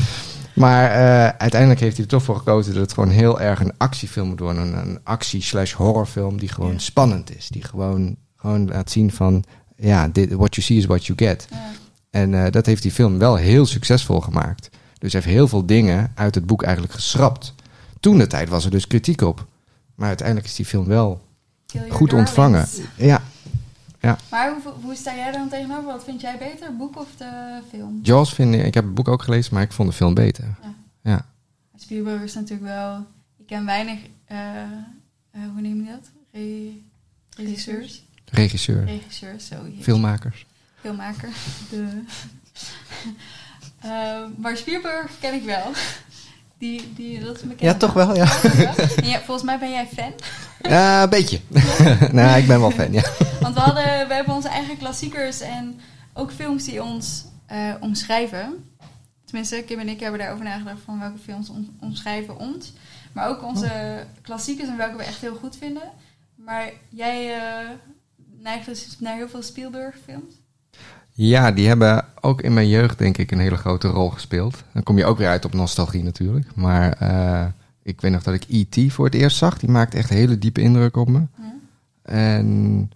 Maar 0.54 0.92
eh, 0.92 1.28
uiteindelijk 1.38 1.80
heeft 1.80 1.96
hij 1.96 2.06
er 2.06 2.12
toch 2.12 2.24
voor 2.24 2.36
gekozen 2.38 2.74
dat 2.74 2.82
het 2.82 2.94
gewoon 2.94 3.10
heel 3.10 3.40
erg 3.42 3.60
een 3.60 3.74
actiefilm 3.78 4.28
moet 4.28 4.40
worden. 4.40 4.62
Een, 4.62 4.78
een 4.78 5.00
actie-slash 5.04 5.74
horrorfilm 5.74 6.40
die 6.40 6.50
gewoon 6.50 6.72
Ja. 6.72 6.80
spannend 6.80 7.38
is. 7.38 7.48
Die 7.48 7.64
gewoon, 7.64 8.16
gewoon 8.36 8.68
laat 8.68 8.92
zien 8.92 9.12
van, 9.12 9.44
ja, 9.76 10.08
dit, 10.08 10.34
what 10.34 10.56
you 10.56 10.68
see 10.68 10.78
is 10.78 10.86
what 10.86 11.06
you 11.06 11.18
get. 11.22 11.48
Ja. 11.52 11.58
En 12.10 12.52
dat 12.52 12.66
heeft 12.66 12.82
die 12.82 12.92
film 12.92 13.18
wel 13.20 13.36
heel 13.36 13.66
succesvol 13.66 14.20
gemaakt. 14.20 14.70
Dus 15.00 15.14
hij 15.14 15.22
heeft 15.22 15.34
heel 15.34 15.48
veel 15.48 15.66
dingen 15.66 16.12
uit 16.16 16.36
het 16.36 16.46
boek 16.46 16.64
eigenlijk 16.64 16.94
geschrapt. 16.94 17.54
Toen 18.00 18.18
de 18.18 18.28
tijd 18.28 18.50
was 18.50 18.66
er 18.66 18.72
dus 18.72 18.88
kritiek 18.88 19.22
op. 19.22 19.46
Maar 19.96 20.08
uiteindelijk 20.08 20.48
is 20.48 20.56
die 20.56 20.66
film 20.66 20.86
wel 20.86 21.22
goed 21.90 22.14
ontvangen. 22.14 22.66
Darlings. 22.98 23.22
Ja, 24.02 24.18
Maar 24.30 24.52
hoe, 24.64 24.74
hoe 24.82 24.96
sta 24.96 25.16
jij 25.16 25.32
dan 25.32 25.50
tegenover? 25.50 25.84
Wat 25.84 26.04
vind 26.04 26.22
jij 26.22 26.38
beter, 26.38 26.66
het 26.68 26.78
boek 26.78 26.98
of 27.00 27.08
de 27.18 27.60
film? 27.70 28.00
Jaws 28.04 28.34
vind 28.34 28.54
ik, 28.54 28.66
ik 28.66 28.74
heb 28.74 28.84
het 28.84 28.94
boek 28.94 29.08
ook 29.08 29.24
gelezen, 29.24 29.54
maar 29.54 29.64
ik 29.64 29.72
vond 29.72 29.90
de 29.90 29.96
film 29.96 30.14
beter. 30.14 30.56
Ja, 31.04 31.26
Spielberg 31.78 32.22
is 32.22 32.34
natuurlijk 32.34 32.70
wel... 32.70 33.06
Ik 33.38 33.46
ken 33.46 33.66
weinig... 33.66 34.00
eh, 34.26 34.62
eh, 34.62 34.68
hoe 35.54 35.62
neem 35.62 35.84
je 35.86 35.90
dat? 35.92 36.10
Re- 36.32 36.80
regisseurs? 37.44 38.04
regisseur, 38.32 38.84
Regisseurs, 38.86 39.48
zo. 39.48 39.56
filmmakers. 39.82 40.46
Filmmaker. 40.82 41.30
De. 41.70 42.04
Eh, 43.80 43.92
maar 44.38 44.58
Spielberg 44.58 45.12
ken 45.20 45.34
ik 45.34 45.44
wel. 45.44 45.72
Die, 46.58 46.94
die, 46.96 47.20
dat 47.24 47.36
is 47.36 47.42
Ja, 47.58 47.74
toch 47.74 47.94
wel, 47.94 48.16
ja. 48.16 48.42
En 48.96 49.08
ja, 49.08 49.18
volgens 49.20 49.44
mij 49.46 49.60
ben 49.60 49.72
jij 49.72 49.88
fan. 49.96 50.14
Ja, 50.62 51.04
een 51.04 51.10
beetje. 51.10 51.40
nou, 52.12 52.40
ik 52.40 52.48
ben 52.48 52.60
wel 52.60 52.72
fan, 52.72 52.92
ja. 52.94 53.04
Want 53.42 53.54
we, 53.56 53.60
hadden, 53.60 54.08
we 54.08 54.14
hebben 54.14 54.36
onze 54.36 54.48
eigen 54.50 54.78
klassiekers 54.78 55.40
en 55.40 55.80
ook 56.14 56.32
films 56.32 56.64
die 56.66 56.84
ons 56.84 57.26
eh, 57.46 57.74
omschrijven. 57.80 58.70
Tenminste, 59.26 59.64
Kim 59.68 59.80
en 59.80 59.90
ik 59.90 60.00
hebben 60.00 60.20
daarover 60.20 60.46
nagedacht 60.46 60.82
van 60.86 61.00
welke 61.00 61.18
films 61.24 61.50
om- 61.50 61.78
omschrijven 61.82 62.38
ons. 62.40 62.74
Maar 63.14 63.28
ook 63.30 63.44
onze 63.44 64.04
klassiekers 64.22 64.68
en 64.70 64.78
welke 64.78 64.98
we 64.98 65.04
echt 65.04 65.22
heel 65.22 65.36
goed 65.36 65.56
vinden. 65.58 65.92
Maar 66.36 66.70
jij 66.90 67.36
eh, 67.38 67.70
neigt 68.42 68.66
dus 68.66 68.96
naar 69.00 69.16
heel 69.16 69.30
veel 69.30 69.42
Spielberg 69.44 69.96
films. 70.06 70.34
Ja, 71.22 71.52
die 71.52 71.68
hebben 71.68 72.06
ook 72.22 72.42
in 72.42 72.54
mijn 72.54 72.68
jeugd 72.68 72.98
denk 72.98 73.18
ik 73.18 73.32
een 73.32 73.40
hele 73.40 73.56
grote 73.56 73.88
rol 73.88 74.10
gespeeld. 74.10 74.64
Dan 74.74 74.84
kom 74.84 74.98
je 74.98 75.06
ook 75.06 75.18
weer 75.18 75.28
uit 75.28 75.46
op 75.46 75.54
nostalgie 75.54 76.04
natuurlijk. 76.04 76.56
Maar 76.56 76.92
eh, 76.92 77.46
ik 77.84 78.02
weet 78.02 78.12
nog 78.12 78.24
dat 78.24 78.34
ik 78.34 78.46
E.T. 78.50 78.92
voor 78.94 79.06
het 79.06 79.14
eerst 79.14 79.38
zag. 79.38 79.58
Die 79.60 79.70
maakte 79.70 79.98
echt 79.98 80.10
een 80.10 80.18
hele 80.18 80.38
diepe 80.38 80.62
indruk 80.62 80.98
op 80.98 81.08
me. 81.08 81.22
En 82.02 82.92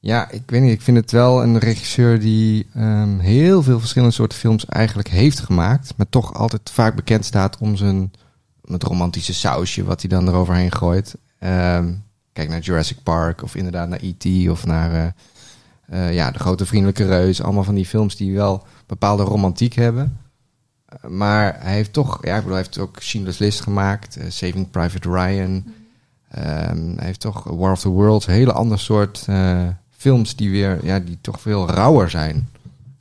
ja, 0.00 0.30
ik 0.30 0.42
weet 0.46 0.62
niet. 0.62 0.72
Ik 0.72 0.82
vind 0.82 0.96
het 0.96 1.10
wel 1.10 1.42
een 1.42 1.58
regisseur 1.58 2.20
die 2.20 2.66
ehm, 2.74 3.18
heel 3.18 3.62
veel 3.62 3.78
verschillende 3.78 4.14
soorten 4.14 4.38
films 4.38 4.66
eigenlijk 4.66 5.08
heeft 5.08 5.40
gemaakt. 5.40 5.94
Maar 5.96 6.08
toch 6.08 6.34
altijd 6.34 6.70
vaak 6.70 6.94
bekend 6.94 7.24
staat 7.24 7.58
om 7.58 7.76
zijn 7.76 8.12
met 8.64 8.82
romantische 8.82 9.34
sausje 9.34 9.84
wat 9.84 10.00
hij 10.00 10.10
dan 10.10 10.28
eroverheen 10.28 10.72
gooit. 10.72 11.16
Ehm, 11.38 11.92
kijk 12.32 12.48
naar 12.48 12.60
Jurassic 12.60 13.02
Park 13.02 13.42
of 13.42 13.54
inderdaad 13.54 13.88
naar 13.88 14.00
E.T. 14.02 14.48
of 14.48 14.66
naar 14.66 14.94
eh, 14.94 15.10
eh, 15.88 16.14
ja, 16.14 16.30
De 16.30 16.38
Grote 16.38 16.66
Vriendelijke 16.66 17.06
Reus. 17.06 17.42
Allemaal 17.42 17.64
van 17.64 17.74
die 17.74 17.86
films 17.86 18.16
die 18.16 18.34
wel 18.34 18.66
bepaalde 18.86 19.22
romantiek 19.22 19.74
hebben. 19.74 20.18
Eh, 20.86 21.10
maar 21.10 21.56
hij 21.58 21.72
heeft 21.72 21.92
toch, 21.92 22.18
ja, 22.24 22.30
ik 22.34 22.42
bedoel, 22.42 22.56
hij 22.56 22.62
heeft 22.62 22.78
ook 22.78 22.96
Schindler's 23.00 23.38
List 23.38 23.60
gemaakt, 23.60 24.16
eh, 24.16 24.24
Saving 24.28 24.70
Private 24.70 25.10
Ryan. 25.10 25.64
Ehm, 26.30 26.96
hij 26.96 27.06
heeft 27.06 27.20
toch 27.20 27.44
War 27.44 27.72
of 27.72 27.80
the 27.80 27.88
Worlds, 27.88 28.26
een 28.26 28.32
hele 28.32 28.52
ander 28.52 28.78
soort 28.78 29.26
films 29.90 30.36
die 30.36 30.50
weer, 30.50 30.84
ja, 30.84 30.98
die 30.98 31.18
toch 31.20 31.40
veel 31.40 31.70
rauwer 31.70 32.10
zijn. 32.10 32.48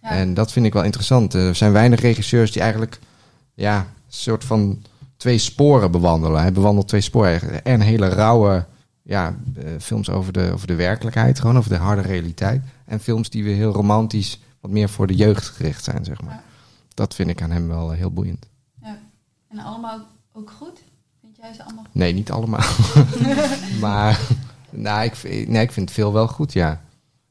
Ja. 0.01 0.09
En 0.09 0.33
dat 0.33 0.51
vind 0.51 0.65
ik 0.65 0.73
wel 0.73 0.83
interessant. 0.83 1.33
Er 1.33 1.55
zijn 1.55 1.71
weinig 1.71 1.99
regisseurs 1.99 2.51
die 2.51 2.61
eigenlijk, 2.61 2.99
ja, 3.53 3.77
een 3.79 3.85
soort 4.07 4.43
van 4.43 4.81
twee 5.17 5.37
sporen 5.37 5.91
bewandelen. 5.91 6.41
Hij 6.41 6.51
bewandelt 6.51 6.87
twee 6.87 7.01
sporen. 7.01 7.63
En 7.63 7.81
hele 7.81 8.07
rauwe, 8.09 8.65
ja, 9.03 9.35
films 9.79 10.09
over 10.09 10.33
de, 10.33 10.51
over 10.53 10.67
de 10.67 10.75
werkelijkheid, 10.75 11.39
gewoon 11.39 11.57
over 11.57 11.69
de 11.69 11.77
harde 11.77 12.01
realiteit. 12.01 12.61
En 12.87 12.99
films 12.99 13.29
die 13.29 13.43
weer 13.43 13.55
heel 13.55 13.71
romantisch, 13.71 14.39
wat 14.59 14.71
meer 14.71 14.89
voor 14.89 15.07
de 15.07 15.15
jeugd 15.15 15.45
gericht 15.47 15.83
zijn, 15.83 16.05
zeg 16.05 16.21
maar. 16.21 16.33
Ja. 16.33 16.43
Dat 16.93 17.15
vind 17.15 17.29
ik 17.29 17.41
aan 17.41 17.51
hem 17.51 17.67
wel 17.67 17.91
eh, 17.91 17.97
heel 17.97 18.11
boeiend. 18.11 18.45
En 19.49 19.59
allemaal 19.59 20.05
ook 20.33 20.51
goed? 20.51 20.79
Vind 21.21 21.35
jij 21.37 21.53
ze 21.53 21.63
allemaal 21.63 21.83
goed? 21.83 21.93
Nee, 21.95 22.13
niet 22.13 22.31
allemaal. 22.31 22.65
maar 23.81 24.19
nou, 24.69 25.03
ik, 25.03 25.15
vind- 25.15 25.47
nee, 25.47 25.61
ik 25.61 25.71
vind 25.71 25.91
veel 25.91 26.13
wel 26.13 26.27
goed, 26.27 26.53
ja. 26.53 26.81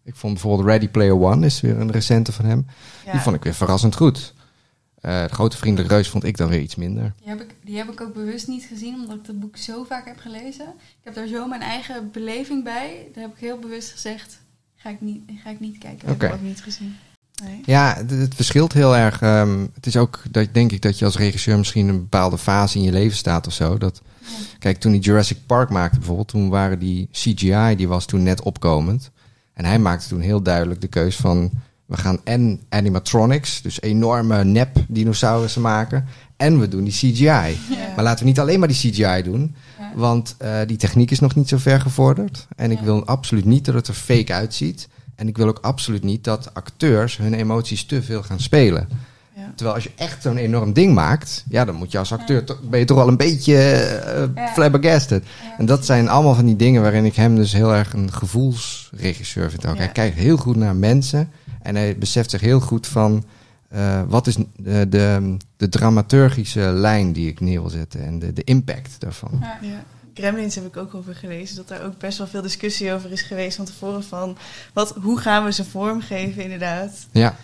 Ik 0.05 0.15
vond 0.15 0.33
bijvoorbeeld 0.33 0.69
Ready 0.69 0.89
Player 0.89 1.21
One, 1.21 1.47
is 1.47 1.61
weer 1.61 1.81
een 1.81 1.91
recente 1.91 2.33
van 2.33 2.45
hem. 2.45 2.67
Ja. 3.05 3.13
Die 3.13 3.21
vond 3.21 3.37
ik 3.37 3.43
weer 3.45 3.55
verrassend 3.55 3.97
goed. 3.97 4.35
Eh 5.01 5.23
de 5.23 5.29
Grote 5.35 5.57
Vriendelijke 5.57 5.95
Reus 5.95 6.09
vond 6.09 6.25
ik 6.25 6.37
dan 6.37 6.49
weer 6.49 6.61
iets 6.61 6.75
minder. 6.77 7.15
Die 7.19 7.29
heb, 7.29 7.41
ik, 7.41 7.55
die 7.65 7.77
heb 7.77 7.91
ik 7.93 8.01
ook 8.01 8.15
bewust 8.15 8.49
niet 8.49 8.65
gezien, 8.65 8.95
omdat 8.95 9.17
ik 9.17 9.27
het 9.27 9.41
boek 9.41 9.57
zo 9.57 9.85
vaak 9.85 10.07
heb 10.07 10.19
gelezen. 10.19 10.67
Ik 10.79 11.05
heb 11.05 11.15
daar 11.15 11.27
zo 11.27 11.47
mijn 11.47 11.61
eigen 11.63 12.11
beleving 12.11 12.65
bij. 12.65 13.09
Daar 13.15 13.23
heb 13.23 13.33
ik 13.33 13.41
heel 13.41 13.59
bewust 13.59 13.93
gezegd, 13.93 14.39
ga 14.87 14.93
ik 14.93 15.01
niet, 15.01 15.23
ga 15.45 15.51
ik 15.51 15.61
niet 15.61 15.79
kijken. 15.79 16.09
heb 16.09 16.23
ik 16.23 16.33
ook 16.33 16.41
niet 16.43 16.63
gezien. 16.63 16.97
Nee. 17.45 17.61
Ja, 17.65 17.95
het, 17.97 18.11
het 18.11 18.35
verschilt 18.35 18.73
heel 18.73 18.97
erg. 18.97 19.21
ehm, 19.21 19.67
het 19.75 19.87
is 19.87 19.97
ook, 19.97 20.23
dat, 20.31 20.49
denk 20.53 20.73
ik, 20.73 20.83
dat 20.83 20.99
je 20.99 21.05
als 21.05 21.17
regisseur 21.17 21.59
misschien 21.59 21.89
een 21.89 22.01
bepaalde 22.01 22.39
fase 22.39 22.79
in 22.79 22.85
je 22.85 22.93
leven 22.93 23.17
staat 23.17 23.47
of 23.47 23.53
zo. 23.53 23.79
Dat, 23.79 24.03
Ja. 24.21 24.27
kijk, 24.59 24.79
toen 24.79 24.93
hij 24.93 25.01
Jurassic 25.01 25.39
Park 25.47 25.71
maakte 25.71 25.97
bijvoorbeeld, 25.99 26.29
toen 26.29 26.49
waren 26.49 26.79
die 26.79 27.09
CGI, 27.13 27.75
die 27.77 27.89
was 27.89 28.07
toen 28.07 28.23
net 28.23 28.43
opkomend. 28.43 29.11
En 29.53 29.65
hij 29.65 29.79
maakte 29.79 30.09
toen 30.09 30.21
heel 30.21 30.43
duidelijk 30.43 30.81
de 30.81 30.87
keus 30.89 31.17
van, 31.17 31.51
we 31.87 31.97
gaan 31.97 32.19
en 32.25 32.61
animatronics, 32.69 33.63
dus 33.63 33.81
enorme 33.81 34.45
nep 34.45 34.77
dinosaurussen 34.89 35.63
maken, 35.63 36.05
en 36.37 36.61
we 36.61 36.69
doen 36.69 36.85
die 36.85 36.93
CGI. 36.93 37.25
Ja. 37.27 37.57
Maar 37.95 38.05
laten 38.05 38.19
we 38.25 38.29
niet 38.31 38.41
alleen 38.41 38.59
maar 38.59 38.69
die 38.69 38.77
CGI 38.93 39.23
doen, 39.23 39.55
Ja. 39.79 39.93
want 39.95 40.35
eh, 40.39 40.51
die 40.67 40.77
techniek 40.77 41.11
is 41.11 41.21
nog 41.21 41.35
niet 41.35 41.49
zo 41.49 41.57
ver 41.59 41.81
gevorderd. 41.81 42.47
En 42.57 42.71
ik 42.71 42.79
wil 42.81 43.07
absoluut 43.07 43.45
niet 43.45 43.65
dat 43.65 43.75
het 43.75 43.89
er 43.89 43.95
fake 43.95 44.33
uitziet. 44.33 44.89
En 45.15 45.29
ik 45.29 45.37
wil 45.37 45.49
ook 45.49 45.59
absoluut 45.61 46.05
niet 46.05 46.25
dat 46.25 46.51
acteurs 46.55 47.17
hun 47.17 47.35
emoties 47.35 47.85
te 47.85 48.03
veel 48.03 48.23
gaan 48.23 48.41
spelen. 48.41 48.89
Ja. 49.35 49.53
Terwijl 49.55 49.75
als 49.77 49.85
je 49.85 49.91
echt 49.97 50.23
zo'n 50.23 50.37
enorm 50.37 50.73
ding 50.73 50.95
maakt, 50.95 51.45
ja, 51.49 51.65
dan 51.65 51.75
moet 51.75 51.93
je 51.93 51.99
als 51.99 52.13
acteur 52.13 52.45
toch, 52.45 52.61
ben 52.63 52.79
je 52.79 52.85
toch 52.85 52.97
wel 52.97 53.09
een 53.09 53.17
beetje 53.17 53.57
eh, 53.57 54.23
Ja. 54.35 54.49
flabbergasted. 54.49 55.25
En 55.59 55.67
dat 55.67 55.87
zijn 55.87 56.09
allemaal 56.09 56.35
van 56.35 56.47
die 56.47 56.57
dingen 56.57 56.83
waarin 56.83 57.05
ik 57.05 57.15
hem 57.17 57.37
dus 57.37 57.53
heel 57.53 57.75
erg 57.75 57.93
een 57.93 58.13
gevoelsregisseur 58.13 59.51
vind. 59.51 59.67
Ook. 59.67 59.77
Hij 59.77 59.89
kijkt 59.89 60.17
heel 60.17 60.37
goed 60.37 60.57
naar 60.57 60.77
mensen 60.77 61.31
en 61.67 61.75
hij 61.75 61.99
beseft 61.99 62.31
zich 62.31 62.41
heel 62.41 62.61
goed 62.61 62.87
van 62.87 63.25
eh, 63.69 64.03
wat 64.09 64.27
is 64.27 64.37
de, 64.57 64.89
de, 64.89 65.37
de 65.57 65.69
dramaturgische 65.69 66.61
lijn 66.61 67.13
die 67.13 67.29
ik 67.29 67.41
neer 67.41 67.61
wil 67.61 67.71
zetten 67.71 68.05
en 68.05 68.19
de, 68.19 68.33
de 68.33 68.45
impact 68.45 69.01
daarvan. 69.01 69.39
Ja. 69.41 69.59
Ja. 69.61 69.85
Gremlins 70.15 70.55
heb 70.55 70.67
ik 70.67 70.77
ook 70.77 70.95
over 70.95 71.15
gelezen. 71.15 71.57
Dat 71.57 71.69
daar 71.69 71.85
ook 71.85 71.99
best 71.99 72.19
wel 72.19 72.27
veel 72.27 72.43
discussie 72.43 72.93
over 72.93 73.13
is 73.13 73.23
geweest 73.23 73.57
van 73.57 73.65
tevoren. 73.65 74.05
Van 74.05 74.37
wat, 74.73 74.95
hoe 75.03 75.19
gaan 75.19 75.45
we 75.45 75.53
ze 75.53 75.65
vormgeven 75.65 76.43
inderdaad. 76.43 77.07
Ja, 77.13 77.37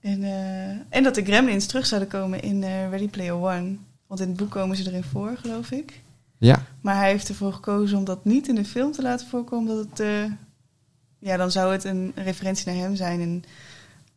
En, 0.00 0.22
eh, 0.22 0.68
en 0.88 1.02
dat 1.02 1.14
de 1.14 1.24
Gremlins 1.24 1.66
terug 1.66 1.86
zouden 1.86 2.08
komen 2.08 2.42
in 2.42 2.62
eh, 2.62 2.88
Ready 2.90 3.08
Player 3.08 3.34
One. 3.34 3.76
Want 4.06 4.20
in 4.20 4.28
het 4.28 4.36
boek 4.36 4.50
komen 4.50 4.76
ze 4.76 4.86
erin 4.88 5.04
voor, 5.04 5.36
geloof 5.40 5.70
ik. 5.70 6.00
ja, 6.38 6.62
Maar 6.80 6.96
hij 6.96 7.10
heeft 7.10 7.28
ervoor 7.28 7.52
gekozen 7.52 7.98
om 7.98 8.04
dat 8.04 8.24
niet 8.24 8.48
in 8.48 8.54
de 8.54 8.64
film 8.64 8.92
te 8.92 9.02
laten 9.02 9.26
voorkomen. 9.26 9.76
Dat 9.76 9.86
het, 9.90 10.00
eh, 10.00 10.32
ja, 11.24 11.36
dan 11.36 11.50
zou 11.50 11.72
het 11.72 11.84
een 11.84 12.12
referentie 12.14 12.66
naar 12.66 12.82
hem 12.82 12.96
zijn. 12.96 13.20
En 13.20 13.44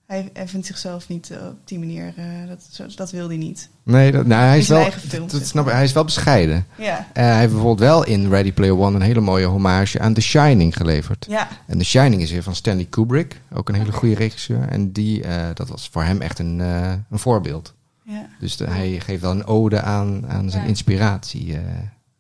hij, 0.06 0.30
hij 0.34 0.48
vindt 0.48 0.66
zichzelf 0.66 1.08
niet 1.10 1.30
eh, 1.32 1.38
op 1.48 1.56
die 1.68 1.80
manier. 1.80 2.14
eh, 2.16 2.26
dat, 2.48 2.68
zo, 2.72 2.86
dat 2.96 3.12
wil 3.12 3.28
hij 3.28 3.38
niet. 3.38 3.70
nee, 3.84 4.12
dat, 4.12 4.26
nou, 4.26 4.44
hij 4.44 4.58
is 4.58 4.68
wel, 4.68 4.90
dat 5.28 5.46
snap 5.46 5.66
ik, 5.66 5.72
hij 5.72 5.84
is 5.84 5.94
wel 5.94 6.04
bescheiden. 6.04 6.66
Ja, 6.78 7.08
Eh, 7.14 7.24
hij 7.24 7.40
heeft 7.40 7.52
bijvoorbeeld 7.52 7.80
wel 7.90 8.06
in 8.06 8.30
Ready 8.30 8.54
Player 8.54 8.78
One 8.80 8.96
een 8.96 9.02
hele 9.02 9.20
mooie 9.22 9.46
hommage 9.46 10.00
aan 10.00 10.14
The 10.14 10.22
Shining 10.22 10.76
geleverd. 10.78 11.26
ja, 11.30 11.48
En 11.66 11.78
The 11.78 11.84
Shining 11.84 12.22
is 12.22 12.32
weer 12.32 12.44
van 12.44 12.56
Stanley 12.56 12.86
Kubrick, 12.86 13.42
ook 13.54 13.70
een 13.70 13.76
hele 13.76 13.92
goede 13.92 14.16
regisseur. 14.16 14.68
En 14.70 14.92
die, 14.92 15.24
dat 15.54 15.68
was 15.70 15.90
voor 15.92 16.04
hem 16.04 16.22
echt 16.22 16.40
een, 16.40 16.60
een 16.60 17.06
voorbeeld. 17.20 17.74
ja. 18.04 18.26
Dus 18.40 18.58
de- 18.58 18.68
hij 18.70 19.00
geeft 19.00 19.22
wel 19.22 19.32
een 19.32 19.46
ode 19.46 19.82
aan, 19.82 20.28
aan 20.28 20.50
zijn 20.50 20.64
Ja. 20.64 20.70
inspiratie 20.70 21.58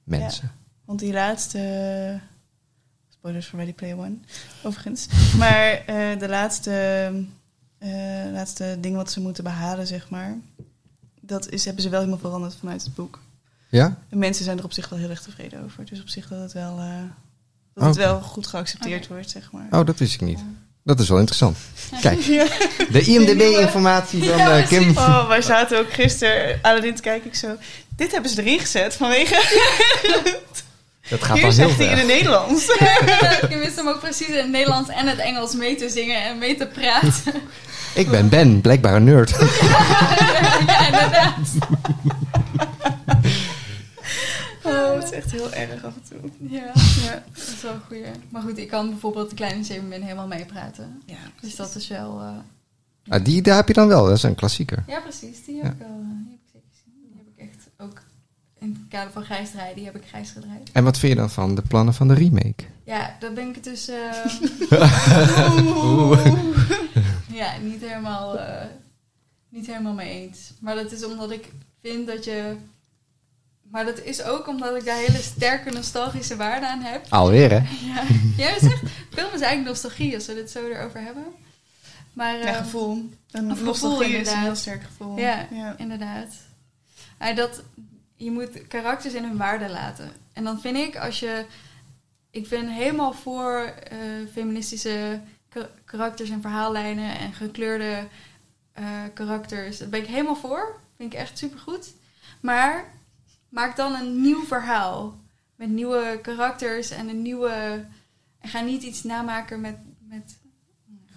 mensen. 0.03 0.51
Want 0.85 0.99
die 0.99 1.13
laatste. 1.13 2.19
Spoilers 3.27 3.47
voor 3.51 3.59
Ready 3.59 3.73
Player 3.73 3.97
One, 3.97 4.15
overigens. 4.63 5.07
Maar 5.37 5.71
eh, 5.85 6.19
de 6.19 6.27
laatste, 6.27 6.71
eh, 7.77 7.89
laatste 8.33 8.77
ding 8.79 8.95
wat 8.95 9.11
ze 9.11 9.19
moeten 9.19 9.43
behalen, 9.43 9.87
zeg 9.87 10.09
maar. 10.09 10.37
Dat 11.21 11.49
is, 11.49 11.65
hebben 11.65 11.83
ze 11.83 11.89
wel 11.89 11.99
helemaal 11.99 12.19
veranderd 12.19 12.55
vanuit 12.59 12.83
het 12.83 12.95
boek. 12.95 13.19
Ja? 13.69 13.97
De 14.09 14.15
mensen 14.15 14.45
zijn 14.45 14.57
er 14.57 14.63
op 14.63 14.73
zich 14.73 14.89
wel 14.89 14.99
heel 14.99 15.09
erg 15.09 15.21
tevreden 15.21 15.63
over. 15.63 15.85
Dus 15.85 16.01
op 16.01 16.07
zich 16.07 16.27
dat 16.27 16.39
het 16.39 16.53
wel, 16.53 16.79
eh, 16.79 17.01
dat 17.73 17.83
het 17.85 17.95
wel 17.95 18.21
goed 18.21 18.47
geaccepteerd 18.47 19.07
wordt, 19.07 19.29
zeg 19.29 19.51
maar. 19.51 19.67
Oh, 19.71 19.85
dat 19.85 19.99
wist 19.99 20.13
ik 20.13 20.21
niet. 20.21 20.39
Dat 20.83 20.99
is 20.99 21.09
wel 21.09 21.19
interessant. 21.19 21.57
Kijk, 22.01 22.19
Ja. 22.19 22.45
de 22.91 23.01
IMDB-informatie 23.01 24.23
van 24.23 24.37
Ja, 24.37 24.59
eh, 24.59 24.67
Kim. 24.67 24.89
Oh, 24.89 25.27
wij 25.27 25.41
zaten 25.41 25.79
ook 25.79 25.93
gisteren 25.93 26.59
Aladdin 26.61 26.95
te 26.95 27.01
kijken. 27.01 27.27
Ik 27.27 27.35
zo, 27.35 27.55
dit 27.95 28.11
hebben 28.11 28.31
ze 28.31 28.41
erin 28.41 28.59
gezet 28.59 28.93
vanwege... 28.93 29.35
Dat 31.09 31.23
gaat 31.23 31.37
Hier 31.37 31.45
wel 31.45 31.55
heel 31.55 31.67
zegt 31.67 31.77
hij 31.79 31.87
in 31.91 31.97
het 31.97 32.07
Nederlands. 32.07 32.67
Ik 33.49 33.57
wist 33.57 33.75
hem 33.75 33.87
ook 33.87 33.99
precies 33.99 34.27
in 34.27 34.37
het 34.37 34.49
Nederlands 34.49 34.89
en 34.89 35.07
het 35.07 35.17
Engels 35.19 35.53
mee 35.55 35.75
te 35.75 35.89
zingen 35.89 36.23
en 36.23 36.37
mee 36.37 36.57
te 36.57 36.67
praten. 36.67 37.33
Ik 37.95 38.09
ben 38.09 38.29
Ben, 38.29 38.61
blijkbaar 38.61 38.95
een 38.95 39.03
nerd. 39.03 39.29
ja, 40.67 40.85
inderdaad. 40.85 41.37
Oh, 44.63 44.93
het 44.93 45.03
is 45.03 45.11
echt 45.11 45.31
heel 45.31 45.51
erg 45.53 45.83
af 45.83 45.93
en 45.95 46.01
toe. 46.09 46.29
Ja, 46.49 46.63
Ja, 47.03 47.23
dat 47.33 47.43
is 47.55 47.61
wel 47.61 47.73
een 47.73 47.81
goeie. 47.87 48.03
Maar 48.29 48.41
goed, 48.41 48.57
ik 48.57 48.67
kan 48.67 48.89
bijvoorbeeld 48.89 49.29
de 49.29 49.35
Kleine 49.35 49.63
Zeemermin 49.63 50.01
helemaal 50.01 50.27
meepraten. 50.27 51.01
ja 51.05 51.15
Dus 51.41 51.55
dat 51.55 51.75
is 51.75 51.87
wel... 51.87 52.19
eh, 52.21 53.13
Ah, 53.13 53.23
die 53.23 53.41
daar 53.41 53.55
heb 53.55 53.67
je 53.67 53.73
dan 53.73 53.87
wel, 53.87 54.05
dat 54.05 54.15
is 54.15 54.23
een 54.23 54.35
klassieker. 54.35 54.83
Ja, 54.87 54.99
precies. 54.99 55.45
Die 55.45 55.55
heb 55.55 55.63
Ja. 55.65 55.69
ik 55.71 55.77
wel 55.77 55.87
eh, 55.87 55.95
die 56.25 56.31
heb 56.31 56.39
ik 56.39 56.49
zeker 56.53 56.67
gezien. 56.71 56.93
Die 57.11 57.17
heb 57.17 57.27
ik 57.35 57.53
echt 57.55 57.67
ook 57.77 58.01
in 58.59 58.77
het 58.79 58.89
kader 58.89 59.11
van 59.11 59.23
grijs 59.23 59.51
draaien, 59.51 59.75
die 59.75 59.85
heb 59.85 59.95
ik 59.95 60.03
grijs 60.07 60.29
gedraaid. 60.31 60.69
En 60.71 60.83
wat 60.83 60.97
vind 60.97 61.13
je 61.13 61.19
dan 61.19 61.29
van 61.29 61.55
de 61.55 61.61
plannen 61.61 61.93
van 61.93 62.07
de 62.07 62.13
remake? 62.13 62.63
Ja, 62.83 63.15
daar 63.19 63.33
ben 63.33 63.47
ik 63.47 63.55
het 63.55 63.63
dus 63.63 63.87
eh, 63.87 64.25
Oeh. 65.65 66.25
ja, 67.41 67.57
niet, 67.61 67.81
helemaal, 67.81 68.39
eh, 68.39 68.65
niet 69.49 69.67
helemaal 69.67 69.93
mee 69.93 70.09
eens. 70.09 70.51
Maar 70.59 70.75
dat 70.75 70.91
is 70.91 71.05
omdat 71.05 71.31
ik 71.31 71.51
vind 71.81 72.07
dat 72.07 72.25
je... 72.25 72.55
Maar 73.71 73.85
dat 73.85 73.99
is 74.03 74.23
ook 74.23 74.47
omdat 74.47 74.75
ik 74.75 74.85
daar 74.85 74.97
hele 74.97 75.21
sterke 75.21 75.71
nostalgische 75.71 76.35
waarde 76.35 76.67
aan 76.67 76.81
heb. 76.81 77.05
Alweer, 77.09 77.51
hè? 77.51 77.61
Ja, 78.43 78.55
is 78.55 78.61
echt, 78.61 78.81
film 79.09 79.33
is 79.33 79.41
eigenlijk 79.41 79.65
nostalgie 79.65 80.15
als 80.15 80.25
we 80.25 80.33
dit 80.33 80.51
zo 80.51 80.67
erover 80.67 81.01
hebben. 81.01 81.25
Maar, 82.13 82.37
Ja, 82.37 82.45
eh, 82.45 82.57
gevoel. 82.57 83.09
Een 83.31 83.49
Een 83.49 83.63
nostalgie 83.63 84.05
gevoel, 84.05 84.21
is 84.21 84.31
een 84.31 84.39
heel 84.39 84.55
sterk 84.55 84.83
gevoel. 84.83 85.17
Ja, 85.17 85.47
ja. 85.51 85.75
inderdaad. 85.77 86.27
Maar 87.17 87.35
dat, 87.35 87.61
je 88.17 88.31
moet 88.31 88.67
karakters 88.67 89.13
in 89.13 89.23
hun 89.23 89.37
waarde 89.37 89.69
laten. 89.69 90.11
En 90.33 90.43
dan 90.43 90.59
vind 90.59 90.77
ik, 90.77 90.97
als 90.97 91.19
je 91.19 91.45
ik 92.29 92.49
ben 92.49 92.67
helemaal 92.67 93.13
voor 93.13 93.59
eh, 93.59 93.97
feministische 94.31 95.21
ka- 95.49 95.69
karakters 95.85 96.29
en 96.29 96.41
verhaallijnen 96.41 97.17
en 97.17 97.33
gekleurde 97.33 98.07
eh, 98.71 99.03
karakters. 99.13 99.77
Daar 99.77 99.89
ben 99.89 99.99
ik 99.99 100.07
helemaal 100.07 100.35
voor. 100.35 100.79
Vind 100.95 101.13
ik 101.13 101.19
echt 101.19 101.37
supergoed. 101.37 101.93
Maar 102.39 102.93
maak 103.49 103.75
dan 103.75 103.93
een 103.93 104.21
nieuw 104.21 104.43
verhaal. 104.45 105.19
Met 105.55 105.69
nieuwe 105.69 106.19
karakters 106.21 106.89
en 106.89 107.09
een 107.09 107.21
nieuwe... 107.21 107.85
En 108.39 108.49
ga 108.49 108.61
niet 108.61 108.83
iets 108.83 109.03
namaken 109.03 109.61
met, 109.61 109.77
met 109.99 110.37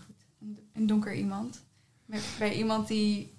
goed, 0.06 0.24
een, 0.40 0.58
een 0.72 0.86
donker 0.86 1.14
iemand. 1.14 1.62
Met, 2.04 2.22
bij 2.38 2.54
iemand 2.54 2.88
die 2.88 3.34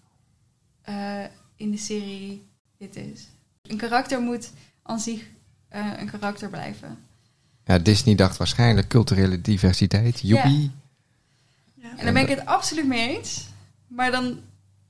eh, 0.82 1.24
in 1.56 1.72
de 1.72 1.78
serie 1.78 2.50
dit 2.78 2.96
is. 2.96 3.28
Een 3.72 3.78
karakter 3.78 4.22
moet 4.22 4.52
aan 4.84 5.00
zich 5.00 5.22
eh, 5.70 5.86
een 5.98 6.10
karakter 6.10 6.50
blijven. 6.50 6.98
Ja, 7.66 7.78
Disney 7.78 8.16
dacht 8.16 8.38
waarschijnlijk 8.38 8.88
culturele 8.88 9.42
diversiteit. 9.42 10.20
Joepie. 10.20 10.72
Ja. 11.76 11.90
En 11.98 12.04
daar 12.04 12.14
ben 12.14 12.22
ik 12.22 12.30
het 12.30 12.46
absoluut 12.46 12.88
mee 12.88 13.18
eens. 13.18 13.48
Maar 13.88 14.12
dan 14.12 14.40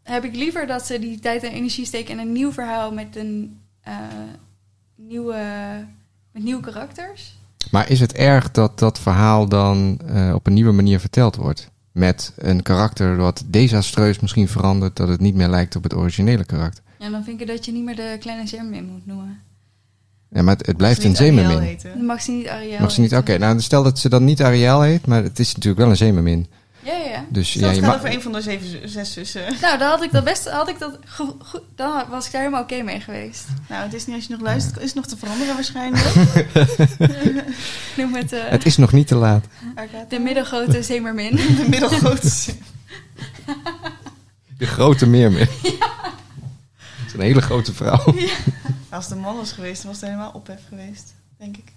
heb 0.03 0.23
ik 0.23 0.35
liever 0.35 0.67
dat 0.67 0.85
ze 0.85 0.99
die 0.99 1.19
tijd 1.19 1.43
en 1.43 1.51
energie 1.51 1.85
steken 1.85 2.13
in 2.13 2.19
een 2.19 2.31
nieuw 2.31 2.51
verhaal 2.51 2.93
met 2.93 3.15
een 3.15 3.59
eh, 3.81 3.95
nieuwe, 4.95 5.35
met 6.31 6.43
nieuwe 6.43 6.61
karakters. 6.61 7.35
Maar 7.71 7.89
is 7.89 7.99
het 7.99 8.13
erg 8.13 8.51
dat 8.51 8.79
dat 8.79 8.99
verhaal 8.99 9.47
dan 9.47 9.99
eh, 10.05 10.33
op 10.33 10.47
een 10.47 10.53
nieuwe 10.53 10.71
manier 10.71 10.99
verteld 10.99 11.35
wordt? 11.35 11.69
Met 11.91 12.33
een 12.37 12.61
karakter 12.61 13.17
wat 13.17 13.43
desastreus 13.45 14.19
misschien 14.19 14.47
verandert, 14.47 14.95
dat 14.95 15.07
het 15.07 15.19
niet 15.19 15.35
meer 15.35 15.49
lijkt 15.49 15.75
op 15.75 15.83
het 15.83 15.95
originele 15.95 16.45
karakter. 16.45 16.83
Ja, 17.01 17.09
dan 17.09 17.23
vind 17.23 17.41
ik 17.41 17.47
dat 17.47 17.65
je 17.65 17.71
niet 17.71 17.83
meer 17.83 17.95
de 17.95 18.17
kleine 18.19 18.47
zeemermin 18.47 18.85
moet 18.85 19.05
noemen. 19.05 19.39
Ja, 20.31 20.41
maar 20.41 20.55
het, 20.57 20.65
het 20.65 20.77
blijft 20.77 21.03
een 21.03 21.09
Mag 21.09 21.17
ze 21.17 21.23
niet 21.23 21.37
Ariel 21.39 21.49
zeemermin. 21.49 21.79
Dan 21.95 22.05
mag 22.05 22.21
ze 22.21 22.31
niet 22.31 22.47
Ariel. 22.47 22.79
Mag 22.79 22.91
ze 22.91 23.01
niet? 23.01 23.15
Oké, 23.15 23.37
nou 23.37 23.59
stel 23.61 23.83
dat 23.83 23.99
ze 23.99 24.09
dan 24.09 24.23
niet 24.23 24.41
Ariel 24.41 24.81
heet, 24.81 25.05
maar 25.07 25.23
het 25.23 25.39
is 25.39 25.47
natuurlijk 25.53 25.81
wel 25.81 25.89
een 25.89 25.97
zeemermin. 25.97 26.47
Ja, 26.83 26.93
ja, 26.93 27.09
ja. 27.09 27.25
Dus 27.29 27.53
ja, 27.53 27.61
dat 27.61 27.75
je 27.75 27.81
gaat 27.81 27.95
over 27.95 28.11
een 28.13 28.21
van 28.21 28.31
de 28.31 28.41
zeven, 28.41 28.89
zes 28.89 29.13
zussen. 29.13 29.41
Nou, 29.61 29.77
dan 29.77 29.89
had 29.89 30.03
ik 30.03 30.11
dat 30.11 30.23
best, 30.23 30.49
had 30.49 30.69
ik 30.69 30.79
dat 30.79 30.97
go- 31.05 31.37
goed, 31.45 31.61
dan 31.75 32.03
was 32.09 32.25
ik 32.25 32.31
daar 32.31 32.41
helemaal 32.41 32.63
oké 32.63 32.81
mee 32.81 32.99
geweest. 32.99 33.45
Nou, 33.69 33.83
het 33.83 33.93
is 33.93 34.05
niet 34.05 34.15
als 34.15 34.25
je 34.25 34.31
nog 34.31 34.41
luistert, 34.41 34.77
is 34.77 34.83
het 34.85 34.95
nog 34.95 35.05
te 35.05 35.17
veranderen 35.17 35.53
waarschijnlijk. 35.53 36.05
Noem 37.97 38.15
het 38.15 38.31
het 38.35 38.65
is 38.65 38.77
nog 38.77 38.91
niet 38.91 39.07
te 39.07 39.15
laat. 39.15 39.45
De 40.09 40.19
middelgrote 40.19 40.83
zeemermin. 40.83 41.35
de 41.35 41.65
middelgrote. 41.69 42.29
De 44.57 44.65
grote 44.65 45.07
meermin. 45.07 45.47
Is 47.13 47.19
een 47.19 47.25
hele 47.25 47.41
grote 47.41 47.73
vrouw. 47.73 48.03
Als 48.89 49.07
de 49.07 49.15
man 49.15 49.35
was 49.35 49.51
geweest, 49.51 49.83
was 49.83 49.95
het 49.95 50.05
helemaal 50.05 50.31
ophef 50.33 50.61
geweest, 50.69 51.13
denk 51.37 51.57
ik. 51.57 51.73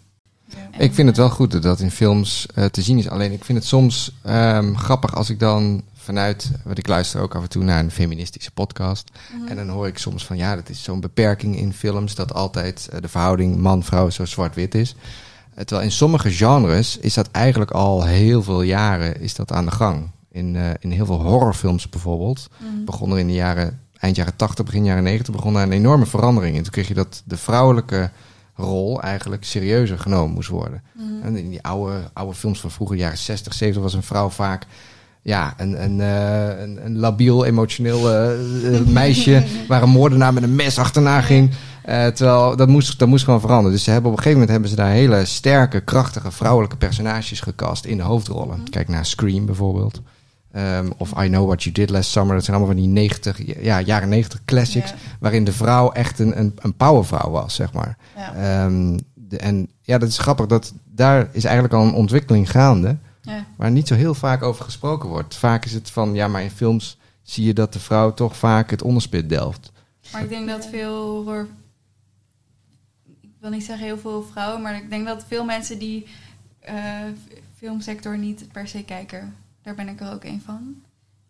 Ja. 0.49 0.79
Ik 0.79 0.95
vind 0.95 1.09
het 1.09 1.17
wel 1.17 1.31
goed 1.31 1.51
dat 1.51 1.63
dat 1.63 1.81
in 1.81 1.91
films 1.91 2.47
eh, 2.55 2.65
te 2.65 2.83
zien 2.83 2.99
is. 2.99 3.09
Alleen 3.09 3.33
ik 3.33 3.45
vind 3.45 3.59
het 3.59 3.67
soms 3.67 4.13
ehm, 4.23 4.75
grappig 4.75 5.15
als 5.15 5.31
ik 5.31 5.39
dan 5.39 5.83
vanuit... 5.95 6.51
Want 6.65 6.79
ik 6.79 6.87
luister 6.89 7.21
ook 7.21 7.35
af 7.35 7.43
en 7.43 7.49
toe 7.49 7.63
naar 7.65 7.79
een 7.81 7.91
feministische 7.91 8.51
podcast. 8.51 9.11
Mhm. 9.39 9.49
En 9.49 9.57
dan 9.57 9.69
hoor 9.69 9.87
ik 9.87 9.99
soms 9.99 10.25
van 10.27 10.37
ja, 10.37 10.55
dat 10.55 10.69
is 10.69 10.83
zo'n 10.83 11.01
beperking 11.01 11.57
in 11.57 11.73
films... 11.73 12.15
dat 12.15 12.35
altijd 12.35 12.89
eh, 12.93 13.01
de 13.01 13.09
verhouding 13.09 13.57
man-vrouw 13.57 14.11
zo 14.11 14.25
zwart-wit 14.25 14.75
is. 14.75 14.95
Eh, 15.55 15.65
terwijl 15.65 15.87
in 15.87 15.93
sommige 15.93 16.31
genres 16.31 16.99
is 16.99 17.15
dat 17.15 17.29
eigenlijk 17.31 17.71
al 17.71 18.05
heel 18.05 18.43
veel 18.43 18.63
jaren 18.63 19.21
is 19.21 19.35
dat 19.35 19.53
aan 19.53 19.65
de 19.65 19.71
gang. 19.71 20.11
In, 20.31 20.57
in 20.81 20.91
heel 20.91 21.07
veel 21.07 21.23
horrorfilms 21.23 21.89
bijvoorbeeld 21.89 22.49
Mhm. 22.59 22.85
begon 22.85 23.13
er 23.13 23.19
in 23.19 23.27
de 23.27 23.33
jaren, 23.33 23.81
eind 23.99 24.17
jaren 24.17 24.37
80, 24.37 24.65
begin 24.65 24.85
jaren 24.85 25.03
90, 25.03 25.35
begon 25.35 25.53
daar 25.53 25.63
een 25.63 25.73
enorme 25.73 26.07
verandering 26.07 26.57
in. 26.57 26.63
Toen 26.63 26.73
kreeg 26.73 26.89
je 26.89 26.95
dat 26.95 27.23
de 27.25 27.37
vrouwelijke 27.37 28.11
rol 28.55 29.03
eigenlijk 29.03 29.45
serieuzer 29.45 29.99
genomen 29.99 30.35
moest 30.35 30.49
worden. 30.49 30.83
Mhm. 30.93 31.23
En 31.23 31.37
in 31.37 31.51
die 31.51 31.63
oude, 31.63 32.11
oude 32.13 32.35
films 32.35 32.61
van 32.61 32.71
vroeger, 32.71 32.97
jaren 32.97 33.19
60, 33.19 33.55
70, 33.55 33.83
was 33.83 33.95
een 33.95 34.03
vrouw 34.03 34.29
vaak 34.29 34.67
ja, 35.25 35.55
een, 35.57 35.83
een, 35.83 36.01
eh, 36.01 36.61
een, 36.63 36.85
een 36.85 36.99
labiel, 36.99 37.45
emotioneel 37.45 38.11
eh, 38.11 38.75
eh, 38.75 38.87
meisje 39.03 39.45
waar 39.69 39.83
een 39.83 39.89
moordenaar 39.89 40.33
met 40.33 40.43
een 40.43 40.55
mes 40.55 40.79
achterna 40.79 41.21
ging. 41.21 41.51
Terwijl 42.15 42.57
dat 42.57 42.69
moest, 42.69 42.99
dat 42.99 43.09
moest 43.09 43.25
gewoon 43.25 43.41
veranderen. 43.41 43.73
Dus 43.73 43.85
ze 43.85 43.91
hebben 43.91 44.11
op 44.11 44.17
een 44.17 44.23
gegeven 44.23 44.41
moment 44.41 44.51
hebben 44.51 44.71
ze 44.79 44.85
daar 44.85 44.95
hele 44.95 45.25
sterke, 45.25 45.81
krachtige 45.81 46.31
vrouwelijke 46.31 46.77
personages 46.77 47.41
gecast 47.41 47.85
in 47.85 47.97
de 47.97 48.03
hoofdrollen. 48.03 48.59
Mhm. 48.59 48.71
Kijk 48.71 48.89
naar 48.89 49.07
Scream 49.07 49.47
bijvoorbeeld. 49.47 50.01
Ehm, 50.55 50.91
of 50.97 51.11
I 51.23 51.29
Know 51.29 51.47
What 51.47 51.63
You 51.63 51.75
Did 51.75 51.91
Last 51.91 52.11
Summer. 52.11 52.35
Dat 52.35 52.45
zijn 52.45 52.57
allemaal 52.57 52.75
van 52.75 52.85
die 52.85 52.93
90, 52.93 53.63
ja, 53.63 53.81
jaren 53.81 54.09
90 54.09 54.45
classics. 54.45 54.91
Ja. 54.91 54.97
Waarin 55.21 55.45
de 55.45 55.53
vrouw 55.53 55.93
echt 55.93 56.19
een, 56.19 56.39
een, 56.39 56.55
een 56.59 56.75
powervrouw 56.75 57.31
was, 57.31 57.55
zeg 57.55 57.73
maar. 57.73 57.97
Ja. 58.17 58.35
Ehm, 58.35 58.99
de, 59.15 59.39
en 59.39 59.69
ja, 59.81 59.99
dat 59.99 60.09
is 60.09 60.19
grappig. 60.19 60.47
Dat, 60.47 60.73
daar 60.85 61.29
is 61.33 61.45
eigenlijk 61.45 61.75
al 61.75 61.87
een 61.87 61.95
ontwikkeling 61.95 62.51
gaande. 62.51 62.97
Ja. 63.21 63.45
Waar 63.57 63.71
niet 63.71 63.89
zo 63.89 63.95
heel 63.95 64.15
vaak 64.15 64.43
over 64.43 64.65
gesproken 64.65 65.09
wordt. 65.09 65.37
Vaak 65.37 65.65
is 65.65 65.73
het 65.73 65.91
van, 65.91 66.15
ja, 66.15 66.29
maar 66.29 66.43
in 66.43 66.51
films 66.51 66.99
zie 67.23 67.45
je 67.45 67.55
dat 67.55 67.73
de 67.73 67.81
vrouw 67.81 68.15
toch 68.15 68.37
vaak 68.37 68.71
het 68.71 68.83
onderspit 68.83 69.29
delft. 69.29 69.73
Maar 70.13 70.23
ik 70.23 70.29
denk 70.29 70.49
dat 70.49 70.67
veel. 70.67 71.31
Ik 73.21 73.31
wil 73.41 73.51
niet 73.51 73.65
zeggen 73.65 73.87
heel 73.87 73.99
veel 73.99 74.23
vrouwen, 74.23 74.63
maar 74.63 74.77
ik 74.77 74.91
denk 74.91 75.07
dat 75.07 75.25
veel 75.29 75.45
mensen 75.45 75.79
die 75.79 76.07
eh, 76.59 76.75
filmsector 77.57 78.19
niet 78.19 78.53
per 78.53 78.69
se 78.69 78.85
kijken. 78.85 79.35
Daar 79.65 79.75
ben 79.75 79.89
ik 79.89 80.01
er 80.01 80.13
ook 80.13 80.25
een 80.25 80.43
van. 80.45 80.75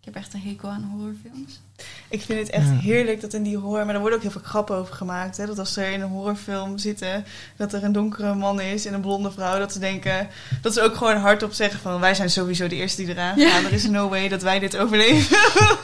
Ik 0.01 0.15
heb 0.15 0.23
echt 0.23 0.35
een 0.35 0.41
hekel 0.41 0.69
aan 0.69 0.91
horrorfilms. 0.93 1.61
Ik 2.09 2.23
vind 2.23 2.39
het 2.39 2.51
echt 2.51 2.67
Ja. 2.67 2.73
heerlijk 2.77 3.21
dat 3.21 3.33
in 3.33 3.43
die 3.43 3.57
horror... 3.57 3.85
Maar 3.85 3.93
daar 3.93 4.01
worden 4.01 4.15
ook 4.19 4.23
heel 4.25 4.33
veel 4.35 4.41
grappen 4.45 4.77
over 4.77 4.95
gemaakt. 4.95 5.37
Hè? 5.37 5.47
Dat 5.47 5.59
als 5.59 5.73
ze 5.73 5.93
in 5.93 6.01
een 6.01 6.09
horrorfilm 6.09 6.79
zitten... 6.79 7.25
dat 7.57 7.73
er 7.73 7.85
een 7.85 7.93
donkere 7.93 8.35
man 8.35 8.61
is 8.61 8.87
en 8.87 8.95
een 8.95 9.01
blonde 9.01 9.31
vrouw... 9.33 9.59
dat 9.59 9.73
ze 9.73 9.79
denken... 9.79 10.29
dat 10.63 10.73
ze 10.73 10.83
ook 10.83 10.95
gewoon 10.97 11.17
hardop 11.17 11.53
zeggen 11.53 11.81
van... 11.81 12.01
wij 12.01 12.15
zijn 12.15 12.31
sowieso 12.31 12.67
de 12.69 12.75
eerste 12.75 13.03
die 13.05 13.11
eraan 13.15 13.39
Ja. 13.39 13.49
gaan. 13.51 13.65
Er 13.65 13.73
is 13.73 13.87
no 13.89 14.09
way 14.09 14.29
dat 14.29 14.43
wij 14.43 14.59
dit 14.59 14.77
overleven. 14.77 15.37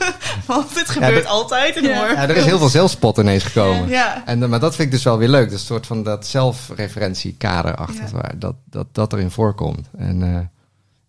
Want 0.47 0.73
dit 0.73 0.89
gebeurt 0.89 1.13
dat- 1.23 1.25
altijd 1.25 1.75
in 1.75 1.83
Ja. 1.83 1.97
horror. 1.97 2.15
Ja, 2.15 2.21
er 2.29 2.35
is 2.37 2.45
heel 2.45 2.57
veel 2.59 2.69
zelfspot 2.69 3.17
ineens 3.17 3.43
gekomen. 3.43 3.89
Ja. 3.89 4.25
En, 4.25 4.43
eh, 4.43 4.49
maar 4.49 4.59
dat 4.59 4.75
vind 4.75 4.87
ik 4.87 4.93
dus 4.93 5.03
wel 5.03 5.17
weer 5.17 5.29
leuk. 5.29 5.43
Dat 5.45 5.53
is 5.53 5.59
een 5.59 5.65
soort 5.65 5.87
van 5.87 6.03
dat 6.03 6.27
zelfreferentiekader 6.27 7.75
achter 7.75 8.03
Ja. 8.05 8.11
waar 8.11 8.39
dat, 8.39 8.55
dat 8.65 8.87
dat 8.91 9.13
erin 9.13 9.31
voorkomt. 9.31 9.87
En 9.97 10.23
eh, 10.23 10.39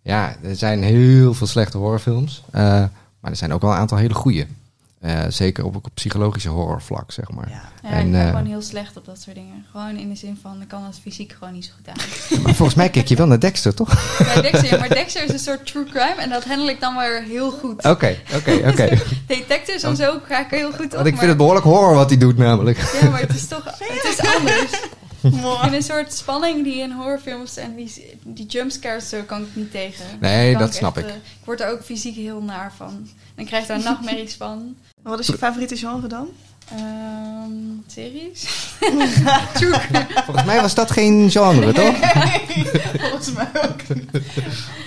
ja, 0.02 0.36
er 0.42 0.56
zijn 0.56 0.82
heel 0.82 1.34
veel 1.34 1.46
slechte 1.46 1.78
horrorfilms. 1.78 2.42
eh, 2.50 2.62
maar 3.20 3.30
er 3.30 3.36
zijn 3.36 3.52
ook 3.52 3.60
wel 3.62 3.70
een 3.70 3.76
aantal 3.76 3.98
hele 3.98 4.14
goede. 4.14 4.46
Eh, 5.00 5.20
zeker 5.28 5.64
op, 5.64 5.76
op 5.76 5.86
psychologische 5.94 6.48
horrorvlak, 6.48 7.12
zeg 7.12 7.30
maar. 7.30 7.48
Ja. 7.48 7.62
Ja, 7.82 7.88
En, 7.90 8.06
ik 8.06 8.12
ben 8.12 8.20
eh, 8.20 8.28
gewoon 8.28 8.46
heel 8.46 8.62
slecht 8.62 8.96
op 8.96 9.04
dat 9.04 9.20
soort 9.20 9.36
dingen. 9.36 9.64
Gewoon 9.70 9.96
in 9.96 10.08
de 10.08 10.14
zin 10.14 10.38
van, 10.42 10.62
ik 10.62 10.68
kan 10.68 10.84
het 10.84 10.98
fysiek 11.02 11.32
gewoon 11.38 11.52
niet 11.54 11.64
zo 11.64 11.70
goed 11.76 11.88
aan. 11.88 12.42
Maar 12.42 12.54
volgens 12.54 12.76
mij 12.76 12.88
kijk 12.90 13.08
je 13.08 13.16
wel 13.16 13.26
naar 13.26 13.40
Dexter, 13.40 13.74
toch? 13.74 14.18
Ja, 14.18 14.40
Dexter, 14.40 14.78
maar 14.78 14.88
Dexter 14.88 15.24
is 15.24 15.30
een 15.32 15.38
soort 15.38 15.66
true 15.66 15.84
crime 15.84 16.14
en 16.18 16.30
dat 16.30 16.44
handel 16.44 16.68
ik 16.68 16.80
dan 16.80 16.96
weer 16.96 17.22
heel 17.22 17.50
goed. 17.50 17.84
Oké, 17.84 18.16
oké, 18.34 18.52
oké. 18.68 18.88
Detectives 19.26 19.82
en 19.82 19.96
zo 19.96 20.18
ga 20.26 20.40
ik 20.44 20.50
heel 20.50 20.72
goed 20.72 20.84
op. 20.84 20.92
Want 20.92 21.06
ik 21.06 21.10
maar- 21.12 21.18
vind 21.18 21.28
het 21.28 21.36
behoorlijk 21.36 21.66
horror 21.66 21.94
wat 21.94 22.08
hij 22.08 22.18
doet, 22.18 22.36
namelijk. 22.36 22.98
Ja, 23.02 23.08
maar 23.10 23.20
het 23.20 23.34
is 23.34 23.46
toch 23.46 23.64
het 23.64 24.18
is 24.18 24.36
anders. 24.36 24.70
En 25.62 25.74
een 25.74 25.82
soort 25.82 26.12
spanning 26.12 26.64
die 26.64 26.76
in 26.76 26.90
horrorfilms 26.90 27.56
en 27.56 27.74
die, 27.74 28.16
die 28.22 28.46
jumpscares 28.46 29.08
zo 29.08 29.22
kan 29.22 29.42
ik 29.42 29.48
niet 29.52 29.70
tegen. 29.70 30.04
Nee, 30.20 30.56
dat 30.56 30.74
snap 30.74 30.96
echt, 30.96 31.06
ik. 31.06 31.12
eh, 31.12 31.16
ik 31.16 31.44
word 31.44 31.60
er 31.60 31.68
ook 31.70 31.82
fysiek 31.84 32.14
heel 32.14 32.42
naar 32.42 32.72
van. 32.76 33.08
En 33.34 33.42
ik 33.42 33.46
krijg 33.46 33.66
daar 33.66 33.82
nachtmerries 33.82 34.34
van. 34.34 34.76
Wat 35.02 35.18
is 35.18 35.26
je 35.26 35.38
favoriete 35.38 35.76
genre 35.76 36.06
dan? 36.06 36.28
Ehm, 36.70 37.50
series? 37.86 38.44
Volgens 40.24 40.44
mij 40.46 40.60
was 40.60 40.74
dat 40.74 40.90
geen 40.90 41.30
genre, 41.30 41.72
toch? 41.72 41.96
Volgens 43.00 43.32
mij 43.32 43.48
ook. 43.64 43.80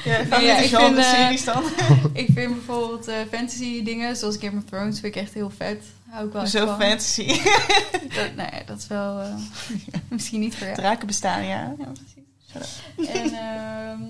Ja, 0.05 0.57
ik 0.57 0.69
genre 0.69 0.85
vind, 0.85 0.97
eh, 0.97 1.03
series 1.13 1.43
dan? 1.43 1.63
Ik 2.13 2.27
vind 2.33 2.53
bijvoorbeeld 2.53 3.07
eh, 3.07 3.15
fantasy 3.31 3.83
dingen, 3.83 4.15
zoals 4.15 4.37
Game 4.39 4.57
of 4.57 4.63
Thrones, 4.69 4.99
vind 4.99 5.15
ik 5.15 5.21
echt 5.21 5.33
heel 5.33 5.51
vet. 5.57 5.83
Hou 6.09 6.27
ik 6.27 6.33
wel 6.33 6.47
Zo 6.47 6.65
van. 6.65 6.79
fantasy. 6.81 7.27
Dat, 8.15 8.35
nou 8.35 8.55
ja, 8.55 8.63
dat 8.65 8.77
is 8.77 8.87
wel 8.87 9.21
eh, 9.21 9.35
misschien 10.09 10.39
niet 10.39 10.55
voor 10.55 10.65
jou. 10.67 10.77
Draken 10.77 11.07
bestaan, 11.07 11.43
ja. 11.45 11.75
Ja, 11.79 11.85
precies. 11.85 12.81
En 13.09 13.33
ehm, 13.49 14.01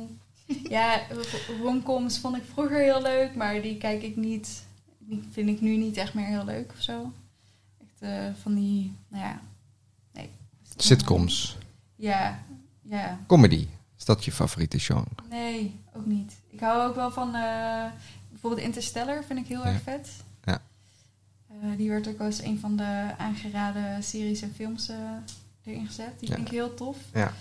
ja, 0.69 1.01
ro- 1.09 1.63
romcoms 1.63 2.19
vond 2.19 2.37
ik 2.37 2.43
vroeger 2.53 2.79
heel 2.79 3.01
leuk, 3.01 3.35
maar 3.35 3.61
die 3.61 3.77
kijk 3.77 4.01
ik 4.03 4.15
niet. 4.15 4.63
Die 4.99 5.27
vind 5.31 5.49
ik 5.49 5.61
nu 5.61 5.75
niet 5.77 5.97
echt 5.97 6.13
meer 6.13 6.25
heel 6.25 6.45
leuk 6.45 6.71
of 6.77 6.81
zo. 6.81 7.11
Echt 7.81 8.01
eh, 8.11 8.25
van 8.41 8.55
die, 8.55 8.93
nou 9.07 9.23
ja, 9.23 9.39
nee. 10.13 10.29
Sitcoms. 10.77 11.57
Ja, 11.95 12.39
ja. 12.81 13.19
Comedy. 13.27 13.67
Is 13.97 14.05
dat 14.05 14.25
je 14.25 14.31
favoriete 14.31 14.79
genre? 14.79 15.05
Nee, 15.29 15.79
ook 15.95 16.05
niet. 16.05 16.33
Ik 16.49 16.59
hou 16.59 16.89
ook 16.89 16.95
wel 16.95 17.11
van 17.11 17.35
eh, 17.35 17.85
bijvoorbeeld 18.29 18.61
Interstellar, 18.65 19.23
vind 19.23 19.39
ik 19.39 19.47
heel 19.47 19.63
Ja. 19.63 19.65
erg 19.65 19.81
vet. 19.81 20.09
Ja. 21.75 21.77
Eh, 21.77 21.77
die 21.77 21.89
werd 21.89 22.07
ook 22.07 22.19
als 22.19 22.41
een 22.43 22.59
van 22.59 22.75
de 22.75 23.11
aangeraden 23.17 24.03
series 24.03 24.41
en 24.41 24.53
films 24.55 24.89
eh, 24.89 24.95
erin 25.63 25.87
gezet. 25.87 26.19
Die 26.19 26.29
Ja. 26.29 26.35
vind 26.35 26.47
ik 26.47 26.53
heel 26.53 26.73
tof. 26.73 26.97
Ja. 27.13 27.33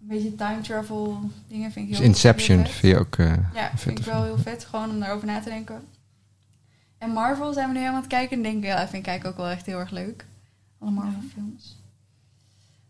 Een 0.00 0.06
beetje 0.06 0.34
time 0.34 0.60
travel 0.60 1.30
dingen 1.48 1.72
vind 1.72 1.84
ik 1.84 1.90
Dus 1.90 1.98
heel 2.00 2.08
Inception 2.08 2.56
heel 2.56 2.66
vet. 2.66 2.74
vind 2.76 2.92
je 2.92 2.98
ook... 2.98 3.16
eh, 3.16 3.54
Ja, 3.54 3.70
vind 3.76 3.98
ik 3.98 4.04
wel 4.04 4.24
heel 4.24 4.38
vet. 4.38 4.64
Gewoon 4.64 4.90
om 4.90 5.00
daarover 5.00 5.26
na 5.26 5.40
te 5.40 5.48
denken. 5.48 5.82
En 6.98 7.10
Marvel 7.10 7.52
zijn 7.52 7.66
we 7.66 7.72
nu 7.72 7.78
helemaal 7.78 7.96
aan 8.02 8.06
het 8.06 8.12
kijken. 8.16 8.36
En 8.36 8.42
denk 8.42 8.56
ik, 8.56 8.64
ja, 8.64 8.74
dat 8.78 8.84
vind 8.88 8.96
ik 8.96 9.02
kijken 9.02 9.28
ook 9.30 9.36
wel 9.36 9.48
echt 9.48 9.66
heel 9.66 9.78
erg 9.78 9.90
leuk. 9.90 10.24
Alle 10.78 10.90
Marvel 10.90 11.20
films. 11.34 11.76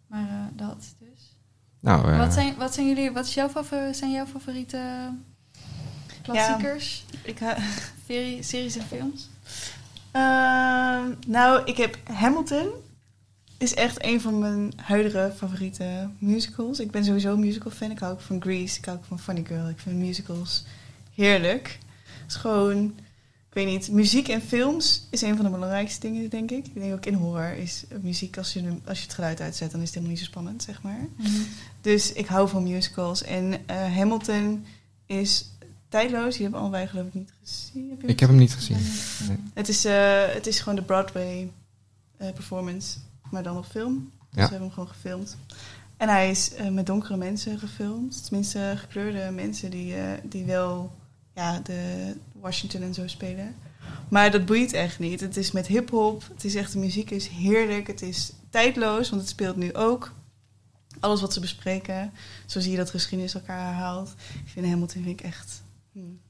Maar 0.06 0.28
eh, 0.28 0.34
dat 0.56 0.94
dus. 0.98 1.34
Nou, 1.80 2.10
eh, 2.12 2.18
Wat, 2.18 2.32
zijn, 2.32 2.56
wat 2.56 2.74
zijn 2.74 2.86
jullie, 2.88 3.10
wat 3.10 3.26
is 3.26 3.34
jouw 3.34 3.48
favor- 3.48 3.94
zijn 3.94 4.10
jouw 4.10 4.26
favoriete 4.26 5.10
klassiekers? 6.22 7.04
Ik, 7.22 7.38
ha- 7.38 7.56
Serie- 8.06 8.42
series 8.42 8.76
en 8.76 8.86
films? 8.86 9.28
Ehm, 10.16 11.12
nou, 11.26 11.62
ik 11.64 11.76
heb 11.76 11.98
Hamilton. 12.04 12.68
Is 13.58 13.74
echt 13.74 14.04
een 14.04 14.20
van 14.20 14.38
mijn 14.38 14.72
huidige 14.76 15.32
favoriete 15.36 16.08
musicals. 16.18 16.80
Ik 16.80 16.90
ben 16.90 17.04
sowieso 17.04 17.32
een 17.32 17.40
musical 17.40 17.70
fan. 17.70 17.90
Ik 17.90 17.98
hou 17.98 18.12
ook 18.12 18.20
van 18.20 18.42
Grease. 18.42 18.78
Ik 18.78 18.84
hou 18.84 18.96
ook 18.98 19.04
van 19.04 19.18
Funny 19.18 19.44
Girl. 19.44 19.68
Ik 19.68 19.78
vind 19.78 19.96
musicals 19.96 20.64
heerlijk. 21.14 21.78
Het 22.22 22.30
is 22.30 22.36
gewoon, 22.36 22.84
ik 23.48 23.54
weet 23.54 23.66
niet, 23.66 23.90
muziek 23.90 24.28
en 24.28 24.42
films 24.42 25.06
is 25.10 25.22
een 25.22 25.36
van 25.36 25.44
de 25.44 25.50
belangrijkste 25.50 26.00
dingen, 26.00 26.30
denk 26.30 26.50
ik. 26.50 26.66
Ik 26.66 26.74
denk 26.74 26.92
ook 26.92 27.06
in 27.06 27.14
horror 27.14 27.52
is 27.52 27.84
muziek, 28.00 28.36
als 28.36 28.52
je, 28.52 28.78
als 28.86 28.98
je 28.98 29.04
het 29.04 29.14
geluid 29.14 29.40
uitzet, 29.40 29.70
dan 29.70 29.80
is 29.80 29.86
het 29.86 29.94
helemaal 29.94 30.16
niet 30.16 30.24
zo 30.24 30.30
spannend, 30.30 30.62
zeg 30.62 30.82
maar. 30.82 31.06
Dus 31.80 32.12
ik 32.12 32.26
hou 32.26 32.48
van 32.48 32.62
musicals. 32.62 33.22
En 33.22 33.66
eh, 33.66 33.96
Hamilton 33.96 34.64
is 35.06 35.55
tijdloos. 35.88 36.34
Die 36.34 36.42
hebben 36.42 36.60
allebei 36.60 36.86
geloof 36.86 37.06
ik 37.06 37.14
niet 37.14 37.32
gezien. 37.42 37.90
Heb 37.90 38.08
ik 38.08 38.20
heb 38.20 38.28
hem 38.28 38.38
niet 38.38 38.54
gezien. 38.54 38.76
Nee. 39.28 39.38
het 39.54 39.68
is, 39.68 39.84
eh, 39.84 40.24
het 40.26 40.46
is 40.46 40.60
gewoon 40.60 40.78
de 40.78 40.84
Broadway 40.84 41.52
eh, 42.16 42.32
performance, 42.32 42.98
maar 43.30 43.42
dan 43.42 43.56
op 43.56 43.64
film. 43.64 43.94
Dus 43.94 44.28
we 44.30 44.40
hebben 44.40 44.60
hem 44.60 44.70
gewoon 44.70 44.88
gefilmd. 44.88 45.36
En 45.96 46.08
hij 46.08 46.30
is 46.30 46.54
eh, 46.54 46.68
met 46.68 46.86
donkere 46.86 47.16
mensen 47.16 47.58
gefilmd. 47.58 48.24
Tenminste, 48.24 48.74
gekleurde 48.76 49.30
mensen 49.30 49.70
die, 49.70 49.94
die 50.22 50.44
wel 50.44 50.92
ja, 51.34 51.60
de 51.60 52.12
Washington 52.32 52.82
en 52.82 52.94
zo 52.94 53.06
spelen. 53.06 53.54
Maar 54.08 54.30
dat 54.30 54.46
boeit 54.46 54.72
echt 54.72 54.98
niet. 54.98 55.20
Het 55.20 55.36
is 55.36 55.52
met 55.52 55.66
hip-hop. 55.66 56.28
Het 56.32 56.44
is 56.44 56.54
echt, 56.54 56.72
de 56.72 56.78
muziek 56.78 57.10
is 57.10 57.26
heerlijk. 57.26 57.86
Het 57.86 58.02
is 58.02 58.32
tijdloos, 58.50 59.10
want 59.10 59.20
het 59.22 59.30
speelt 59.30 59.56
nu 59.56 59.74
ook. 59.74 60.12
Alles 61.00 61.20
wat 61.20 61.32
ze 61.32 61.40
bespreken. 61.40 62.12
Zo 62.46 62.60
zie 62.60 62.70
je 62.70 62.76
dat 62.76 62.90
geschiedenis 62.90 63.34
elkaar 63.34 63.66
herhaalt. 63.66 64.14
Ik 64.44 64.50
vind 64.50 64.66
Hamilton 64.66 65.02
vind 65.02 65.20
ik 65.20 65.26
echt 65.26 65.62
hmm, 66.00 66.20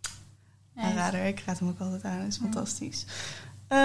aanrader. 0.76 1.26
Ik 1.26 1.42
raad 1.46 1.58
hem 1.58 1.68
ook 1.68 1.78
altijd 1.78 2.04
aan. 2.04 2.18
Het 2.18 2.32
is 2.32 2.36
fantastisch. 2.38 3.04
Ehm, 3.68 3.80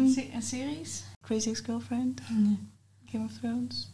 En 0.00 0.10
se- 0.10 0.30
en 0.32 0.42
series? 0.42 1.02
Crazy 1.20 1.48
Ex-Girlfriend. 1.48 2.20
Game 3.06 3.24
of 3.24 3.32
Thrones. 3.40 3.90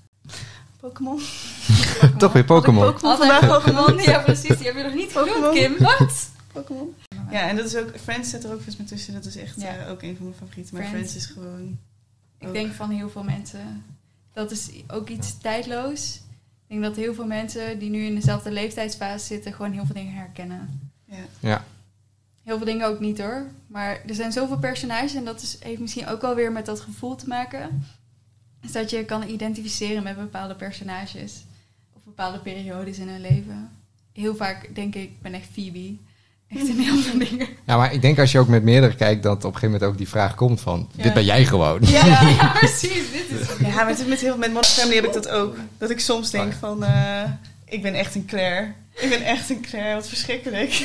Pokémon. 0.80 1.20
Toch 2.18 2.32
weer 2.32 2.44
Pokémon. 2.44 2.94
Pokémon? 2.94 3.98
Ja, 4.02 4.18
precies. 4.22 4.56
Die 4.56 4.66
heb 4.66 4.76
je 4.76 4.82
nog 4.82 4.94
niet 4.94 5.12
genoemd. 5.12 5.52
Kim. 5.54 5.78
Wat? 5.78 6.30
Pokémon. 6.52 6.94
Ja, 7.30 7.48
en 7.48 7.56
dat 7.56 7.64
is 7.66 7.76
ook... 7.76 7.98
Friends 7.98 8.30
zit 8.30 8.44
er 8.44 8.52
ook 8.52 8.60
vast 8.62 8.78
met 8.78 8.88
tussen. 8.88 9.14
Dat 9.14 9.24
is 9.24 9.36
echt 9.36 9.60
Ja. 9.60 9.76
eh, 9.76 9.90
ook 9.90 10.02
een 10.02 10.16
van 10.16 10.24
mijn 10.26 10.38
favorieten. 10.38 10.74
Maar 10.76 10.84
Friends. 10.86 11.10
Friends, 11.10 11.28
is 11.28 11.32
gewoon... 11.34 11.78
Ik 12.38 12.46
Ook. 12.48 12.52
denk 12.54 12.72
van 12.72 12.90
heel 12.90 13.10
veel 13.10 13.22
mensen, 13.22 13.84
dat 14.32 14.50
is 14.50 14.70
ook 14.88 15.08
iets 15.08 15.38
tijdloos. 15.38 16.14
Ik 16.66 16.80
denk 16.80 16.82
dat 16.82 16.96
heel 16.96 17.14
veel 17.14 17.26
mensen 17.26 17.78
die 17.78 17.90
nu 17.90 18.04
in 18.04 18.14
dezelfde 18.14 18.50
leeftijdsfase 18.50 19.24
zitten, 19.26 19.52
gewoon 19.52 19.72
heel 19.72 19.84
veel 19.86 19.94
dingen 19.94 20.14
herkennen. 20.14 20.90
Ja. 21.04 21.16
Ja. 21.40 21.64
Heel 22.42 22.56
veel 22.56 22.66
dingen 22.66 22.86
ook 22.86 23.00
niet 23.00 23.18
hoor. 23.18 23.42
Maar 23.66 23.98
er 24.06 24.14
zijn 24.14 24.32
zoveel 24.32 24.58
personages 24.58 25.14
en 25.14 25.24
dat 25.24 25.42
is, 25.42 25.56
heeft 25.60 25.80
misschien 25.80 26.06
ook 26.08 26.20
wel 26.20 26.34
weer 26.34 26.52
met 26.52 26.66
dat 26.66 26.80
gevoel 26.80 27.16
te 27.16 27.28
maken. 27.28 27.84
Is 28.62 28.72
dat 28.72 28.90
je 28.90 29.04
kan 29.04 29.28
identificeren 29.28 30.02
met 30.02 30.16
bepaalde 30.16 30.54
personages. 30.54 31.44
Of 31.92 32.02
bepaalde 32.04 32.38
periodes 32.38 32.98
in 32.98 33.08
hun 33.08 33.20
leven. 33.20 33.70
Heel 34.12 34.36
vaak 34.36 34.74
denk 34.74 34.94
ik, 34.94 35.02
ik 35.02 35.22
ben 35.22 35.34
echt 35.34 35.48
Phoebe. 35.52 35.96
Echt 36.48 36.68
in 36.68 36.78
heel 36.78 36.96
veel 36.96 37.18
dingen. 37.18 37.48
Ja, 37.66 37.76
maar 37.76 37.92
ik 37.92 38.02
denk 38.02 38.18
als 38.18 38.32
je 38.32 38.38
ook 38.38 38.48
met 38.48 38.62
meerdere 38.62 38.94
kijkt, 38.94 39.22
dat 39.22 39.36
op 39.36 39.44
een 39.44 39.48
gegeven 39.52 39.70
moment 39.70 39.90
ook 39.90 39.96
die 39.98 40.08
vraag 40.08 40.34
komt 40.34 40.60
van, 40.60 40.88
Ja. 40.94 41.02
dit 41.02 41.14
ben 41.14 41.24
jij 41.24 41.44
gewoon. 41.46 41.80
Ja, 41.82 42.06
ja, 42.06 42.48
precies. 42.58 43.12
Dit 43.12 43.30
is 43.40 43.48
Ja, 43.58 43.84
met, 43.84 44.06
met, 44.08 44.20
heel, 44.20 44.36
met 44.36 44.52
Modern 44.52 44.72
Family 44.72 44.94
heb 44.94 45.04
ik 45.04 45.12
dat 45.12 45.28
ook. 45.28 45.56
Dat 45.78 45.90
ik 45.90 46.00
soms 46.00 46.30
denk 46.30 46.52
Oh 46.52 46.58
van... 46.58 46.84
eh, 46.84 47.22
ik 47.64 47.82
ben 47.82 47.94
echt 47.94 48.14
een 48.14 48.24
Claire. 48.26 48.72
Ik 48.94 49.08
ben 49.08 49.22
echt 49.22 49.50
een 49.50 49.60
Claire. 49.60 49.94
Wat 49.94 50.08
verschrikkelijk. 50.08 50.84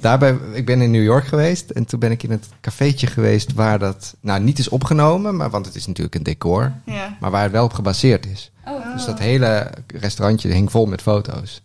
Daarbij, 0.00 0.38
ik 0.52 0.66
ben 0.66 0.80
in 0.80 0.90
New 0.90 1.02
York 1.02 1.26
geweest 1.26 1.70
en 1.70 1.84
toen 1.84 1.98
ben 2.00 2.10
ik 2.10 2.22
in 2.22 2.30
het 2.30 2.48
cafeetje 2.60 3.06
geweest 3.06 3.52
waar 3.52 3.78
dat, 3.78 4.16
nou 4.20 4.40
niet 4.40 4.58
is 4.58 4.68
opgenomen, 4.68 5.36
maar, 5.36 5.50
want 5.50 5.66
het 5.66 5.74
is 5.74 5.86
natuurlijk 5.86 6.14
een 6.14 6.22
decor, 6.22 6.72
Ja. 6.84 7.16
maar 7.20 7.30
waar 7.30 7.42
het 7.42 7.52
wel 7.52 7.64
op 7.64 7.72
gebaseerd 7.72 8.26
is. 8.26 8.50
Oh, 8.66 8.92
Dus 8.94 9.04
dat 9.04 9.18
hele 9.18 9.70
restaurantje 9.86 10.48
hing 10.48 10.70
vol 10.70 10.86
met 10.86 11.02
foto's. 11.02 11.62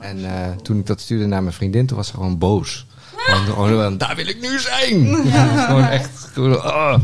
En 0.00 0.24
eh, 0.24 0.50
toen 0.62 0.78
ik 0.78 0.86
dat 0.86 1.00
stuurde 1.00 1.26
naar 1.26 1.42
mijn 1.42 1.54
vriendin, 1.54 1.86
toen 1.86 1.96
was 1.96 2.06
ze 2.06 2.14
gewoon 2.14 2.38
boos. 2.38 2.86
Gewoon, 3.16 3.68
gewoon, 3.68 3.98
daar 3.98 4.16
wil 4.16 4.26
ik 4.26 4.40
nu 4.40 4.58
zijn! 4.58 5.06
gewoon 5.66 5.84
echt, 5.84 6.18
gewoon, 6.32 6.62
ah. 6.62 7.00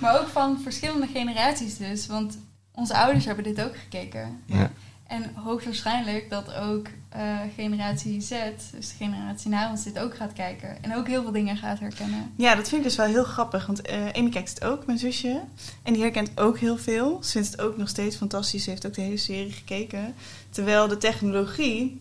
Maar 0.00 0.20
ook 0.20 0.28
van 0.32 0.58
verschillende 0.62 1.06
generaties 1.12 1.76
dus. 1.76 2.06
Want 2.06 2.38
onze 2.72 2.94
ouders 2.96 3.24
hebben 3.24 3.44
dit 3.44 3.62
ook 3.64 3.76
gekeken. 3.82 4.40
Ja. 4.46 4.70
En 5.06 5.34
hoogstwaarschijnlijk 5.34 6.30
dat 6.30 6.54
ook 6.54 6.86
eh, 7.08 7.38
generatie 7.56 8.20
Z, 8.20 8.30
dus 8.72 8.88
de 8.88 8.94
generatie 8.96 9.50
na 9.50 9.70
ons, 9.70 9.84
dit 9.84 9.98
ook 9.98 10.16
gaat 10.16 10.32
kijken. 10.32 10.82
En 10.82 10.96
ook 10.96 11.06
heel 11.06 11.22
veel 11.22 11.32
dingen 11.32 11.56
gaat 11.56 11.78
herkennen. 11.78 12.32
Ja, 12.36 12.54
dat 12.54 12.68
vind 12.68 12.80
ik 12.80 12.88
dus 12.88 12.96
wel 12.96 13.06
heel 13.06 13.24
grappig. 13.24 13.66
Want 13.66 13.82
eh 13.82 14.12
Amy 14.12 14.30
kijkt 14.30 14.48
het 14.48 14.64
ook, 14.64 14.86
mijn 14.86 14.98
zusje. 14.98 15.40
En 15.82 15.92
die 15.92 16.02
herkent 16.02 16.30
ook 16.34 16.58
heel 16.58 16.76
veel. 16.76 17.18
Ze 17.22 17.30
vindt 17.30 17.50
het 17.50 17.60
ook 17.60 17.76
nog 17.76 17.88
steeds 17.88 18.16
fantastisch. 18.16 18.64
Ze 18.64 18.70
heeft 18.70 18.86
ook 18.86 18.94
de 18.94 19.00
hele 19.00 19.16
serie 19.16 19.52
gekeken. 19.52 20.14
Terwijl 20.50 20.88
de 20.88 20.98
technologie 20.98 22.00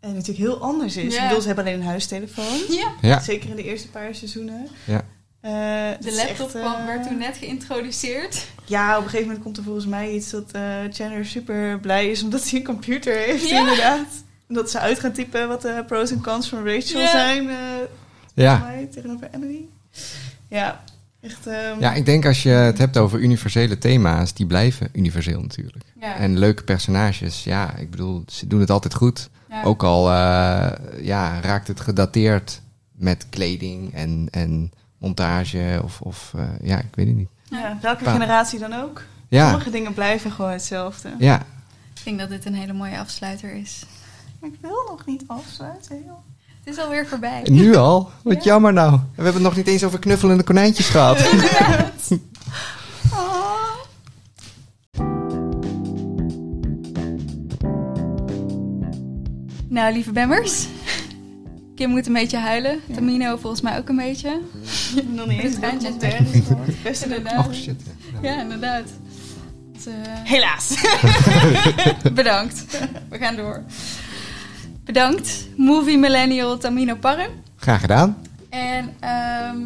eh, 0.00 0.10
natuurlijk 0.10 0.38
heel 0.38 0.60
anders 0.60 0.96
is. 0.96 1.14
Ja. 1.14 1.22
Ik 1.22 1.28
bedoel, 1.28 1.40
ze 1.40 1.46
hebben 1.46 1.64
alleen 1.64 1.80
een 1.80 1.86
huistelefoon. 1.86 2.58
Ja. 2.68 2.92
Ja, 3.00 3.20
Zeker 3.20 3.50
in 3.50 3.56
de 3.56 3.64
eerste 3.64 3.88
paar 3.88 4.14
seizoenen. 4.14 4.68
Ja. 4.84 5.04
Eh, 5.44 5.50
De 6.00 6.14
laptop 6.14 6.46
echt, 6.46 6.54
eh, 6.54 6.60
kwam, 6.60 6.86
werd 6.86 7.06
toen 7.08 7.18
net 7.18 7.36
geïntroduceerd. 7.36 8.46
Ja, 8.64 8.90
op 8.90 8.96
een 9.04 9.10
gegeven 9.10 9.26
moment 9.26 9.44
komt 9.44 9.56
er 9.56 9.62
volgens 9.62 9.86
mij 9.86 10.12
iets 10.12 10.30
dat 10.30 10.50
eh 10.52 10.62
Chandler 10.90 11.24
super 11.26 11.78
blij 11.80 12.10
is 12.10 12.22
omdat 12.22 12.50
hij 12.50 12.58
een 12.58 12.64
computer 12.64 13.16
heeft, 13.16 13.48
Ja. 13.48 13.58
inderdaad. 13.58 14.06
Dat 14.48 14.70
ze 14.70 14.78
uit 14.78 15.00
gaan 15.00 15.12
typen 15.12 15.48
wat 15.48 15.62
de 15.62 15.84
pros 15.86 16.10
en 16.10 16.20
cons 16.22 16.48
van 16.48 16.58
Rachel 16.68 17.00
Ja. 17.00 17.10
zijn. 17.10 17.48
eh 17.48 17.56
ja. 18.34 18.58
mij 18.58 18.88
tegenover 18.92 19.28
Emily. 19.34 19.64
Ja, 20.48 20.84
echt. 21.20 21.46
ehm, 21.46 21.80
ja, 21.80 21.92
ik 21.92 22.04
denk 22.06 22.26
als 22.26 22.42
je 22.42 22.48
het 22.50 22.78
hebt 22.78 22.96
over 22.98 23.18
universele 23.18 23.78
thema's, 23.78 24.34
die 24.34 24.46
blijven 24.46 24.88
universeel 24.92 25.40
natuurlijk. 25.40 25.84
Ja. 26.00 26.16
En 26.16 26.38
leuke 26.38 26.62
personages, 26.64 27.44
ja, 27.44 27.76
ik 27.76 27.90
bedoel, 27.90 28.22
ze 28.26 28.46
doen 28.46 28.60
het 28.60 28.70
altijd 28.70 28.94
goed. 28.94 29.28
Ja. 29.48 29.62
Ook 29.62 29.82
al 29.82 30.08
eh, 30.10 30.72
ja, 31.04 31.40
raakt 31.40 31.68
het 31.68 31.80
gedateerd 31.80 32.60
met 32.92 33.26
kleding 33.30 33.94
en, 33.94 34.28
en 34.30 34.72
montage 35.04 35.80
of, 35.84 36.00
of 36.00 36.32
eh, 36.36 36.42
ja, 36.62 36.78
ik 36.78 36.94
weet 36.94 37.06
het 37.06 37.16
niet. 37.16 37.28
ja, 37.50 37.78
welke 37.82 38.04
Pa. 38.04 38.12
generatie 38.12 38.58
dan 38.58 38.72
ook. 38.74 39.02
Ja, 39.28 39.48
Sommige 39.48 39.70
dingen 39.70 39.94
blijven 39.94 40.30
gewoon 40.30 40.50
hetzelfde. 40.50 41.10
ja. 41.18 41.42
Ik 41.94 42.04
denk 42.04 42.18
dat 42.18 42.28
dit 42.28 42.44
een 42.46 42.54
hele 42.54 42.72
mooie 42.72 42.98
afsluiter 42.98 43.52
is. 43.54 43.84
Maar 44.40 44.50
ik 44.50 44.56
wil 44.60 44.84
nog 44.88 45.06
niet 45.06 45.22
afsluiten. 45.26 45.96
joh. 46.06 46.16
Het 46.64 46.74
is 46.74 46.80
alweer 46.82 47.06
voorbij. 47.06 47.42
Nu 47.50 47.74
al? 47.88 48.10
Wat 48.22 48.34
Ja. 48.44 48.50
jammer 48.50 48.72
nou. 48.72 48.90
We 48.92 48.98
hebben 49.14 49.32
het 49.34 49.42
nog 49.42 49.56
niet 49.56 49.66
eens 49.66 49.84
over 49.84 49.98
knuffelende 49.98 50.42
konijntjes 50.42 50.88
gehad. 50.88 51.18
Ah. 53.12 53.52
Nou, 59.68 59.92
lieve 59.92 60.12
Bemmers. 60.12 60.66
Kim 61.84 61.92
moet 61.92 62.06
een 62.06 62.12
beetje 62.12 62.38
huilen. 62.38 62.80
Ja. 62.86 62.94
Tamino 62.94 63.36
volgens 63.36 63.62
mij 63.62 63.78
ook 63.78 63.88
een 63.88 63.96
beetje. 63.96 64.28
Nog 65.14 65.26
niet 65.26 65.40
eens 65.40 65.52
Het 65.56 65.60
traantjes 65.60 65.90
documentaire 65.90 66.24
weg. 66.32 66.46
gehoord. 66.46 66.82
Best. 66.82 67.02
Inderdaad. 67.02 67.46
Oh 67.46 67.52
shit. 67.52 67.82
Ja, 68.22 68.40
inderdaad. 68.40 68.82
Dus, 69.72 69.86
eh, 69.86 69.92
Helaas. 70.24 70.74
bedankt. 72.14 72.64
We 73.08 73.18
gaan 73.18 73.36
door. 73.36 73.62
Bedankt, 74.84 75.48
Movie 75.56 75.98
Millennial 75.98 76.58
Tamino 76.58 76.94
Parre. 76.94 77.28
Graag 77.56 77.80
gedaan. 77.80 78.16
En 78.50 78.94
ehm, 79.00 79.58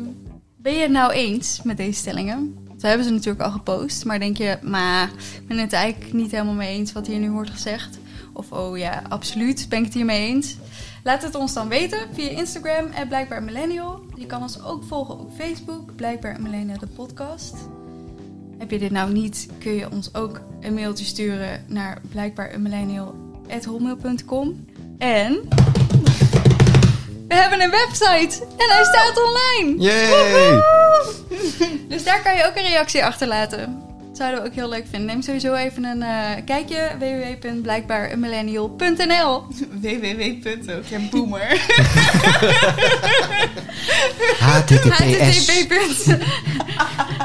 ben 0.56 0.72
je 0.72 0.80
het 0.80 0.90
nou 0.90 1.12
eens 1.12 1.60
met 1.64 1.76
deze 1.76 1.98
stellingen? 1.98 2.56
We 2.78 2.86
hebben 2.86 3.06
ze 3.06 3.12
natuurlijk 3.12 3.44
al 3.44 3.50
gepost, 3.50 4.04
maar 4.04 4.18
denk 4.18 4.36
je, 4.36 4.58
maar 4.62 5.10
ik 5.40 5.46
ben 5.46 5.58
het 5.58 5.72
eigenlijk 5.72 6.12
niet 6.12 6.30
helemaal 6.30 6.54
mee 6.54 6.76
eens 6.76 6.92
wat 6.92 7.06
hier 7.06 7.18
nu 7.18 7.30
wordt 7.30 7.50
gezegd? 7.50 7.98
Of 8.32 8.52
oh 8.52 8.78
ja, 8.78 9.02
absoluut, 9.08 9.66
ben 9.68 9.78
ik 9.78 9.84
het 9.84 9.94
hiermee 9.94 10.28
eens? 10.28 10.56
Laat 11.04 11.22
het 11.22 11.34
ons 11.34 11.54
dan 11.54 11.68
weten 11.68 12.08
via 12.12 12.28
Instagram 12.28 12.86
en 12.86 13.08
Blijkbaar 13.08 13.42
Millennial. 13.42 14.00
Je 14.14 14.26
kan 14.26 14.42
ons 14.42 14.62
ook 14.62 14.84
volgen 14.84 15.18
op 15.18 15.30
Facebook, 15.36 15.96
Blijkbaar 15.96 16.40
Millennial 16.40 16.78
de 16.78 16.86
podcast. 16.86 17.54
Heb 18.58 18.70
je 18.70 18.78
dit 18.78 18.90
nou 18.90 19.12
niet, 19.12 19.48
kun 19.58 19.72
je 19.72 19.90
ons 19.90 20.14
ook 20.14 20.40
een 20.60 20.74
mailtje 20.74 21.04
sturen 21.04 21.64
naar 21.66 22.00
blijkbaarmillennial.hotmail.com. 22.10 24.66
En 24.98 25.32
we 27.28 27.34
hebben 27.34 27.60
een 27.60 27.70
website 27.70 28.44
en 28.44 28.68
hij 28.68 28.84
staat 28.84 29.24
online. 29.26 29.82
Yay! 29.82 30.62
Dus 31.88 32.04
daar 32.04 32.22
kan 32.22 32.36
je 32.36 32.46
ook 32.46 32.56
een 32.56 32.66
reactie 32.66 33.04
achterlaten. 33.04 33.87
Zouden 34.18 34.42
we 34.42 34.48
ook 34.48 34.54
heel 34.54 34.68
leuk 34.68 34.84
vinden. 34.90 35.06
Neem 35.06 35.22
sowieso 35.22 35.54
even 35.54 35.84
een 35.84 36.02
eh, 36.02 36.30
kijkje. 36.44 36.90
www.blijkbaarmillennial.nl 36.98 39.46
www. 39.82 40.22
ook. 40.76 40.84
Ja, 40.88 40.98
boomer. 41.10 41.40
HTTPS. 44.48 45.48
http. 45.48 45.72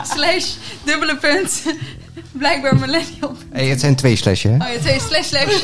slash 0.15 0.53
dubbele 0.83 1.17
punt 1.17 1.63
Blijkbaar 2.31 2.75
millennial. 2.75 3.35
Hey, 3.51 3.67
het 3.67 3.79
zijn 3.79 3.95
twee 3.95 4.15
slashen, 4.15 4.61
hè? 4.61 4.67
Oh 4.67 4.73
ja, 4.73 4.79
twee 4.79 4.99
slash 4.99 5.27
slash. 5.27 5.61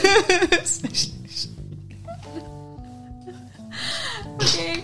Oké. 4.33 4.81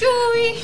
Doei. 0.00 0.54